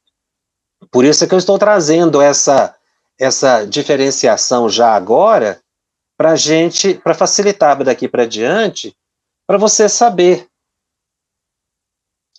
Por 0.90 1.04
isso 1.04 1.22
é 1.22 1.26
que 1.26 1.34
eu 1.34 1.38
estou 1.38 1.58
trazendo 1.58 2.18
essa, 2.22 2.74
essa 3.20 3.66
diferenciação 3.66 4.66
já 4.66 4.94
agora, 4.94 5.60
para 6.16 6.34
gente, 6.36 6.94
para 6.94 7.12
facilitar 7.12 7.84
daqui 7.84 8.08
para 8.08 8.26
diante, 8.26 8.96
para 9.46 9.58
você 9.58 9.90
saber. 9.90 10.48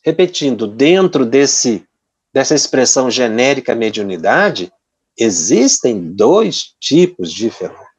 Repetindo, 0.03 0.65
dentro 0.65 1.23
desse 1.23 1.87
dessa 2.33 2.55
expressão 2.55 3.11
genérica 3.11 3.75
mediunidade, 3.75 4.73
existem 5.15 6.01
dois 6.01 6.73
tipos 6.79 7.31
de 7.31 7.51
fenômenos. 7.51 7.93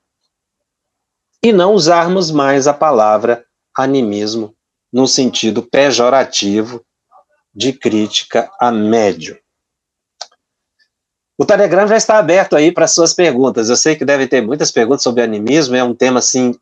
E 1.41 1.53
não 1.53 1.73
usarmos 1.73 2.33
mais 2.33 2.67
a 2.67 2.75
palavra 2.75 3.43
animismo 3.77 4.55
num 4.93 5.07
sentido 5.07 5.62
pejorativo 5.62 6.85
de 7.55 7.72
crítica 7.72 8.51
a 8.61 8.70
médium. 8.70 9.37
O 11.37 11.45
Telegram 11.45 11.87
já 11.89 11.97
está 11.97 12.18
aberto 12.18 12.55
aí 12.55 12.70
para 12.70 12.87
suas 12.87 13.12
perguntas. 13.12 13.68
Eu 13.68 13.77
sei 13.77 13.97
que 13.97 14.05
deve 14.05 14.27
ter 14.29 14.41
muitas 14.41 14.70
perguntas 14.70 15.03
sobre 15.03 15.22
animismo, 15.22 15.75
é 15.75 15.83
um 15.83 15.95
tema 15.95 16.20
assim 16.20 16.59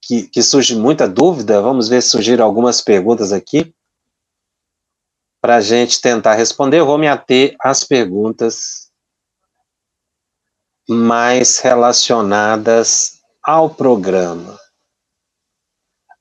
que, 0.00 0.22
que 0.28 0.42
surge 0.42 0.74
muita 0.74 1.06
dúvida. 1.06 1.60
Vamos 1.60 1.88
ver 1.88 2.02
se 2.02 2.10
surgiram 2.10 2.44
algumas 2.44 2.80
perguntas 2.80 3.32
aqui 3.32 3.74
para 5.42 5.56
a 5.56 5.60
gente 5.60 6.00
tentar 6.00 6.34
responder. 6.34 6.78
Eu 6.78 6.86
vou 6.86 6.96
me 6.96 7.06
ater 7.06 7.54
às 7.60 7.84
perguntas 7.84 8.90
mais 10.88 11.58
relacionadas 11.58 13.20
ao 13.42 13.68
programa. 13.68 14.58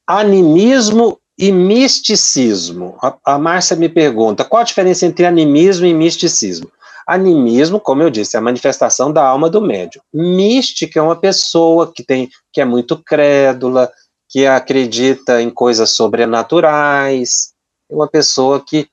Animismo 0.08 1.20
e 1.38 1.52
misticismo. 1.52 2.98
A, 3.02 3.18
a 3.26 3.40
Márcia 3.40 3.76
me 3.76 3.90
pergunta: 3.90 4.46
qual 4.46 4.62
a 4.62 4.66
diferença 4.66 5.06
entre 5.06 5.26
animismo 5.26 5.86
e 5.86 5.94
misticismo? 5.94 6.72
Animismo, 7.08 7.80
como 7.80 8.02
eu 8.02 8.10
disse, 8.10 8.36
é 8.36 8.40
a 8.40 8.42
manifestação 8.42 9.12
da 9.12 9.26
alma 9.26 9.50
do 9.50 9.62
médium. 9.62 10.02
Mística 10.14 11.00
é 11.00 11.04
uma 11.04 11.16
pessoa 11.16 11.92
que 11.94 12.04
tem 12.04 12.30
que 12.52 12.62
é 12.62 12.66
muito 12.66 13.02
crédula, 13.04 13.92
que 14.30 14.46
acredita 14.46 15.42
em 15.42 15.50
coisas 15.50 15.92
sobrenaturais, 15.92 17.54
é 17.90 17.96
uma 17.96 18.08
pessoa 18.08 18.64
que 18.66 18.88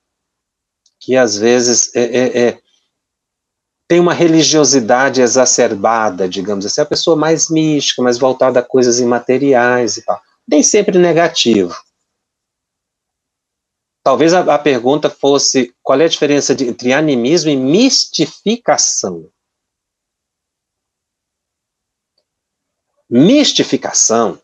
que 1.00 1.16
às 1.16 1.38
vezes 1.38 1.94
é, 1.94 2.02
é, 2.02 2.48
é, 2.48 2.58
tem 3.88 3.98
uma 3.98 4.12
religiosidade 4.12 5.22
exacerbada, 5.22 6.28
digamos 6.28 6.66
assim, 6.66 6.80
é 6.80 6.84
a 6.84 6.86
pessoa 6.86 7.16
mais 7.16 7.48
mística, 7.48 8.02
mais 8.02 8.18
voltada 8.18 8.60
a 8.60 8.62
coisas 8.62 9.00
imateriais 9.00 9.96
e 9.96 10.02
tal. 10.02 10.20
Nem 10.46 10.62
sempre 10.62 10.98
negativo. 10.98 11.74
Talvez 14.02 14.32
a, 14.32 14.54
a 14.54 14.58
pergunta 14.58 15.10
fosse 15.10 15.74
qual 15.82 16.00
é 16.00 16.04
a 16.04 16.08
diferença 16.08 16.54
de, 16.54 16.66
entre 16.66 16.92
animismo 16.92 17.50
e 17.50 17.56
mistificação. 17.56 19.30
Mistificação, 23.08 24.40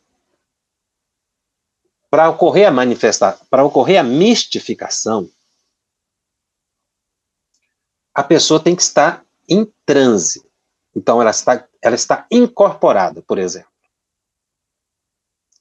para 2.10 2.28
ocorrer 2.28 2.68
a 2.68 2.72
manifestar, 2.72 3.38
para 3.48 3.64
ocorrer 3.64 4.00
a 4.00 4.02
mistificação, 4.02 5.30
a 8.12 8.24
pessoa 8.24 8.62
tem 8.62 8.74
que 8.74 8.82
estar 8.82 9.24
em 9.48 9.64
transe. 9.84 10.44
Então, 10.94 11.20
ela 11.20 11.30
está, 11.30 11.68
ela 11.82 11.94
está 11.94 12.26
incorporada, 12.30 13.22
por 13.22 13.38
exemplo. 13.38 13.75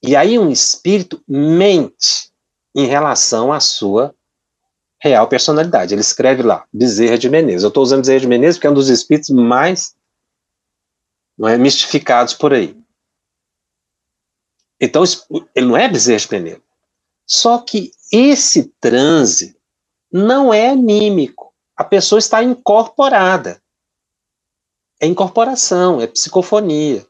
E 0.06 0.14
aí, 0.14 0.38
um 0.38 0.50
espírito 0.50 1.22
mente 1.26 2.30
em 2.74 2.86
relação 2.86 3.52
à 3.52 3.60
sua 3.60 4.14
real 5.00 5.28
personalidade. 5.28 5.94
Ele 5.94 6.00
escreve 6.00 6.42
lá, 6.42 6.66
Bezerra 6.72 7.18
de 7.18 7.28
Menezes. 7.28 7.62
Eu 7.62 7.68
estou 7.68 7.82
usando 7.82 8.00
Bezerra 8.00 8.20
de 8.20 8.28
Menezes 8.28 8.56
porque 8.56 8.66
é 8.66 8.70
um 8.70 8.74
dos 8.74 8.88
espíritos 8.88 9.30
mais 9.30 9.96
não 11.36 11.48
é, 11.48 11.58
mistificados 11.58 12.34
por 12.34 12.52
aí. 12.52 12.78
Então, 14.80 15.02
ele 15.54 15.66
não 15.66 15.76
é 15.76 15.88
Bezerra 15.88 16.20
de 16.20 16.30
Menezes. 16.30 16.62
Só 17.26 17.58
que 17.58 17.90
esse 18.12 18.72
transe 18.80 19.56
não 20.12 20.54
é 20.54 20.68
anímico 20.70 21.46
a 21.76 21.84
pessoa 21.84 22.18
está 22.18 22.42
incorporada. 22.42 23.62
É 24.98 25.06
incorporação, 25.06 26.00
é 26.00 26.06
psicofonia. 26.06 27.06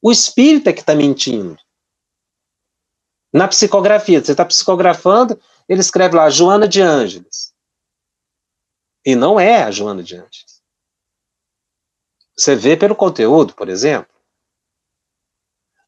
O 0.00 0.10
espírito 0.10 0.68
é 0.68 0.72
que 0.72 0.80
está 0.80 0.94
mentindo. 0.94 1.58
Na 3.36 3.46
psicografia, 3.46 4.24
você 4.24 4.32
está 4.32 4.46
psicografando, 4.46 5.38
ele 5.68 5.82
escreve 5.82 6.16
lá 6.16 6.30
Joana 6.30 6.66
de 6.66 6.80
Ângeles. 6.80 7.52
E 9.04 9.14
não 9.14 9.38
é 9.38 9.62
a 9.62 9.70
Joana 9.70 10.02
de 10.02 10.16
Ângeles. 10.16 10.62
Você 12.34 12.56
vê 12.56 12.78
pelo 12.78 12.96
conteúdo, 12.96 13.52
por 13.52 13.68
exemplo. 13.68 14.10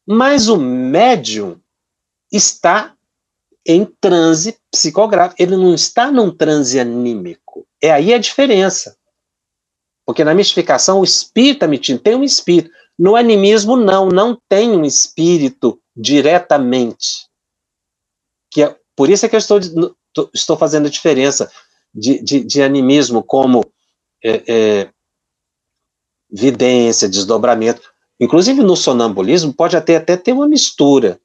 Mas 0.07 0.47
o 0.47 0.57
médium 0.57 1.59
está 2.31 2.95
em 3.65 3.83
transe 3.83 4.59
psicográfico. 4.71 5.41
Ele 5.41 5.57
não 5.57 5.73
está 5.73 6.11
num 6.11 6.29
transe 6.29 6.79
anímico. 6.79 7.67
É 7.81 7.89
aí 7.89 8.13
a 8.13 8.19
diferença. 8.19 8.95
Porque 10.05 10.23
na 10.23 10.35
mistificação 10.35 10.99
o 10.99 11.03
espírito 11.03 11.55
está 11.55 11.67
mentindo, 11.67 11.99
tem 11.99 12.13
um 12.13 12.23
espírito. 12.23 12.69
No 12.97 13.15
animismo, 13.15 13.75
não, 13.75 14.07
não 14.07 14.39
tem 14.47 14.69
um 14.69 14.85
espírito 14.85 15.81
diretamente. 15.97 17.28
Que 18.51 18.63
é, 18.63 18.75
por 18.95 19.09
isso 19.09 19.25
é 19.25 19.29
que 19.29 19.35
eu 19.35 19.39
estou, 19.39 19.59
estou 20.33 20.57
fazendo 20.57 20.87
a 20.87 20.91
diferença 20.91 21.51
de, 21.93 22.21
de, 22.21 22.43
de 22.43 22.61
animismo 22.61 23.23
como 23.23 23.63
é, 24.23 24.43
é, 24.47 24.89
vidência, 26.31 27.09
desdobramento. 27.09 27.81
Inclusive 28.19 28.61
no 28.61 28.75
sonambulismo 28.75 29.53
pode 29.53 29.77
até, 29.77 29.95
até 29.95 30.17
ter 30.17 30.33
uma 30.33 30.47
mistura 30.47 31.19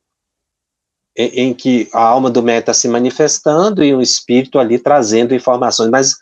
em, 1.16 1.40
em 1.40 1.54
que 1.54 1.88
a 1.92 2.00
alma 2.00 2.30
do 2.30 2.42
médium 2.42 2.60
está 2.60 2.74
se 2.74 2.88
manifestando 2.88 3.82
e 3.82 3.94
um 3.94 4.00
espírito 4.00 4.58
ali 4.58 4.78
trazendo 4.78 5.34
informações, 5.34 5.90
mas 5.90 6.16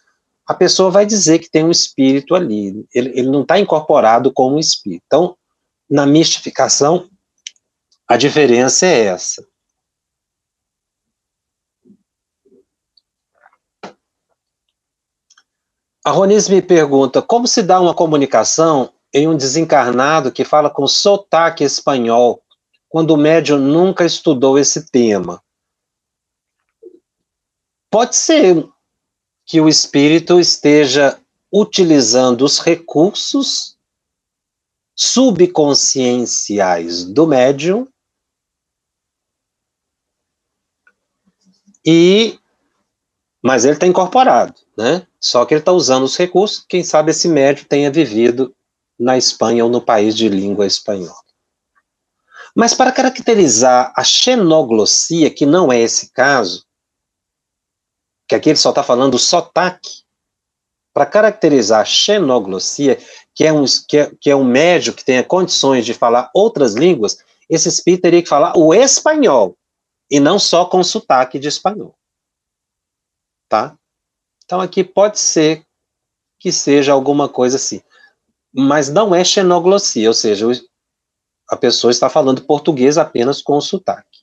a 0.46 0.54
pessoa 0.54 0.90
vai 0.90 1.06
dizer 1.06 1.38
que 1.38 1.50
tem 1.50 1.64
um 1.64 1.70
espírito 1.70 2.34
ali, 2.34 2.84
ele, 2.94 3.10
ele 3.14 3.30
não 3.30 3.42
está 3.42 3.58
incorporado 3.58 4.32
como 4.32 4.56
um 4.56 4.58
espírito. 4.58 5.02
Então, 5.06 5.36
na 5.88 6.04
mistificação, 6.06 7.08
a 8.08 8.16
diferença 8.16 8.86
é 8.86 9.04
essa. 9.04 9.46
A 16.04 16.10
Ronis 16.10 16.48
me 16.48 16.60
pergunta 16.60 17.22
como 17.22 17.46
se 17.46 17.62
dá 17.62 17.80
uma 17.80 17.94
comunicação 17.94 18.92
em 19.12 19.28
um 19.28 19.36
desencarnado 19.36 20.32
que 20.32 20.44
fala 20.44 20.68
com 20.68 20.88
sotaque 20.88 21.62
espanhol, 21.62 22.42
quando 22.88 23.12
o 23.12 23.16
médium 23.16 23.58
nunca 23.58 24.04
estudou 24.04 24.58
esse 24.58 24.90
tema. 24.90 25.40
Pode 27.88 28.16
ser 28.16 28.68
que 29.46 29.60
o 29.60 29.68
espírito 29.68 30.40
esteja 30.40 31.20
utilizando 31.52 32.44
os 32.44 32.58
recursos 32.58 33.78
subconscienciais 34.96 37.04
do 37.04 37.26
médium 37.26 37.86
e 41.84 42.38
mas 43.44 43.64
ele 43.64 43.74
está 43.74 43.86
incorporado, 43.86 44.54
né? 44.76 45.06
Só 45.22 45.46
que 45.46 45.54
ele 45.54 45.60
está 45.60 45.70
usando 45.70 46.02
os 46.02 46.16
recursos. 46.16 46.64
Quem 46.68 46.82
sabe 46.82 47.12
esse 47.12 47.28
médium 47.28 47.64
tenha 47.64 47.90
vivido 47.90 48.54
na 48.98 49.16
Espanha 49.16 49.64
ou 49.64 49.70
no 49.70 49.80
país 49.80 50.16
de 50.16 50.28
língua 50.28 50.66
espanhola. 50.66 51.22
Mas 52.54 52.74
para 52.74 52.92
caracterizar 52.92 53.92
a 53.96 54.02
xenoglossia, 54.02 55.30
que 55.30 55.46
não 55.46 55.72
é 55.72 55.78
esse 55.78 56.10
caso, 56.10 56.66
que 58.28 58.34
aqui 58.34 58.50
ele 58.50 58.58
só 58.58 58.70
está 58.70 58.82
falando 58.82 59.12
do 59.12 59.18
sotaque, 59.18 60.02
para 60.92 61.06
caracterizar 61.06 61.80
a 61.80 61.84
xenoglossia, 61.86 62.98
que 63.34 63.46
é, 63.46 63.52
um, 63.52 63.64
que, 63.88 63.98
é, 63.98 64.12
que 64.20 64.30
é 64.30 64.36
um 64.36 64.44
médico 64.44 64.98
que 64.98 65.04
tenha 65.04 65.24
condições 65.24 65.86
de 65.86 65.94
falar 65.94 66.30
outras 66.34 66.74
línguas, 66.74 67.16
esse 67.48 67.68
espírito 67.68 68.02
teria 68.02 68.22
que 68.22 68.28
falar 68.28 68.52
o 68.56 68.74
espanhol, 68.74 69.56
e 70.10 70.20
não 70.20 70.38
só 70.38 70.66
com 70.66 70.82
sotaque 70.82 71.38
de 71.38 71.48
espanhol. 71.48 71.94
Tá? 73.48 73.76
Então 74.44 74.60
aqui 74.60 74.84
pode 74.84 75.18
ser 75.18 75.66
que 76.38 76.50
seja 76.50 76.92
alguma 76.92 77.28
coisa 77.28 77.56
assim. 77.56 77.80
Mas 78.52 78.88
não 78.88 79.14
é 79.14 79.24
xenoglossia, 79.24 80.08
ou 80.08 80.14
seja, 80.14 80.46
a 81.48 81.56
pessoa 81.56 81.90
está 81.90 82.10
falando 82.10 82.44
português 82.44 82.98
apenas 82.98 83.40
com 83.40 83.60
sotaque. 83.60 84.22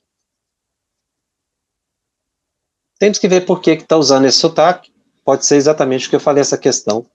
Temos 2.98 3.18
que 3.18 3.28
ver 3.28 3.46
por 3.46 3.62
que 3.62 3.70
está 3.70 3.96
usando 3.96 4.26
esse 4.26 4.38
sotaque. 4.38 4.92
Pode 5.24 5.46
ser 5.46 5.56
exatamente 5.56 6.06
o 6.06 6.10
que 6.10 6.16
eu 6.16 6.20
falei, 6.20 6.42
essa 6.42 6.58
questão 6.58 7.06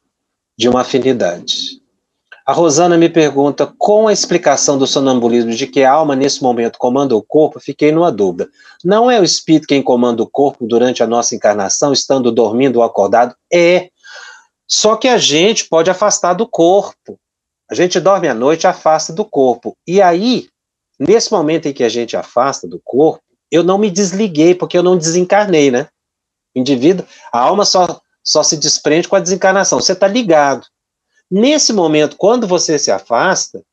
de 0.57 0.67
uma 0.67 0.81
afinidade. 0.81 1.84
A 2.45 2.53
Rosana 2.53 2.95
me 2.95 3.09
pergunta, 3.09 3.73
com 3.75 4.07
a 4.07 4.13
explicação 4.13 4.77
do 4.77 4.85
sonambulismo 4.85 5.49
de 5.51 5.65
que 5.65 5.83
a 5.83 5.91
alma 5.91 6.15
nesse 6.15 6.43
momento 6.43 6.77
comanda 6.77 7.15
o 7.15 7.23
corpo, 7.23 7.59
fiquei 7.59 7.91
numa 7.91 8.11
dúvida. 8.11 8.47
Não 8.83 9.09
é 9.09 9.19
o 9.19 9.23
espírito 9.23 9.65
quem 9.65 9.81
comanda 9.81 10.21
o 10.21 10.29
corpo 10.29 10.67
durante 10.67 11.01
a 11.01 11.07
nossa 11.07 11.33
encarnação, 11.33 11.91
estando 11.91 12.31
dormindo 12.31 12.77
ou 12.77 12.83
acordado? 12.83 13.35
É. 13.51 13.89
Só 14.67 14.95
que 14.95 15.07
a 15.07 15.17
gente 15.17 15.67
pode 15.67 15.89
afastar 15.89 16.33
do 16.33 16.47
corpo. 16.47 17.19
A 17.69 17.73
gente 17.73 17.99
dorme 17.99 18.27
à 18.27 18.33
noite, 18.35 18.67
afasta 18.67 19.11
do 19.11 19.25
corpo. 19.25 19.75
E 19.87 19.99
aí, 19.99 20.47
nesse 20.99 21.31
momento 21.31 21.67
em 21.67 21.73
que 21.73 21.83
a 21.83 21.89
gente 21.89 22.15
afasta 22.15 22.67
do 22.67 22.79
corpo, 22.83 23.23
eu 23.49 23.63
não 23.63 23.79
me 23.79 23.89
desliguei, 23.89 24.53
porque 24.53 24.77
eu 24.77 24.83
não 24.83 24.95
desencarnei, 24.95 25.71
né? 25.71 25.87
O 26.55 26.59
indivíduo, 26.59 27.07
a 27.33 27.39
alma 27.39 27.65
só, 27.65 27.99
só 28.23 28.43
se 28.43 28.55
desprende 28.55 29.07
com 29.07 29.15
a 29.15 29.19
desencarnação. 29.19 29.79
Você 29.79 29.93
está 29.93 30.07
ligado. 30.07 30.67
Nesse 31.29 31.73
momento, 31.73 32.17
quando 32.17 32.47
você 32.47 32.77
se 32.77 32.91
afasta, 32.91 33.63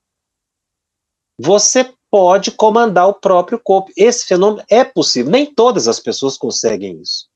você 1.38 1.92
pode 2.10 2.50
comandar 2.50 3.08
o 3.08 3.14
próprio 3.14 3.58
corpo. 3.58 3.90
Esse 3.96 4.26
fenômeno 4.26 4.64
é 4.68 4.84
possível. 4.84 5.30
Nem 5.30 5.52
todas 5.52 5.88
as 5.88 5.98
pessoas 5.98 6.36
conseguem 6.36 7.00
isso. 7.00 7.28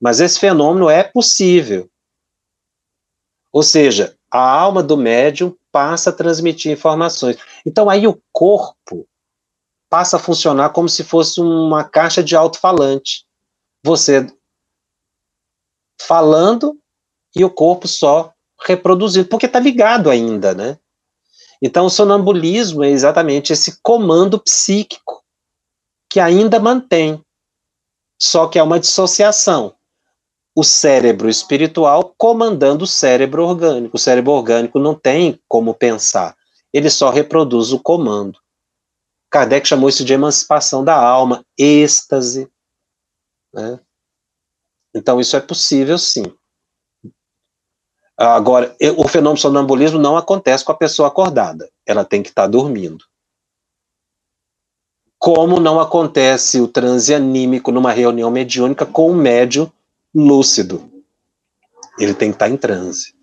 Mas 0.00 0.20
esse 0.20 0.38
fenômeno 0.38 0.90
é 0.90 1.02
possível. 1.02 1.90
Ou 3.52 3.62
seja, 3.62 4.16
a 4.30 4.38
alma 4.38 4.82
do 4.82 4.96
médium 4.96 5.56
passa 5.72 6.10
a 6.10 6.12
transmitir 6.12 6.72
informações. 6.72 7.36
Então 7.64 7.88
aí 7.88 8.06
o 8.06 8.20
corpo 8.32 9.08
passa 9.88 10.16
a 10.16 10.20
funcionar 10.20 10.70
como 10.70 10.88
se 10.88 11.04
fosse 11.04 11.40
uma 11.40 11.84
caixa 11.84 12.22
de 12.22 12.36
alto-falante. 12.36 13.24
Você 13.84 14.26
falando 16.00 16.78
e 17.34 17.44
o 17.44 17.50
corpo 17.50 17.88
só 17.88 18.34
reproduzindo, 18.64 19.28
porque 19.28 19.46
está 19.46 19.58
ligado 19.58 20.10
ainda, 20.10 20.54
né? 20.54 20.78
Então, 21.60 21.86
o 21.86 21.90
sonambulismo 21.90 22.84
é 22.84 22.90
exatamente 22.90 23.52
esse 23.52 23.80
comando 23.80 24.38
psíquico 24.38 25.22
que 26.10 26.20
ainda 26.20 26.60
mantém, 26.60 27.20
só 28.20 28.46
que 28.46 28.58
é 28.58 28.62
uma 28.62 28.80
dissociação. 28.80 29.74
O 30.54 30.64
cérebro 30.64 31.28
espiritual 31.28 32.14
comandando 32.16 32.84
o 32.84 32.86
cérebro 32.86 33.44
orgânico. 33.44 33.96
O 33.96 34.00
cérebro 34.00 34.32
orgânico 34.32 34.78
não 34.78 34.94
tem 34.94 35.38
como 35.46 35.74
pensar, 35.74 36.36
ele 36.72 36.90
só 36.90 37.10
reproduz 37.10 37.72
o 37.72 37.78
comando. 37.78 38.38
Kardec 39.30 39.66
chamou 39.66 39.88
isso 39.88 40.04
de 40.04 40.12
emancipação 40.12 40.84
da 40.84 40.94
alma, 40.94 41.44
êxtase. 41.58 42.50
Né? 43.52 43.80
Então, 44.94 45.20
isso 45.20 45.36
é 45.36 45.40
possível 45.40 45.98
sim. 45.98 46.24
Agora, 48.16 48.74
o 48.96 49.06
fenômeno 49.06 49.36
sonambulismo 49.36 49.98
não 49.98 50.16
acontece 50.16 50.64
com 50.64 50.72
a 50.72 50.76
pessoa 50.76 51.08
acordada, 51.08 51.68
ela 51.84 52.04
tem 52.04 52.22
que 52.22 52.30
estar 52.30 52.46
dormindo. 52.46 53.04
Como 55.18 55.60
não 55.60 55.78
acontece 55.78 56.60
o 56.60 56.68
transe 56.68 57.14
anímico 57.14 57.70
numa 57.70 57.92
reunião 57.92 58.30
mediúnica 58.30 58.86
com 58.86 59.10
o 59.10 59.14
médio 59.14 59.70
lúcido. 60.14 60.90
Ele 61.98 62.14
tem 62.14 62.30
que 62.30 62.36
estar 62.36 62.48
em 62.48 62.56
transe. 62.56 63.14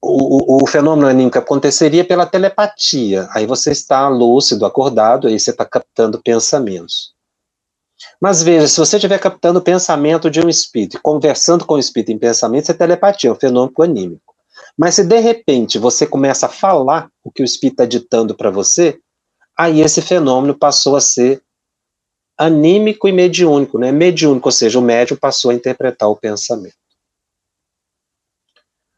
O, 0.00 0.58
o, 0.58 0.62
o, 0.62 0.66
fenômeno 0.66 1.08
anímico 1.08 1.38
aconteceria 1.38 2.04
pela 2.04 2.26
telepatia. 2.26 3.28
Aí 3.32 3.46
você 3.46 3.72
está 3.72 4.08
lúcido, 4.08 4.64
acordado, 4.64 5.26
aí 5.26 5.38
você 5.38 5.50
está 5.50 5.64
captando 5.64 6.22
pensamentos. 6.22 7.14
Mas 8.20 8.42
veja, 8.42 8.66
se 8.66 8.78
você 8.78 8.96
estiver 8.96 9.18
captando 9.18 9.60
o 9.60 9.62
pensamento 9.62 10.30
de 10.30 10.40
um 10.40 10.48
espírito 10.48 10.96
e 10.96 11.00
conversando 11.00 11.64
com 11.64 11.74
o 11.74 11.78
espírito 11.78 12.10
em 12.10 12.18
pensamento, 12.18 12.64
isso 12.64 12.72
é 12.72 12.74
telepatia, 12.74 13.30
é 13.30 13.32
um 13.32 13.36
fenômeno 13.36 13.82
anímico. 13.82 14.34
Mas 14.76 14.96
se 14.96 15.04
de 15.04 15.18
repente 15.20 15.78
você 15.78 16.06
começa 16.06 16.46
a 16.46 16.48
falar 16.48 17.10
o 17.22 17.30
que 17.30 17.42
o 17.42 17.44
espírito 17.44 17.74
está 17.74 17.86
ditando 17.86 18.34
para 18.34 18.50
você, 18.50 18.98
aí 19.56 19.80
esse 19.80 20.02
fenômeno 20.02 20.56
passou 20.56 20.96
a 20.96 21.00
ser 21.00 21.42
anímico 22.36 23.08
e 23.08 23.12
mediúnico, 23.12 23.78
né? 23.78 23.90
Mediúnico, 23.90 24.48
ou 24.48 24.52
seja, 24.52 24.78
o 24.78 24.82
médium 24.82 25.16
passou 25.16 25.50
a 25.50 25.54
interpretar 25.54 26.08
o 26.08 26.16
pensamento. 26.16 26.76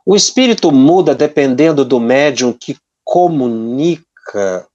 O 0.05 0.17
espírito 0.17 0.73
muda 0.73 1.15
dependendo 1.15 1.85
do 1.85 2.01
médium 2.01 2.53
que 2.53 2.77
comunica. 3.05 4.67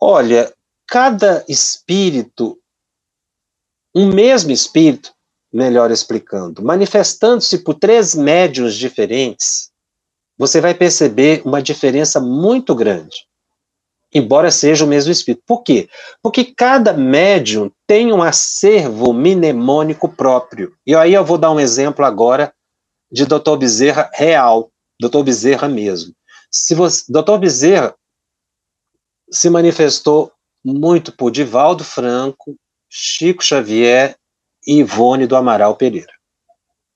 Olha, 0.00 0.52
cada 0.86 1.44
espírito 1.48 2.58
um 3.94 4.06
mesmo 4.06 4.50
espírito, 4.50 5.12
melhor 5.52 5.90
explicando, 5.90 6.62
manifestando-se 6.62 7.58
por 7.58 7.74
três 7.74 8.14
médios 8.14 8.74
diferentes, 8.74 9.70
você 10.38 10.60
vai 10.60 10.74
perceber 10.74 11.42
uma 11.44 11.62
diferença 11.62 12.18
muito 12.18 12.74
grande, 12.74 13.26
embora 14.14 14.50
seja 14.50 14.84
o 14.84 14.88
mesmo 14.88 15.12
espírito. 15.12 15.42
Por 15.46 15.62
quê? 15.62 15.88
Porque 16.22 16.44
cada 16.44 16.92
médium 16.92 17.70
tem 17.86 18.12
um 18.12 18.22
acervo 18.22 19.12
mnemônico 19.12 20.08
próprio. 20.08 20.74
E 20.86 20.94
aí 20.94 21.12
eu 21.12 21.24
vou 21.24 21.36
dar 21.36 21.50
um 21.50 21.60
exemplo 21.60 22.04
agora 22.04 22.52
de 23.10 23.26
Dr. 23.26 23.56
Bezerra 23.58 24.10
real, 24.14 24.70
Dr. 24.98 25.22
Bezerra 25.22 25.68
mesmo. 25.68 26.14
Se 26.50 26.74
você, 26.74 27.04
Dr. 27.08 27.36
Bezerra 27.38 27.94
se 29.30 29.50
manifestou 29.50 30.32
muito 30.64 31.12
por 31.12 31.30
Divaldo 31.30 31.84
Franco, 31.84 32.56
Chico 32.94 33.42
Xavier 33.42 34.18
e 34.66 34.80
Ivone 34.80 35.26
do 35.26 35.34
Amaral 35.34 35.74
Pereira. 35.76 36.12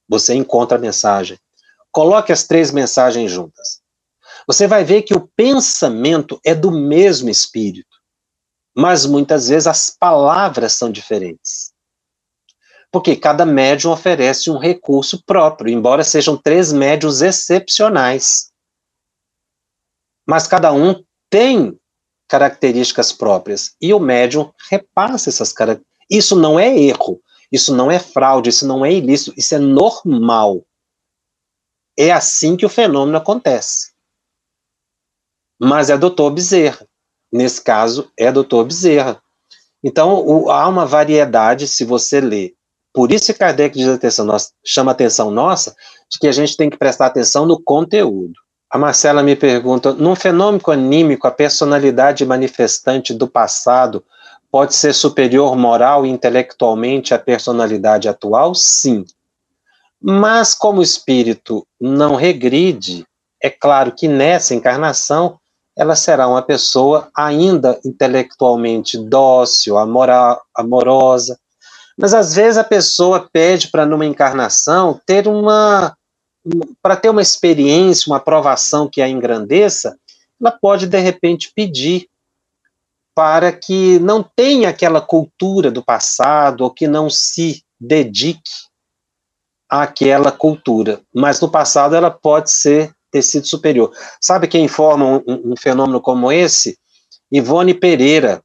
Você 0.07 0.35
encontra 0.35 0.77
a 0.77 0.81
mensagem. 0.81 1.39
Coloque 1.91 2.31
as 2.31 2.47
três 2.47 2.71
mensagens 2.71 3.33
juntas. 3.33 3.81
Você 4.47 4.67
vai 4.67 4.85
ver 4.85 5.03
que 5.03 5.15
o 5.15 5.27
pensamento 5.35 6.39
é 6.45 6.55
do 6.55 6.71
mesmo 6.71 7.31
espírito, 7.31 7.97
mas 8.77 9.07
muitas 9.07 9.49
vezes 9.49 9.67
as 9.67 9.89
palavras 9.89 10.75
são 10.75 10.93
diferentes. 10.93 11.73
Porque 12.93 13.17
cada 13.17 13.47
médium 13.47 13.91
oferece 13.91 14.51
um 14.51 14.59
recurso 14.59 15.25
próprio, 15.25 15.73
embora 15.73 16.05
sejam 16.05 16.37
três 16.37 16.75
médios 16.75 17.23
excepcionais. 17.23 18.53
Mas 20.27 20.47
cada 20.47 20.75
um 20.75 21.03
tem 21.31 21.81
características 22.29 23.13
próprias. 23.13 23.75
E 23.81 23.93
o 23.93 24.01
médium 24.01 24.53
repassa 24.71 25.29
essas 25.29 25.53
características. 25.53 25.97
Isso 26.11 26.37
não 26.37 26.59
é 26.59 26.77
erro, 26.79 27.21
isso 27.51 27.75
não 27.75 27.91
é 27.91 27.99
fraude, 27.99 28.51
isso 28.51 28.67
não 28.67 28.85
é 28.85 28.93
ilícito, 28.93 29.35
isso 29.37 29.55
é 29.55 29.59
normal. 29.59 30.65
É 31.99 32.13
assim 32.13 32.57
que 32.57 32.67
o 32.67 32.71
fenômeno 32.71 33.17
acontece. 33.17 33.93
Mas 35.59 35.91
é 35.91 35.97
doutor 35.97 36.31
Bezerra. 36.31 36.87
Nesse 37.33 37.63
caso, 37.63 38.11
é 38.17 38.31
doutor 38.31 38.65
Bezerra. 38.65 39.21
Então, 39.83 40.25
o, 40.25 40.51
há 40.51 40.69
uma 40.69 40.87
variedade, 40.87 41.67
se 41.67 41.85
você 41.85 42.21
lê. 42.21 42.55
Por 42.93 43.13
isso 43.13 43.27
que 43.27 43.39
Kardec 43.39 43.77
diz 43.77 43.89
atenção 43.89 44.25
nossa, 44.25 44.53
chama 44.65 44.93
atenção 44.93 45.31
nossa 45.31 45.77
de 46.11 46.19
que 46.19 46.27
a 46.27 46.33
gente 46.33 46.57
tem 46.57 46.71
que 46.71 46.79
prestar 46.79 47.07
atenção 47.07 47.45
no 47.45 47.63
conteúdo. 47.63 48.35
A 48.77 48.79
Marcela 48.79 49.23
me 49.23 49.35
pergunta: 49.35 49.95
num 49.95 50.15
fenômeno 50.15 50.61
anímico, 50.71 51.27
a 51.27 51.31
personalidade 51.31 52.27
manifestante 52.27 53.15
do 53.15 53.27
passado 53.27 54.05
pode 54.53 54.75
ser 54.75 54.93
superior 54.93 55.57
moral 55.57 56.05
e 56.05 56.11
intelectualmente 56.11 57.15
à 57.15 57.19
personalidade 57.19 58.07
atual? 58.07 58.55
Sim. 58.55 59.07
Mas, 59.99 60.53
como 60.53 60.81
o 60.81 60.83
espírito 60.83 61.67
não 61.81 62.17
regride, 62.17 63.07
é 63.43 63.49
claro 63.49 63.93
que 63.93 64.07
nessa 64.07 64.55
encarnação 64.55 65.39
ela 65.75 65.97
será 65.97 66.29
uma 66.29 66.43
pessoa 66.43 67.09
ainda 67.17 67.81
intelectualmente 67.83 68.99
dócil, 68.99 69.79
amorosa. 70.55 71.39
Mas 71.97 72.13
às 72.13 72.35
vezes 72.35 72.59
a 72.59 72.65
pessoa 72.65 73.27
pede 73.33 73.69
para 73.69 73.87
numa 73.87 74.05
encarnação 74.05 75.01
ter 75.07 75.27
uma 75.27 75.97
para 76.83 76.97
ter 76.97 77.11
uma 77.11 77.23
experiência, 77.23 78.11
uma 78.11 78.19
aprovação 78.19 78.89
que 78.89 79.03
a 79.03 79.09
engrandeça, 79.09 79.99
ela 80.41 80.53
pode 80.53 80.87
de 80.87 80.99
repente 80.99 81.53
pedir 81.55 82.09
para 83.15 83.51
que 83.53 83.99
não 83.99 84.23
tenha 84.23 84.69
aquela 84.69 85.01
cultura 85.01 85.71
do 85.71 85.83
passado 85.83 86.63
ou 86.63 86.71
que 86.71 86.87
não 86.87 87.09
se 87.09 87.65
dedique 87.81 88.67
àquela 89.69 90.31
cultura, 90.31 91.01
mas 91.15 91.41
no 91.41 91.51
passado 91.51 91.97
ela 91.97 92.11
pode 92.11 92.51
ser 92.51 92.95
ter 93.11 93.23
sido 93.23 93.47
superior. 93.47 93.93
Sabe 94.21 94.49
quem 94.49 94.65
informa 94.65 95.23
um, 95.27 95.53
um 95.53 95.57
fenômeno 95.57 96.01
como 96.01 96.31
esse? 96.31 96.79
Ivone 97.33 97.73
Pereira. 97.73 98.43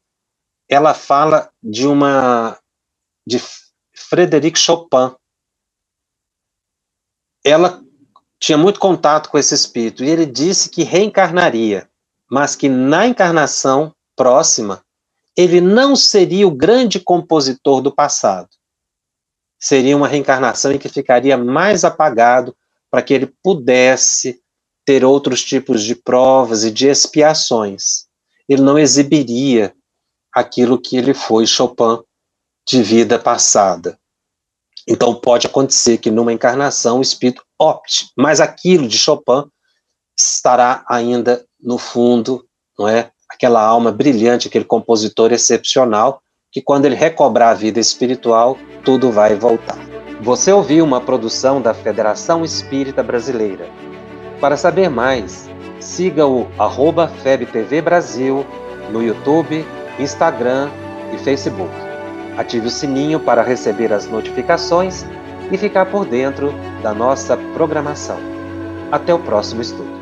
Ela 0.70 0.94
fala 0.94 1.52
de 1.62 1.86
uma 1.86 2.58
de 3.28 3.42
Frederic 3.94 4.58
Chopin. 4.58 5.14
Ela 7.44 7.84
tinha 8.42 8.58
muito 8.58 8.80
contato 8.80 9.30
com 9.30 9.38
esse 9.38 9.54
espírito 9.54 10.04
e 10.04 10.10
ele 10.10 10.26
disse 10.26 10.68
que 10.68 10.82
reencarnaria, 10.82 11.88
mas 12.30 12.56
que 12.56 12.68
na 12.68 13.06
encarnação 13.06 13.94
próxima 14.16 14.84
ele 15.38 15.62
não 15.62 15.96
seria 15.96 16.48
o 16.48 16.52
grande 16.52 17.00
compositor 17.00 17.82
do 17.82 17.94
passado. 17.94 18.50
Seria 19.60 19.96
uma 19.96 20.08
reencarnação 20.08 20.72
em 20.72 20.80
que 20.80 20.90
ficaria 20.90 21.38
mais 21.38 21.84
apagado 21.84 22.56
para 22.90 23.04
que 23.04 23.14
ele 23.14 23.32
pudesse 23.44 24.42
ter 24.84 25.06
outros 25.06 25.44
tipos 25.44 25.84
de 25.84 25.94
provas 25.94 26.64
e 26.64 26.72
de 26.72 26.88
expiações. 26.88 28.08
Ele 28.50 28.64
não 28.64 28.78
exibiria 28.78 29.72
aquilo 30.34 30.82
que 30.82 30.98
ele 30.98 31.14
foi 31.14 31.46
Chopin 31.46 32.02
de 32.68 32.82
vida 32.82 33.20
passada. 33.20 34.00
Então 34.88 35.14
pode 35.14 35.46
acontecer 35.46 36.00
que 36.00 36.10
numa 36.10 36.34
encarnação 36.34 36.98
o 36.98 37.04
espírito 37.04 37.46
opte, 37.62 38.08
mas 38.18 38.42
aquilo 38.42 38.88
de 38.88 38.98
Chopin 38.98 39.44
estará 40.18 40.84
ainda 40.90 41.46
no 41.62 41.78
fundo, 41.78 42.44
não 42.78 42.88
é? 42.88 43.12
Aquela 43.30 43.64
alma 43.64 43.92
brilhante, 43.92 44.48
aquele 44.48 44.66
compositor 44.66 45.32
excepcional, 45.32 46.22
que 46.52 46.62
quando 46.62 46.86
ele 46.86 46.96
recobrar 46.96 47.52
a 47.52 47.54
vida 47.54 47.80
espiritual, 47.80 48.58
tudo 48.84 49.12
vai 49.12 49.36
voltar. 49.36 49.78
Você 50.22 50.52
ouviu 50.52 50.84
uma 50.84 51.00
produção 51.00 51.62
da 51.62 51.74
Federação 51.74 52.44
Espírita 52.44 53.04
Brasileira. 53.04 53.70
Para 54.40 54.58
saber 54.58 54.90
mais, 54.90 55.48
siga 55.80 56.28
o 56.28 56.48
arroba 56.58 57.08
FebTV 57.08 57.82
Brasil 57.82 58.46
no 58.92 59.04
YouTube, 59.04 59.66
Instagram 60.00 60.70
e 61.14 61.18
Facebook. 61.20 61.72
Ative 62.38 62.68
o 62.68 62.72
sininho 62.72 63.20
para 63.20 63.44
receber 63.44 63.94
as 63.94 64.08
notificações 64.08 65.06
e 65.52 65.58
ficar 65.58 65.86
por 65.86 66.06
dentro 66.06 66.54
da 66.82 66.94
nossa 66.94 67.38
programação. 67.54 68.18
Até 68.92 69.14
o 69.14 69.20
próximo 69.20 69.62
estudo. 69.62 70.01